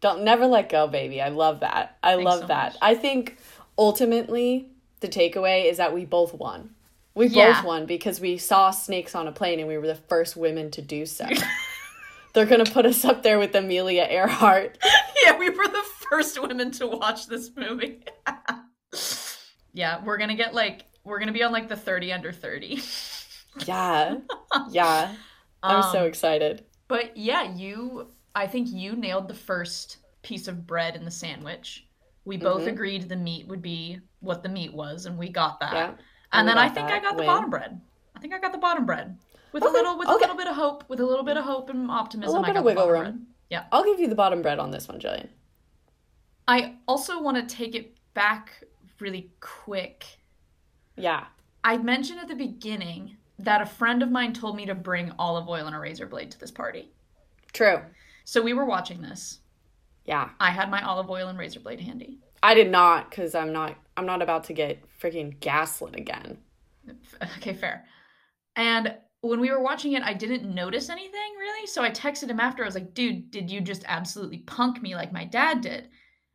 Don't 0.00 0.22
never 0.24 0.46
let 0.46 0.68
go, 0.68 0.86
baby. 0.86 1.20
I 1.22 1.28
love 1.28 1.60
that. 1.60 1.96
I 2.02 2.12
Thanks 2.14 2.24
love 2.24 2.40
so 2.40 2.46
that. 2.48 2.72
much. 2.74 2.78
I 2.82 2.94
think 2.94 3.38
ultimately 3.78 4.68
the 5.00 5.08
takeaway 5.08 5.64
is 5.70 5.78
that 5.78 5.92
we 5.94 6.04
both 6.04 6.34
won. 6.34 6.70
We 7.14 7.28
Yeah. 7.28 7.54
both 7.54 7.64
won 7.64 7.86
because 7.86 8.20
we 8.20 8.36
saw 8.38 8.70
snakes 8.70 9.14
on 9.14 9.26
a 9.26 9.32
plane 9.32 9.58
and 9.58 9.68
we 9.68 9.78
were 9.78 9.86
the 9.86 9.94
first 9.94 10.36
women 10.36 10.70
to 10.72 10.82
do 10.82 11.06
so. 11.06 11.26
They're 12.34 12.44
gonna 12.46 12.66
put 12.66 12.84
us 12.84 13.04
up 13.06 13.22
there 13.22 13.38
with 13.38 13.54
Amelia 13.54 14.06
Earhart. 14.10 14.76
yeah, 15.24 15.38
we 15.38 15.48
were 15.48 15.66
the 15.66 15.84
first 16.10 16.40
women 16.40 16.70
to 16.72 16.86
watch 16.86 17.26
this 17.26 17.50
movie. 17.56 18.02
Yeah, 19.72 20.02
we're 20.02 20.16
gonna 20.16 20.36
get 20.36 20.54
like 20.54 20.86
we're 21.04 21.18
gonna 21.18 21.32
be 21.32 21.42
on 21.42 21.52
like 21.52 21.68
the 21.68 21.76
thirty 21.76 22.10
under 22.12 22.32
thirty. 22.32 22.80
Yeah. 23.66 24.16
Yeah. 24.70 25.14
I'm 25.62 25.82
so 25.92 26.00
Um, 26.00 26.06
excited. 26.06 26.64
But 26.88 27.16
yeah, 27.16 27.54
you 27.54 28.08
I 28.36 28.46
think 28.46 28.68
you 28.70 28.94
nailed 28.94 29.28
the 29.28 29.34
first 29.34 29.96
piece 30.22 30.46
of 30.46 30.66
bread 30.66 30.94
in 30.94 31.04
the 31.06 31.10
sandwich. 31.10 31.86
We 32.26 32.36
both 32.36 32.62
Mhm. 32.64 32.68
agreed 32.68 33.08
the 33.08 33.16
meat 33.16 33.48
would 33.48 33.62
be 33.62 33.98
what 34.20 34.42
the 34.42 34.48
meat 34.50 34.74
was, 34.74 35.06
and 35.06 35.16
we 35.16 35.30
got 35.30 35.58
that. 35.60 35.72
Yeah. 35.72 35.94
And 36.32 36.46
then 36.46 36.58
I 36.58 36.68
think. 36.68 36.90
I 36.90 37.00
got 37.00 37.16
the 37.16 37.22
bottom 37.24 37.48
bread. 37.48 37.80
I 38.14 38.20
think 38.20 38.34
I 38.34 38.38
got 38.38 38.52
the 38.52 38.58
bottom 38.58 38.84
bread 38.84 39.16
with 39.52 39.64
a 39.64 39.68
little 39.68 39.96
with 39.96 40.08
a 40.08 40.12
little 40.12 40.36
bit 40.36 40.46
of 40.48 40.54
hope, 40.54 40.86
with 40.88 41.00
a 41.00 41.06
little 41.06 41.24
bit 41.24 41.38
of 41.38 41.44
hope 41.44 41.70
and 41.70 41.90
optimism. 41.90 42.28
A 42.28 42.32
little 42.32 42.44
I 42.44 42.48
bit 42.48 42.54
got 42.54 42.58
of 42.58 42.64
the 42.64 42.66
wiggle 42.66 42.86
bottom 42.86 43.00
room. 43.02 43.12
bread. 43.18 43.26
Yeah. 43.48 43.64
I'll 43.72 43.84
give 43.84 43.98
you 44.00 44.08
the 44.08 44.14
bottom 44.14 44.42
bread 44.42 44.58
on 44.58 44.70
this 44.70 44.86
one, 44.86 45.00
Jillian. 45.00 45.28
I 46.46 46.76
also 46.86 47.22
want 47.22 47.36
to 47.36 47.56
take 47.56 47.74
it 47.74 47.96
back 48.12 48.64
really 49.00 49.30
quick. 49.40 50.04
Yeah. 50.96 51.26
I 51.64 51.78
mentioned 51.78 52.20
at 52.20 52.28
the 52.28 52.34
beginning 52.36 53.16
that 53.38 53.62
a 53.62 53.66
friend 53.66 54.02
of 54.02 54.10
mine 54.10 54.32
told 54.34 54.56
me 54.56 54.66
to 54.66 54.74
bring 54.74 55.12
olive 55.18 55.48
oil 55.48 55.66
and 55.66 55.74
a 55.74 55.78
razor 55.78 56.06
blade 56.06 56.30
to 56.32 56.38
this 56.38 56.50
party. 56.50 56.90
True. 57.52 57.82
So 58.26 58.42
we 58.42 58.54
were 58.54 58.64
watching 58.64 59.02
this. 59.02 59.38
Yeah. 60.04 60.30
I 60.40 60.50
had 60.50 60.68
my 60.68 60.82
olive 60.82 61.08
oil 61.08 61.28
and 61.28 61.38
razor 61.38 61.60
blade 61.60 61.78
handy. 61.78 62.18
I 62.42 62.54
did 62.54 62.68
not 62.68 63.08
because 63.08 63.36
I'm 63.36 63.52
not 63.52 63.76
I'm 63.96 64.04
not 64.04 64.20
about 64.20 64.44
to 64.44 64.52
get 64.52 64.82
freaking 65.00 65.38
gaslit 65.38 65.94
again. 65.94 66.38
Okay, 67.38 67.54
fair. 67.54 67.84
And 68.56 68.96
when 69.20 69.38
we 69.38 69.50
were 69.50 69.62
watching 69.62 69.92
it, 69.92 70.02
I 70.02 70.12
didn't 70.12 70.52
notice 70.52 70.88
anything 70.88 71.34
really. 71.38 71.68
So 71.68 71.82
I 71.82 71.90
texted 71.90 72.28
him 72.28 72.40
after. 72.40 72.64
I 72.64 72.66
was 72.66 72.74
like, 72.74 72.94
dude, 72.94 73.30
did 73.30 73.48
you 73.48 73.60
just 73.60 73.84
absolutely 73.86 74.38
punk 74.38 74.82
me 74.82 74.96
like 74.96 75.12
my 75.12 75.24
dad 75.24 75.60
did? 75.60 75.88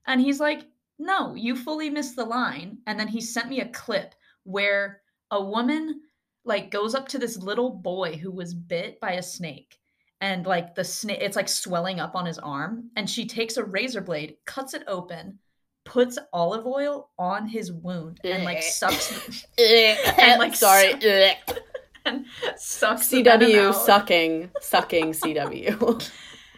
And 0.08 0.22
he's 0.22 0.40
like, 0.40 0.62
no, 0.98 1.36
you 1.36 1.58
fully 1.58 1.90
missed 1.90 2.16
the 2.16 2.24
line. 2.24 2.78
And 2.88 2.98
then 2.98 3.10
he 3.10 3.20
sent 3.20 3.50
me 3.50 3.60
a 3.60 3.70
clip 3.70 4.16
where 4.44 5.02
a 5.30 5.44
woman 5.44 6.00
like 6.46 6.72
goes 6.72 6.96
up 6.96 7.10
to 7.10 7.20
this 7.20 7.38
little 7.38 7.70
boy 7.70 8.16
who 8.16 8.32
was 8.32 8.54
bit 8.54 9.00
by 9.02 9.14
a 9.14 9.24
snake. 9.24 9.78
And 10.22 10.46
like 10.46 10.76
the 10.76 10.84
snake, 10.84 11.18
it's 11.20 11.36
like 11.36 11.50
swelling 11.50 12.00
up 12.00 12.16
on 12.16 12.26
his 12.26 12.38
arm. 12.38 12.92
And 12.96 13.10
she 13.10 13.26
takes 13.26 13.58
a 13.58 13.64
razor 13.64 14.02
blade, 14.02 14.38
cuts 14.46 14.74
it 14.74 14.84
open, 14.88 15.40
puts 15.84 16.18
olive 16.32 16.66
oil 16.66 17.10
on 17.18 17.48
his 17.48 17.72
wound, 17.72 18.20
and 18.24 18.44
like 18.44 18.58
eh. 18.58 18.62
sucks 18.62 19.46
eh. 19.58 19.96
and 20.20 20.40
like, 20.40 20.56
sorry. 20.56 20.94
Eh. 21.02 21.34
and 22.06 22.26
sucks 22.58 23.10
the 23.10 23.22
venom 23.24 23.50
CW 23.50 23.74
sucking 23.74 24.50
sucking 24.60 25.12
CW. 25.12 26.10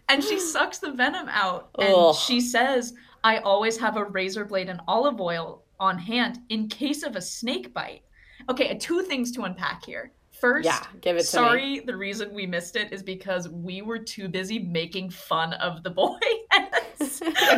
and 0.09 0.23
she 0.23 0.39
sucks 0.39 0.77
the 0.79 0.91
venom 0.91 1.27
out 1.29 1.69
and 1.79 1.93
Ugh. 1.95 2.15
she 2.15 2.39
says 2.39 2.93
i 3.23 3.37
always 3.39 3.77
have 3.77 3.97
a 3.97 4.05
razor 4.05 4.45
blade 4.45 4.69
and 4.69 4.81
olive 4.87 5.19
oil 5.19 5.63
on 5.79 5.97
hand 5.97 6.39
in 6.49 6.67
case 6.67 7.03
of 7.03 7.15
a 7.15 7.21
snake 7.21 7.73
bite 7.73 8.03
okay 8.49 8.77
two 8.77 9.01
things 9.01 9.31
to 9.31 9.43
unpack 9.43 9.85
here 9.85 10.11
first 10.43 10.65
yeah, 10.65 10.83
give 10.99 11.15
it 11.15 11.19
to 11.21 11.25
me. 11.25 11.45
sorry 11.45 11.79
the 11.85 11.95
reason 11.95 12.33
we 12.33 12.45
missed 12.45 12.75
it 12.75 12.91
is 12.91 13.01
because 13.01 13.47
we 13.47 13.81
were 13.81 13.97
too 13.99 14.27
busy 14.27 14.59
making 14.59 15.09
fun 15.09 15.53
of 15.53 15.83
the 15.83 15.89
boy 15.89 16.17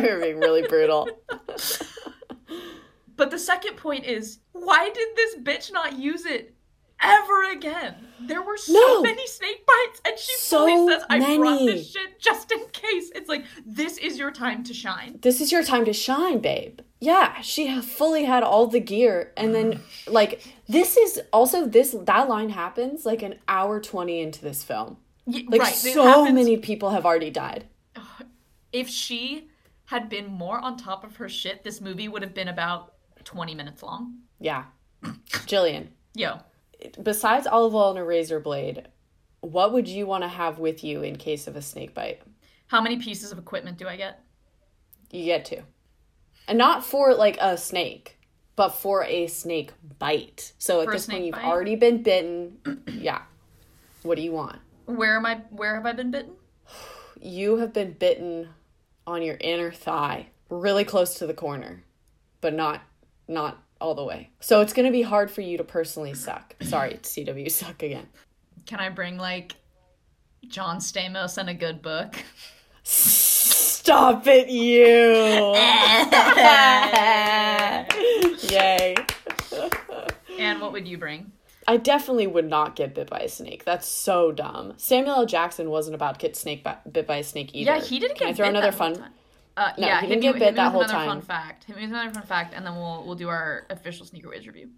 You're 0.00 0.20
being 0.20 0.38
really 0.38 0.62
brutal. 0.68 1.08
but 3.16 3.30
the 3.30 3.38
second 3.38 3.76
point 3.76 4.04
is 4.04 4.38
why 4.52 4.88
did 4.90 5.08
this 5.16 5.36
bitch 5.38 5.72
not 5.72 5.98
use 5.98 6.26
it 6.26 6.54
ever 7.02 7.50
again 7.50 7.94
there 8.22 8.42
were 8.42 8.56
so 8.56 8.72
No. 8.72 9.02
many 9.02 9.26
snake 9.26 9.66
bites 9.66 10.00
and 10.06 10.18
she 10.18 10.34
So 10.36 10.66
fully 10.66 10.92
says 10.92 11.02
i 11.10 11.36
brought 11.36 11.58
this 11.58 11.90
shit 11.92 12.18
just 12.20 12.50
in 12.52 12.60
case 12.72 13.10
it's 13.14 13.28
like 13.28 13.44
this 13.66 13.98
is 13.98 14.16
your 14.18 14.30
time 14.30 14.62
to 14.64 14.72
shine 14.72 15.18
This 15.20 15.40
is 15.40 15.50
your 15.52 15.62
time 15.62 15.84
to 15.86 15.92
shine, 15.92 16.38
babe. 16.38 16.80
Yeah, 16.98 17.42
she 17.42 17.78
fully 17.82 18.24
had 18.24 18.42
all 18.42 18.66
the 18.68 18.80
gear, 18.80 19.32
and 19.36 19.54
then 19.54 19.80
like 20.06 20.40
this 20.68 20.96
is 20.96 21.20
also 21.32 21.66
this 21.66 21.94
that 22.04 22.28
line 22.28 22.50
happens 22.50 23.04
like 23.06 23.22
an 23.22 23.36
hour 23.48 23.80
twenty 23.80 24.20
into 24.20 24.42
this 24.42 24.62
film. 24.62 24.98
Like 25.26 25.60
right, 25.60 25.74
so 25.74 26.30
many 26.32 26.56
people 26.56 26.90
have 26.90 27.04
already 27.04 27.30
died. 27.30 27.66
If 28.72 28.88
she 28.88 29.48
had 29.86 30.08
been 30.08 30.26
more 30.26 30.58
on 30.60 30.76
top 30.76 31.02
of 31.04 31.16
her 31.16 31.28
shit, 31.28 31.64
this 31.64 31.80
movie 31.80 32.08
would 32.08 32.22
have 32.22 32.34
been 32.34 32.48
about 32.48 32.94
20 33.24 33.54
minutes 33.54 33.82
long. 33.82 34.18
Yeah, 34.38 34.64
Jillian. 35.02 35.88
Yo, 36.14 36.40
Besides 37.02 37.46
olive 37.46 37.74
oil 37.74 37.90
and 37.90 37.98
a 37.98 38.04
razor 38.04 38.38
blade, 38.40 38.88
what 39.40 39.72
would 39.72 39.88
you 39.88 40.06
want 40.06 40.24
to 40.24 40.28
have 40.28 40.58
with 40.58 40.84
you 40.84 41.02
in 41.02 41.16
case 41.16 41.46
of 41.46 41.56
a 41.56 41.62
snake 41.62 41.94
bite? 41.94 42.22
how 42.68 42.80
many 42.80 42.96
pieces 42.96 43.30
of 43.30 43.38
equipment 43.38 43.78
do 43.78 43.86
I 43.86 43.96
get? 43.96 44.24
You 45.12 45.24
get 45.24 45.44
two. 45.44 45.62
and 46.48 46.58
not 46.58 46.84
for 46.84 47.14
like 47.14 47.38
a 47.40 47.56
snake, 47.56 48.15
but 48.56 48.70
for 48.70 49.04
a 49.04 49.26
snake 49.26 49.72
bite. 49.98 50.52
So 50.58 50.80
at 50.80 50.86
For 50.86 50.90
a 50.90 50.94
this 50.94 51.06
point, 51.06 51.24
you've 51.24 51.34
bite? 51.34 51.44
already 51.44 51.76
been 51.76 52.02
bitten. 52.02 52.58
yeah. 52.90 53.22
What 54.02 54.16
do 54.16 54.22
you 54.22 54.32
want? 54.32 54.58
Where 54.86 55.16
am 55.16 55.26
I? 55.26 55.42
Where 55.50 55.74
have 55.74 55.84
I 55.86 55.92
been 55.92 56.10
bitten? 56.10 56.32
You 57.20 57.56
have 57.56 57.72
been 57.72 57.92
bitten 57.92 58.48
on 59.06 59.22
your 59.22 59.36
inner 59.40 59.70
thigh, 59.72 60.28
really 60.48 60.84
close 60.84 61.14
to 61.18 61.26
the 61.26 61.34
corner, 61.34 61.82
but 62.40 62.54
not 62.54 62.82
not 63.28 63.62
all 63.80 63.94
the 63.94 64.04
way. 64.04 64.30
So 64.40 64.60
it's 64.60 64.72
going 64.72 64.86
to 64.86 64.92
be 64.92 65.02
hard 65.02 65.30
for 65.30 65.40
you 65.42 65.56
to 65.58 65.64
personally 65.64 66.14
suck. 66.14 66.54
Sorry, 66.62 66.94
CW 67.02 67.50
suck 67.52 67.82
again. 67.82 68.06
Can 68.64 68.78
I 68.80 68.88
bring 68.88 69.16
like 69.18 69.54
John 70.48 70.78
Stamos 70.78 71.36
and 71.38 71.48
a 71.50 71.54
good 71.54 71.82
book? 71.82 72.14
Stop 72.84 74.24
it, 74.26 74.48
you. 74.48 75.52
Yay. 78.50 78.94
And 80.38 80.60
what 80.60 80.72
would 80.72 80.86
you 80.86 80.98
bring? 80.98 81.32
I 81.68 81.76
definitely 81.78 82.26
would 82.26 82.48
not 82.48 82.76
get 82.76 82.94
bit 82.94 83.10
by 83.10 83.18
a 83.20 83.28
snake. 83.28 83.64
That's 83.64 83.88
so 83.88 84.30
dumb. 84.30 84.74
Samuel 84.76 85.16
L. 85.16 85.26
Jackson 85.26 85.68
wasn't 85.70 85.96
about 85.96 86.14
to 86.14 86.26
get 86.26 86.36
snake 86.36 86.62
bi- 86.62 86.76
bit 86.90 87.06
by 87.06 87.16
a 87.16 87.24
snake 87.24 87.50
either. 87.54 87.72
Yeah, 87.76 87.80
he 87.80 87.98
didn't 87.98 88.18
Can 88.18 88.28
get 88.28 88.34
I 88.34 88.36
throw 88.36 88.46
bit 88.46 88.50
another 88.50 88.70
that 88.70 88.78
whole 88.78 88.94
fun? 88.94 89.10
Uh, 89.56 89.72
No, 89.78 89.86
yeah, 89.86 90.00
he 90.00 90.06
didn't 90.06 90.22
get 90.22 90.38
bit 90.38 90.54
that 90.54 90.70
whole 90.70 90.82
another 90.82 90.92
time. 90.92 91.08
Fun 91.08 91.20
fact. 91.22 91.64
Hit 91.64 91.76
me 91.76 91.84
another 91.84 92.12
fun 92.12 92.22
fact, 92.22 92.54
and 92.54 92.64
then 92.64 92.76
we'll 92.76 93.04
we'll 93.04 93.14
do 93.16 93.28
our 93.28 93.66
official 93.70 94.06
sneaker 94.06 94.28
ways 94.28 94.46
review. 94.46 94.68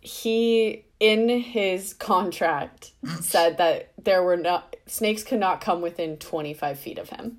He 0.00 0.84
in 1.00 1.28
his 1.28 1.92
contract 1.94 2.92
said 3.20 3.58
that 3.58 3.92
there 4.00 4.22
were 4.22 4.36
not 4.36 4.76
snakes 4.86 5.24
could 5.24 5.40
not 5.40 5.60
come 5.60 5.80
within 5.80 6.18
25 6.18 6.78
feet 6.78 6.98
of 6.98 7.08
him. 7.08 7.38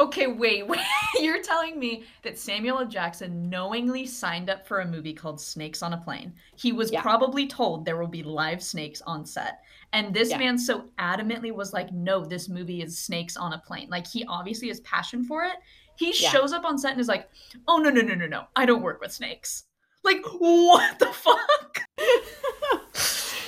Okay, 0.00 0.26
wait, 0.26 0.66
wait. 0.68 0.80
You're 1.20 1.42
telling 1.42 1.78
me 1.78 2.04
that 2.22 2.38
Samuel 2.38 2.78
L. 2.80 2.86
Jackson 2.86 3.48
knowingly 3.50 4.06
signed 4.06 4.48
up 4.50 4.66
for 4.66 4.80
a 4.80 4.86
movie 4.86 5.12
called 5.12 5.40
Snakes 5.40 5.82
on 5.82 5.92
a 5.92 5.98
Plane. 5.98 6.32
He 6.56 6.72
was 6.72 6.90
Yeah. 6.90 7.02
probably 7.02 7.46
told 7.46 7.84
there 7.84 7.98
will 7.98 8.08
be 8.08 8.22
live 8.22 8.62
snakes 8.62 9.02
on 9.02 9.24
set. 9.26 9.60
And 9.92 10.14
this 10.14 10.30
Yeah. 10.30 10.38
man 10.38 10.58
so 10.58 10.84
adamantly 10.98 11.52
was 11.52 11.72
like, 11.72 11.92
no, 11.92 12.24
this 12.24 12.48
movie 12.48 12.80
is 12.82 12.96
Snakes 12.98 13.36
on 13.36 13.52
a 13.52 13.58
Plane. 13.58 13.88
Like, 13.90 14.06
he 14.06 14.24
obviously 14.26 14.68
has 14.68 14.80
passion 14.80 15.22
for 15.22 15.44
it. 15.44 15.56
He 15.96 16.14
Yeah. 16.18 16.30
shows 16.30 16.52
up 16.52 16.64
on 16.64 16.78
set 16.78 16.92
and 16.92 17.00
is 17.00 17.08
like, 17.08 17.28
oh, 17.68 17.76
no, 17.78 17.90
no, 17.90 18.00
no, 18.00 18.14
no, 18.14 18.26
no. 18.26 18.44
I 18.56 18.64
don't 18.66 18.82
work 18.82 19.00
with 19.02 19.12
snakes. 19.12 19.64
Like, 20.02 20.24
what 20.38 20.98
the 20.98 21.06
fuck? 21.12 21.82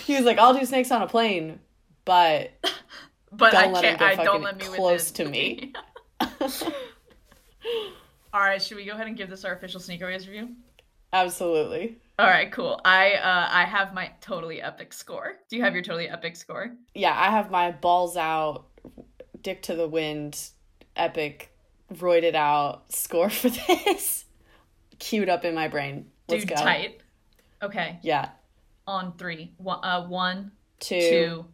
He 0.04 0.16
was 0.16 0.24
like, 0.24 0.36
"I'll 0.38 0.52
do 0.52 0.66
snakes 0.66 0.90
on 0.90 1.00
a 1.00 1.06
plane, 1.06 1.60
but 2.04 2.50
But 3.32 3.52
Don't 3.52 3.62
I 3.62 3.66
let 3.68 3.84
him 3.84 3.96
can't. 3.96 4.00
get 4.00 4.20
I 4.20 4.24
don't 4.24 4.42
let 4.42 4.58
me 4.58 4.66
close 4.66 5.10
to 5.12 5.24
me. 5.24 5.72
All 8.34 8.40
right, 8.40 8.60
should 8.62 8.76
we 8.76 8.84
go 8.84 8.92
ahead 8.92 9.06
and 9.06 9.16
give 9.16 9.28
this 9.30 9.44
our 9.44 9.54
official 9.54 9.80
sneaker 9.80 10.06
ways 10.06 10.26
review? 10.26 10.50
absolutely." 11.12 11.98
All 12.18 12.26
right, 12.26 12.50
cool. 12.52 12.80
I 12.84 13.14
uh 13.14 13.48
I 13.50 13.64
have 13.64 13.94
my 13.94 14.12
totally 14.20 14.60
epic 14.62 14.92
score. 14.92 15.34
Do 15.48 15.56
you 15.56 15.62
have 15.62 15.74
your 15.74 15.82
totally 15.82 16.08
epic 16.08 16.36
score? 16.36 16.72
Yeah, 16.94 17.14
I 17.18 17.30
have 17.30 17.50
my 17.50 17.72
balls 17.72 18.16
out, 18.16 18.66
dick 19.42 19.62
to 19.62 19.74
the 19.74 19.88
wind, 19.88 20.38
epic, 20.96 21.52
roided 21.94 22.34
out 22.34 22.92
score 22.92 23.30
for 23.30 23.48
this, 23.68 24.24
queued 24.98 25.28
up 25.28 25.44
in 25.44 25.54
my 25.54 25.68
brain. 25.68 26.10
Let's 26.28 26.44
Dude, 26.44 26.56
go. 26.56 26.62
tight. 26.62 27.00
Okay, 27.62 27.98
Yeah, 28.02 28.30
on 28.86 29.12
three. 29.18 29.52
One, 29.58 29.84
uh, 29.84 30.06
one, 30.06 30.52
two, 30.80 30.98
two, 31.00 31.44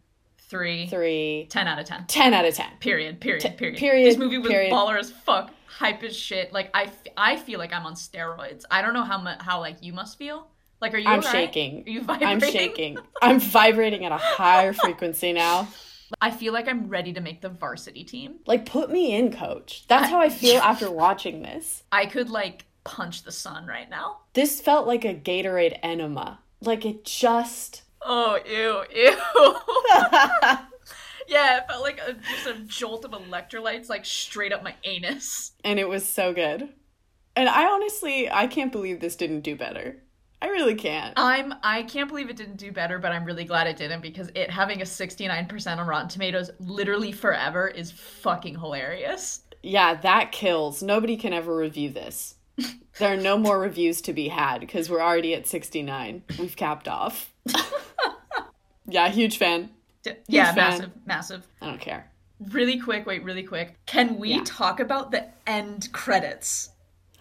three, 0.49 0.87
three, 0.89 1.47
ten 1.51 1.67
out 1.69 1.79
of 1.79 1.87
ten. 1.87 2.05
ten 2.07 2.35
out 2.35 2.45
of 2.45 2.55
ten. 2.55 2.71
Period. 2.81 3.21
Period. 3.21 3.43
T- 3.43 3.51
period. 3.51 3.79
period, 3.79 4.07
This 4.07 4.17
movie 4.17 4.39
was 4.39 4.49
period. 4.51 4.73
baller 4.73 4.99
as 4.99 5.11
fuck, 5.11 5.51
hype 5.67 6.03
as 6.03 6.17
shit. 6.17 6.53
Like 6.53 6.71
I, 6.75 6.85
f- 6.85 7.03
I 7.17 7.37
feel 7.37 7.59
like 7.59 7.73
I'm 7.73 7.87
on 7.87 7.95
steroids. 7.95 8.65
I 8.71 8.83
don't 8.83 8.95
know 8.95 9.05
how 9.05 9.19
mu- 9.21 9.39
how 9.41 9.61
like 9.61 9.77
you 9.83 9.93
must 9.93 10.19
feel. 10.19 10.49
Like, 10.81 10.95
are 10.95 10.99
you? 10.99 11.09
I'm 11.09 11.19
alright? 11.19 11.33
shaking. 11.33 11.83
Are 11.87 11.91
you 11.91 12.03
vibrating? 12.03 12.29
I'm 12.29 12.41
shaking. 12.41 12.99
I'm 13.21 13.41
vibrating 13.41 14.05
at 14.05 14.13
a 14.13 14.17
higher 14.19 14.73
frequency 14.73 15.33
now. 15.33 15.69
I 16.23 16.31
feel 16.31 16.53
like 16.55 16.69
I'm 16.69 16.89
ready 16.89 17.13
to 17.13 17.21
make 17.21 17.43
the 17.43 17.51
varsity 17.51 18.03
team. 18.05 18.37
Like, 18.47 18.65
put 18.65 18.89
me 18.91 19.15
in, 19.15 19.31
coach. 19.33 19.85
That's 19.89 20.09
how 20.09 20.19
I 20.21 20.29
feel 20.31 20.59
after 20.63 20.91
watching 20.91 21.43
this. 21.43 21.83
I 21.93 22.07
could 22.07 22.31
like 22.31 22.65
punch 22.85 23.25
the 23.25 23.33
sun 23.33 23.67
right 23.67 23.91
now. 23.91 24.19
This 24.33 24.61
felt 24.61 24.87
like 24.87 25.05
a 25.05 25.15
Gatorade 25.15 25.79
enema. 25.83 26.39
Like, 26.63 26.87
it 26.87 27.05
just. 27.05 27.83
Oh, 28.01 28.39
ew, 28.47 28.85
ew. 28.95 29.17
yeah, 31.29 31.59
it 31.59 31.67
felt 31.69 31.83
like 31.83 31.98
a, 32.09 32.15
just 32.15 32.47
a 32.47 32.55
jolt 32.67 33.05
of 33.05 33.13
electrolytes, 33.13 33.89
like 33.89 34.05
straight 34.05 34.53
up 34.53 34.63
my 34.63 34.75
anus. 34.85 35.53
and 35.65 35.79
it 35.79 35.89
was 35.89 36.07
so 36.07 36.33
good. 36.33 36.69
And 37.37 37.49
I 37.49 37.67
honestly, 37.69 38.29
I 38.29 38.47
can't 38.49 38.73
believe 38.73 39.01
this 39.01 39.15
didn't 39.15 39.43
do 39.43 39.55
better. 39.55 40.03
I 40.41 40.49
really 40.49 40.75
can't. 40.77 41.15
I'm 41.17 41.55
I 41.63 41.83
can't 41.83 42.09
believe 42.09 42.31
it 42.31 42.37
didn't 42.37 42.57
do 42.57 42.71
better, 42.71 42.99
but 42.99 43.11
I'm 43.13 43.25
really 43.25 43.45
glad 43.45 43.67
it 43.67 43.77
didn't 43.77 44.03
because 44.03 44.31
it 44.35 44.51
having 44.51 44.81
a 44.81 44.85
69% 44.85 45.79
on 45.79 45.87
Rotten 45.87 46.09
Tomatoes 46.09 46.51
literally 46.61 47.11
forever 47.13 47.67
is 47.69 47.91
fucking 47.91 48.55
hilarious. 48.59 49.43
Yeah, 49.63 49.95
that 49.95 50.31
kills. 50.31 50.83
Nobody 50.83 51.17
can 51.17 51.33
ever 51.33 51.57
review 51.57 51.91
this. 51.91 52.35
There 52.99 53.13
are 53.13 53.17
no 53.17 53.39
more 53.39 53.61
reviews 53.61 54.01
to 54.03 54.13
be 54.13 54.27
had 54.27 54.59
because 54.61 54.91
we're 54.91 55.01
already 55.01 55.33
at 55.33 55.47
69. 55.47 56.25
We've 56.37 56.57
capped 56.57 56.89
off. 56.89 57.33
yeah, 58.89 59.09
huge 59.09 59.39
fan. 59.39 59.71
Yeah, 60.29 60.53
massive, 60.55 60.91
massive. 61.07 61.47
I 61.63 61.67
don't 61.67 61.81
care. 61.81 62.11
Really 62.53 62.79
quick, 62.79 63.05
wait, 63.07 63.25
really 63.25 63.43
quick. 63.43 63.75
Can 63.87 64.17
we 64.19 64.31
Yeah. 64.35 64.43
talk 64.45 64.81
about 64.81 65.11
the 65.11 65.27
end 65.47 65.89
credits? 65.93 66.71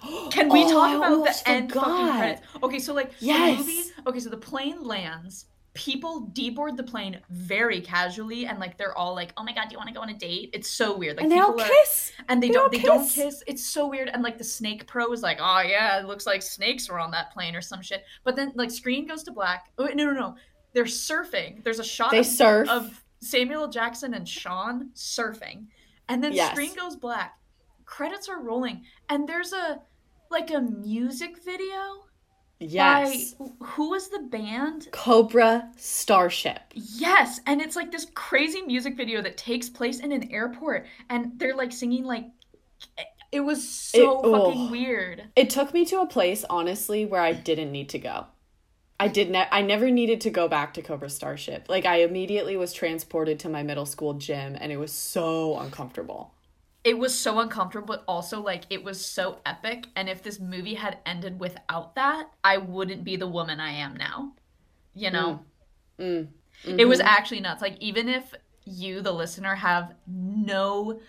Can 0.29 0.49
we 0.49 0.63
Oh, 0.65 0.71
talk 0.71 0.95
about 0.97 1.25
the 1.25 1.49
end 1.49 1.71
fucking 1.73 2.17
credits? 2.17 2.41
Okay, 2.61 2.79
so 2.79 2.93
like 2.93 3.11
Yes. 3.19 3.57
the 3.57 3.63
movie. 3.63 3.83
Okay, 4.07 4.19
so 4.19 4.29
the 4.29 4.37
plane 4.37 4.83
lands. 4.83 5.45
People 5.73 6.31
deboard 6.33 6.75
the 6.75 6.83
plane 6.83 7.19
very 7.29 7.81
casually, 7.81 8.47
and 8.47 8.57
like 8.59 8.77
they're 8.79 8.97
all 8.97 9.13
like, 9.13 9.31
"Oh 9.37 9.43
my 9.43 9.53
god, 9.53 9.65
do 9.69 9.73
you 9.73 9.77
want 9.77 9.89
to 9.89 9.93
go 9.93 10.01
on 10.01 10.09
a 10.09 10.13
date?" 10.15 10.49
It's 10.53 10.71
so 10.71 10.97
weird. 10.97 11.17
Like 11.17 11.25
And 11.25 11.31
they 11.31 11.37
all 11.39 11.59
are- 11.59 11.67
kiss. 11.67 12.11
and 12.29 12.41
they, 12.41 12.47
They 12.47 12.53
don't 12.53 12.71
they 12.71 12.79
don't 12.79 13.03
kiss. 13.03 13.13
kiss 13.13 13.43
it's 13.45 13.63
so 13.63 13.85
weird 13.87 14.09
and 14.09 14.23
like 14.23 14.39
the 14.39 14.43
snake 14.43 14.87
pro 14.87 15.11
is 15.13 15.21
like 15.21 15.37
oh 15.39 15.61
yeah 15.61 15.99
it 15.99 16.05
looks 16.07 16.25
like 16.25 16.41
snakes 16.41 16.89
were 16.89 16.99
on 16.99 17.11
that 17.11 17.31
plane 17.31 17.55
or 17.55 17.61
some 17.61 17.81
shit 17.83 18.03
but 18.23 18.35
then 18.35 18.51
like 18.55 18.71
screen 18.71 19.05
goes 19.07 19.21
to 19.23 19.31
black 19.31 19.69
oh 19.77 19.85
no 19.93 20.05
no 20.05 20.11
no 20.13 20.35
they're 20.77 20.85
surfing 20.85 21.63
there's 21.63 21.79
a 21.79 21.83
shot 21.83 22.11
They 22.11 22.19
of, 22.19 22.25
surf. 22.27 22.69
of 22.69 23.03
samuel 23.19 23.67
jackson 23.67 24.13
and 24.13 24.29
sean 24.29 24.91
surfing 24.93 25.65
and 26.07 26.23
then 26.23 26.33
Yes. 26.33 26.51
screen 26.51 26.75
goes 26.75 26.95
black 26.95 27.39
credits 27.85 28.29
are 28.29 28.39
rolling 28.39 28.83
and 29.09 29.27
there's 29.27 29.53
a 29.53 29.81
like 30.29 30.51
a 30.51 30.61
music 30.61 31.43
video 31.43 32.03
Yes. 32.59 33.33
by 33.33 33.45
who 33.65 33.89
was 33.89 34.09
the 34.09 34.19
band 34.19 34.87
Cobra 34.91 35.69
Starship. 35.77 36.61
Yes, 36.73 37.39
and 37.45 37.61
it's 37.61 37.75
like 37.75 37.91
this 37.91 38.07
crazy 38.15 38.61
music 38.63 38.97
video 38.97 39.21
that 39.21 39.37
takes 39.37 39.69
place 39.69 39.99
in 39.99 40.11
an 40.11 40.31
airport, 40.31 40.87
and 41.11 41.33
they're 41.37 41.55
like 41.55 41.71
singing 41.71 42.03
like. 42.03 42.25
It 43.31 43.41
was 43.41 43.67
so 43.69 44.21
It- 44.21 44.31
fucking 44.31 44.61
ugh. 44.65 44.71
weird. 44.71 45.25
It 45.35 45.51
took 45.51 45.71
me 45.71 45.85
to 45.85 46.01
a 46.01 46.07
place, 46.07 46.43
honestly, 46.49 47.05
where 47.05 47.21
I 47.21 47.31
didn't 47.33 47.71
need 47.71 47.89
to 47.89 47.99
go. 47.99 48.25
I 48.99 49.07
did 49.07 49.29
ne- 49.29 49.47
I 49.51 49.61
never 49.61 49.91
needed 49.91 50.21
to 50.21 50.29
go 50.29 50.47
back 50.47 50.73
to 50.73 50.81
Cobra 50.81 51.09
Starship. 51.09 51.67
Like 51.69 51.85
I 51.85 51.97
immediately 51.97 52.57
was 52.57 52.73
transported 52.73 53.39
to 53.39 53.49
my 53.49 53.61
middle 53.63 53.85
school 53.85 54.15
gym 54.15 54.57
and 54.59 54.71
it 54.71 54.77
was 54.77 54.91
so 54.91 55.57
uncomfortable. 55.59 56.31
It 56.83 56.97
was 56.97 57.17
so 57.17 57.39
uncomfortable, 57.39 57.87
but 57.87 58.03
also 58.07 58.41
like 58.41 58.63
it 58.69 58.83
was 58.83 59.03
so 59.05 59.39
epic. 59.45 59.87
And 59.95 60.09
if 60.09 60.23
this 60.23 60.39
movie 60.39 60.73
had 60.75 60.97
ended 61.05 61.39
without 61.39 61.95
that, 61.95 62.29
I 62.43 62.57
wouldn't 62.57 63.03
be 63.03 63.17
the 63.17 63.27
woman 63.27 63.59
I 63.59 63.71
am 63.71 63.95
now. 63.97 64.33
You 64.95 65.11
know, 65.11 65.45
Mm. 65.99 66.27
it 66.65 66.85
was 66.85 66.99
actually 66.99 67.39
nuts. 67.41 67.61
Like 67.61 67.77
even 67.79 68.09
if 68.09 68.33
you, 68.65 69.01
the 69.01 69.11
listener, 69.11 69.53
have 69.55 69.93
no 70.07 70.99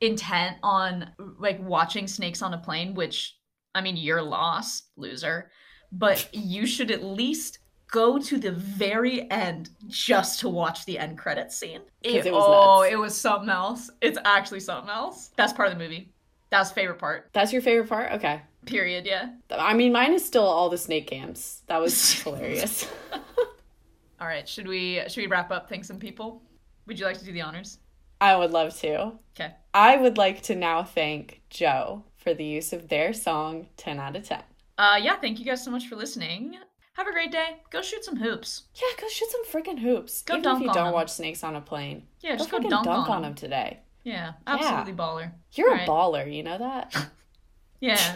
intent 0.00 0.58
on 0.62 1.10
like 1.38 1.60
watching 1.60 2.06
snakes 2.06 2.42
on 2.42 2.54
a 2.54 2.58
plane, 2.58 2.94
which 2.94 3.36
I 3.74 3.80
mean, 3.80 3.96
your 3.96 4.22
loss, 4.22 4.82
loser. 4.96 5.50
But 5.92 6.28
you 6.32 6.66
should 6.66 6.90
at 6.90 7.04
least 7.04 7.58
go 7.92 8.18
to 8.18 8.38
the 8.38 8.50
very 8.50 9.30
end 9.30 9.70
just 9.86 10.40
to 10.40 10.48
watch 10.48 10.84
the 10.86 10.98
end 10.98 11.18
credit 11.18 11.52
scene. 11.52 11.82
it 12.02 12.24
was 12.24 12.26
oh, 12.34 12.80
nuts. 12.80 12.92
it 12.92 12.96
was 12.96 13.16
something 13.16 13.50
else. 13.50 13.90
It's 14.00 14.18
actually 14.24 14.60
something 14.60 14.90
else. 14.90 15.30
That's 15.36 15.52
part 15.52 15.70
of 15.70 15.78
the 15.78 15.84
movie. 15.84 16.08
That's 16.50 16.70
favorite 16.70 16.98
part. 16.98 17.28
That's 17.32 17.52
your 17.52 17.62
favorite 17.62 17.88
part? 17.88 18.12
Okay. 18.12 18.42
Period. 18.66 19.06
Yeah. 19.06 19.30
I 19.50 19.74
mean, 19.74 19.92
mine 19.92 20.12
is 20.12 20.24
still 20.24 20.44
all 20.44 20.68
the 20.68 20.78
snake 20.78 21.06
cams. 21.06 21.62
That 21.66 21.80
was 21.80 22.12
hilarious. 22.22 22.88
All 24.20 24.28
right. 24.28 24.48
Should 24.48 24.68
we 24.68 25.00
should 25.08 25.22
we 25.22 25.26
wrap 25.26 25.50
up? 25.50 25.68
Thanks 25.68 25.88
some 25.88 25.98
people. 25.98 26.42
Would 26.86 26.98
you 26.98 27.06
like 27.06 27.18
to 27.18 27.24
do 27.24 27.32
the 27.32 27.42
honors? 27.42 27.78
I 28.20 28.36
would 28.36 28.52
love 28.52 28.78
to. 28.80 29.14
Okay. 29.34 29.52
I 29.74 29.96
would 29.96 30.16
like 30.16 30.42
to 30.42 30.54
now 30.54 30.84
thank 30.84 31.40
Joe 31.50 32.04
for 32.18 32.34
the 32.34 32.44
use 32.44 32.72
of 32.72 32.88
their 32.88 33.12
song 33.12 33.66
10 33.78 33.98
out 33.98 34.14
of 34.14 34.28
10. 34.28 34.42
Uh, 34.82 34.96
yeah. 34.96 35.14
Thank 35.16 35.38
you 35.38 35.44
guys 35.44 35.62
so 35.62 35.70
much 35.70 35.86
for 35.86 35.94
listening. 35.94 36.56
Have 36.94 37.06
a 37.06 37.12
great 37.12 37.30
day. 37.30 37.58
Go 37.70 37.82
shoot 37.82 38.04
some 38.04 38.16
hoops. 38.16 38.64
Yeah, 38.74 39.00
go 39.00 39.06
shoot 39.08 39.28
some 39.30 39.44
freaking 39.46 39.78
hoops. 39.78 40.22
Go 40.22 40.34
Even 40.34 40.42
dunk 40.42 40.56
if 40.58 40.62
you 40.64 40.68
on 40.70 40.74
don't 40.74 40.84
them. 40.86 40.94
watch 40.94 41.10
Snakes 41.10 41.44
on 41.44 41.54
a 41.54 41.60
Plane. 41.60 42.02
Yeah, 42.20 42.34
just 42.36 42.50
go 42.50 42.58
go 42.58 42.68
dunk, 42.68 42.84
dunk, 42.84 43.08
on, 43.08 43.16
on 43.16 43.22
them. 43.22 43.30
them 43.30 43.34
today. 43.36 43.78
Yeah, 44.02 44.32
absolutely 44.46 44.92
baller. 44.94 45.30
You're 45.52 45.68
All 45.68 45.74
a 45.74 45.78
right. 45.78 45.88
baller, 45.88 46.34
you 46.34 46.42
know 46.42 46.58
that? 46.58 46.94
Yeah. 47.80 48.14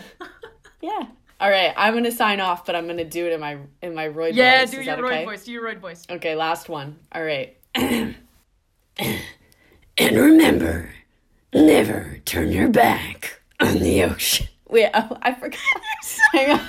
yeah. 0.80 1.06
All 1.40 1.50
right, 1.50 1.72
I'm 1.76 1.92
gonna 1.94 2.12
sign 2.12 2.40
off, 2.40 2.64
but 2.64 2.76
I'm 2.76 2.86
gonna 2.86 3.04
do 3.04 3.26
it 3.26 3.32
in 3.32 3.40
my 3.40 3.58
in 3.82 3.94
my 3.94 4.06
Roy 4.08 4.28
yeah, 4.28 4.60
voice. 4.60 4.70
do 4.70 4.78
Is 4.78 4.86
your 4.86 4.96
that 4.96 5.02
roid 5.02 5.06
okay? 5.08 5.24
voice. 5.24 5.44
Do 5.44 5.52
your 5.52 5.64
roid 5.64 5.78
voice. 5.80 6.06
Okay, 6.08 6.34
last 6.36 6.68
one. 6.68 6.98
All 7.12 7.24
right. 7.24 7.56
and 7.74 8.14
remember, 9.98 10.90
never 11.52 12.20
turn 12.24 12.52
your 12.52 12.68
back 12.68 13.40
on 13.60 13.80
the 13.80 14.04
ocean. 14.04 14.46
Wait, 14.76 14.90
oh, 14.92 15.16
I 15.22 15.32
forgot. 15.32 15.58
Hang 16.34 16.50
on. 16.50 16.68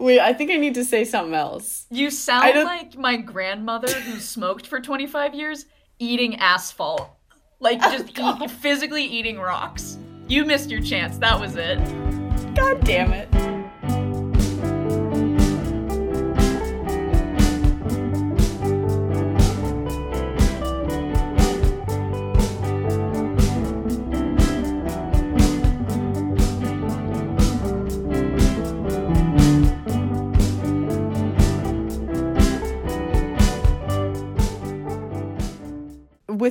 Wait, 0.00 0.18
I 0.18 0.32
think 0.32 0.50
I 0.50 0.56
need 0.56 0.74
to 0.74 0.84
say 0.84 1.04
something 1.04 1.32
else. 1.32 1.86
You 1.90 2.10
sound 2.10 2.64
like 2.64 2.98
my 2.98 3.18
grandmother 3.18 3.88
who 3.88 4.18
smoked 4.18 4.66
for 4.66 4.80
25 4.80 5.36
years 5.36 5.66
eating 6.00 6.34
asphalt. 6.40 7.08
Like 7.60 7.78
oh, 7.84 7.92
just 7.96 8.18
eat, 8.18 8.50
physically 8.50 9.04
eating 9.04 9.38
rocks. 9.38 9.96
You 10.26 10.44
missed 10.44 10.70
your 10.70 10.80
chance. 10.80 11.18
That 11.18 11.38
was 11.38 11.54
it. 11.54 11.78
God 12.56 12.84
damn 12.84 13.12
it. 13.12 13.47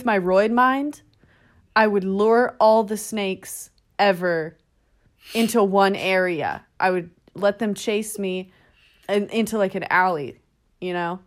My 0.07 0.17
roid 0.17 0.51
mind, 0.51 1.01
I 1.75 1.85
would 1.85 2.03
lure 2.03 2.55
all 2.59 2.83
the 2.83 2.97
snakes 2.97 3.69
ever 3.99 4.57
into 5.35 5.63
one 5.63 5.95
area. 5.95 6.65
I 6.79 6.89
would 6.89 7.11
let 7.35 7.59
them 7.59 7.75
chase 7.75 8.17
me 8.17 8.51
and 9.07 9.29
into 9.29 9.59
like 9.59 9.75
an 9.75 9.83
alley, 9.91 10.39
you 10.81 10.93
know? 10.93 11.19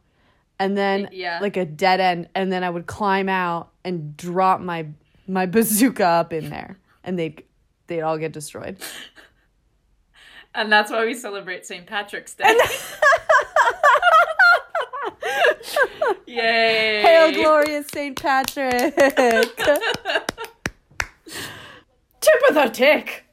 And 0.59 0.77
then 0.77 1.09
Yeah. 1.13 1.39
like 1.41 1.57
a 1.57 1.65
dead 1.65 2.01
end 2.01 2.29
and 2.35 2.51
then 2.53 2.65
I 2.65 2.71
would 2.71 2.87
climb 2.87 3.29
out 3.29 3.71
and 3.85 4.17
drop 4.17 4.61
my 4.61 4.87
my 5.29 5.47
bazooka 5.47 6.05
up 6.05 6.33
in 6.33 6.51
there 6.51 6.79
and 7.05 7.17
they'd 7.19 7.45
they'd 7.87 8.01
all 8.01 8.19
get 8.19 8.33
destroyed. 8.33 8.79
And 10.55 10.73
that's 10.73 10.91
why 10.91 11.05
we 11.05 11.15
celebrate 11.15 11.65
St. 11.65 11.87
Patrick's 11.87 12.35
Day. 12.35 12.45
Yay! 16.27 17.03
Hail 17.03 17.33
glorious 17.33 17.87
St. 17.89 18.21
Patrick. 18.21 18.97
Tip 22.21 22.43
of 22.49 22.55
the 22.55 22.71
tick. 22.73 23.25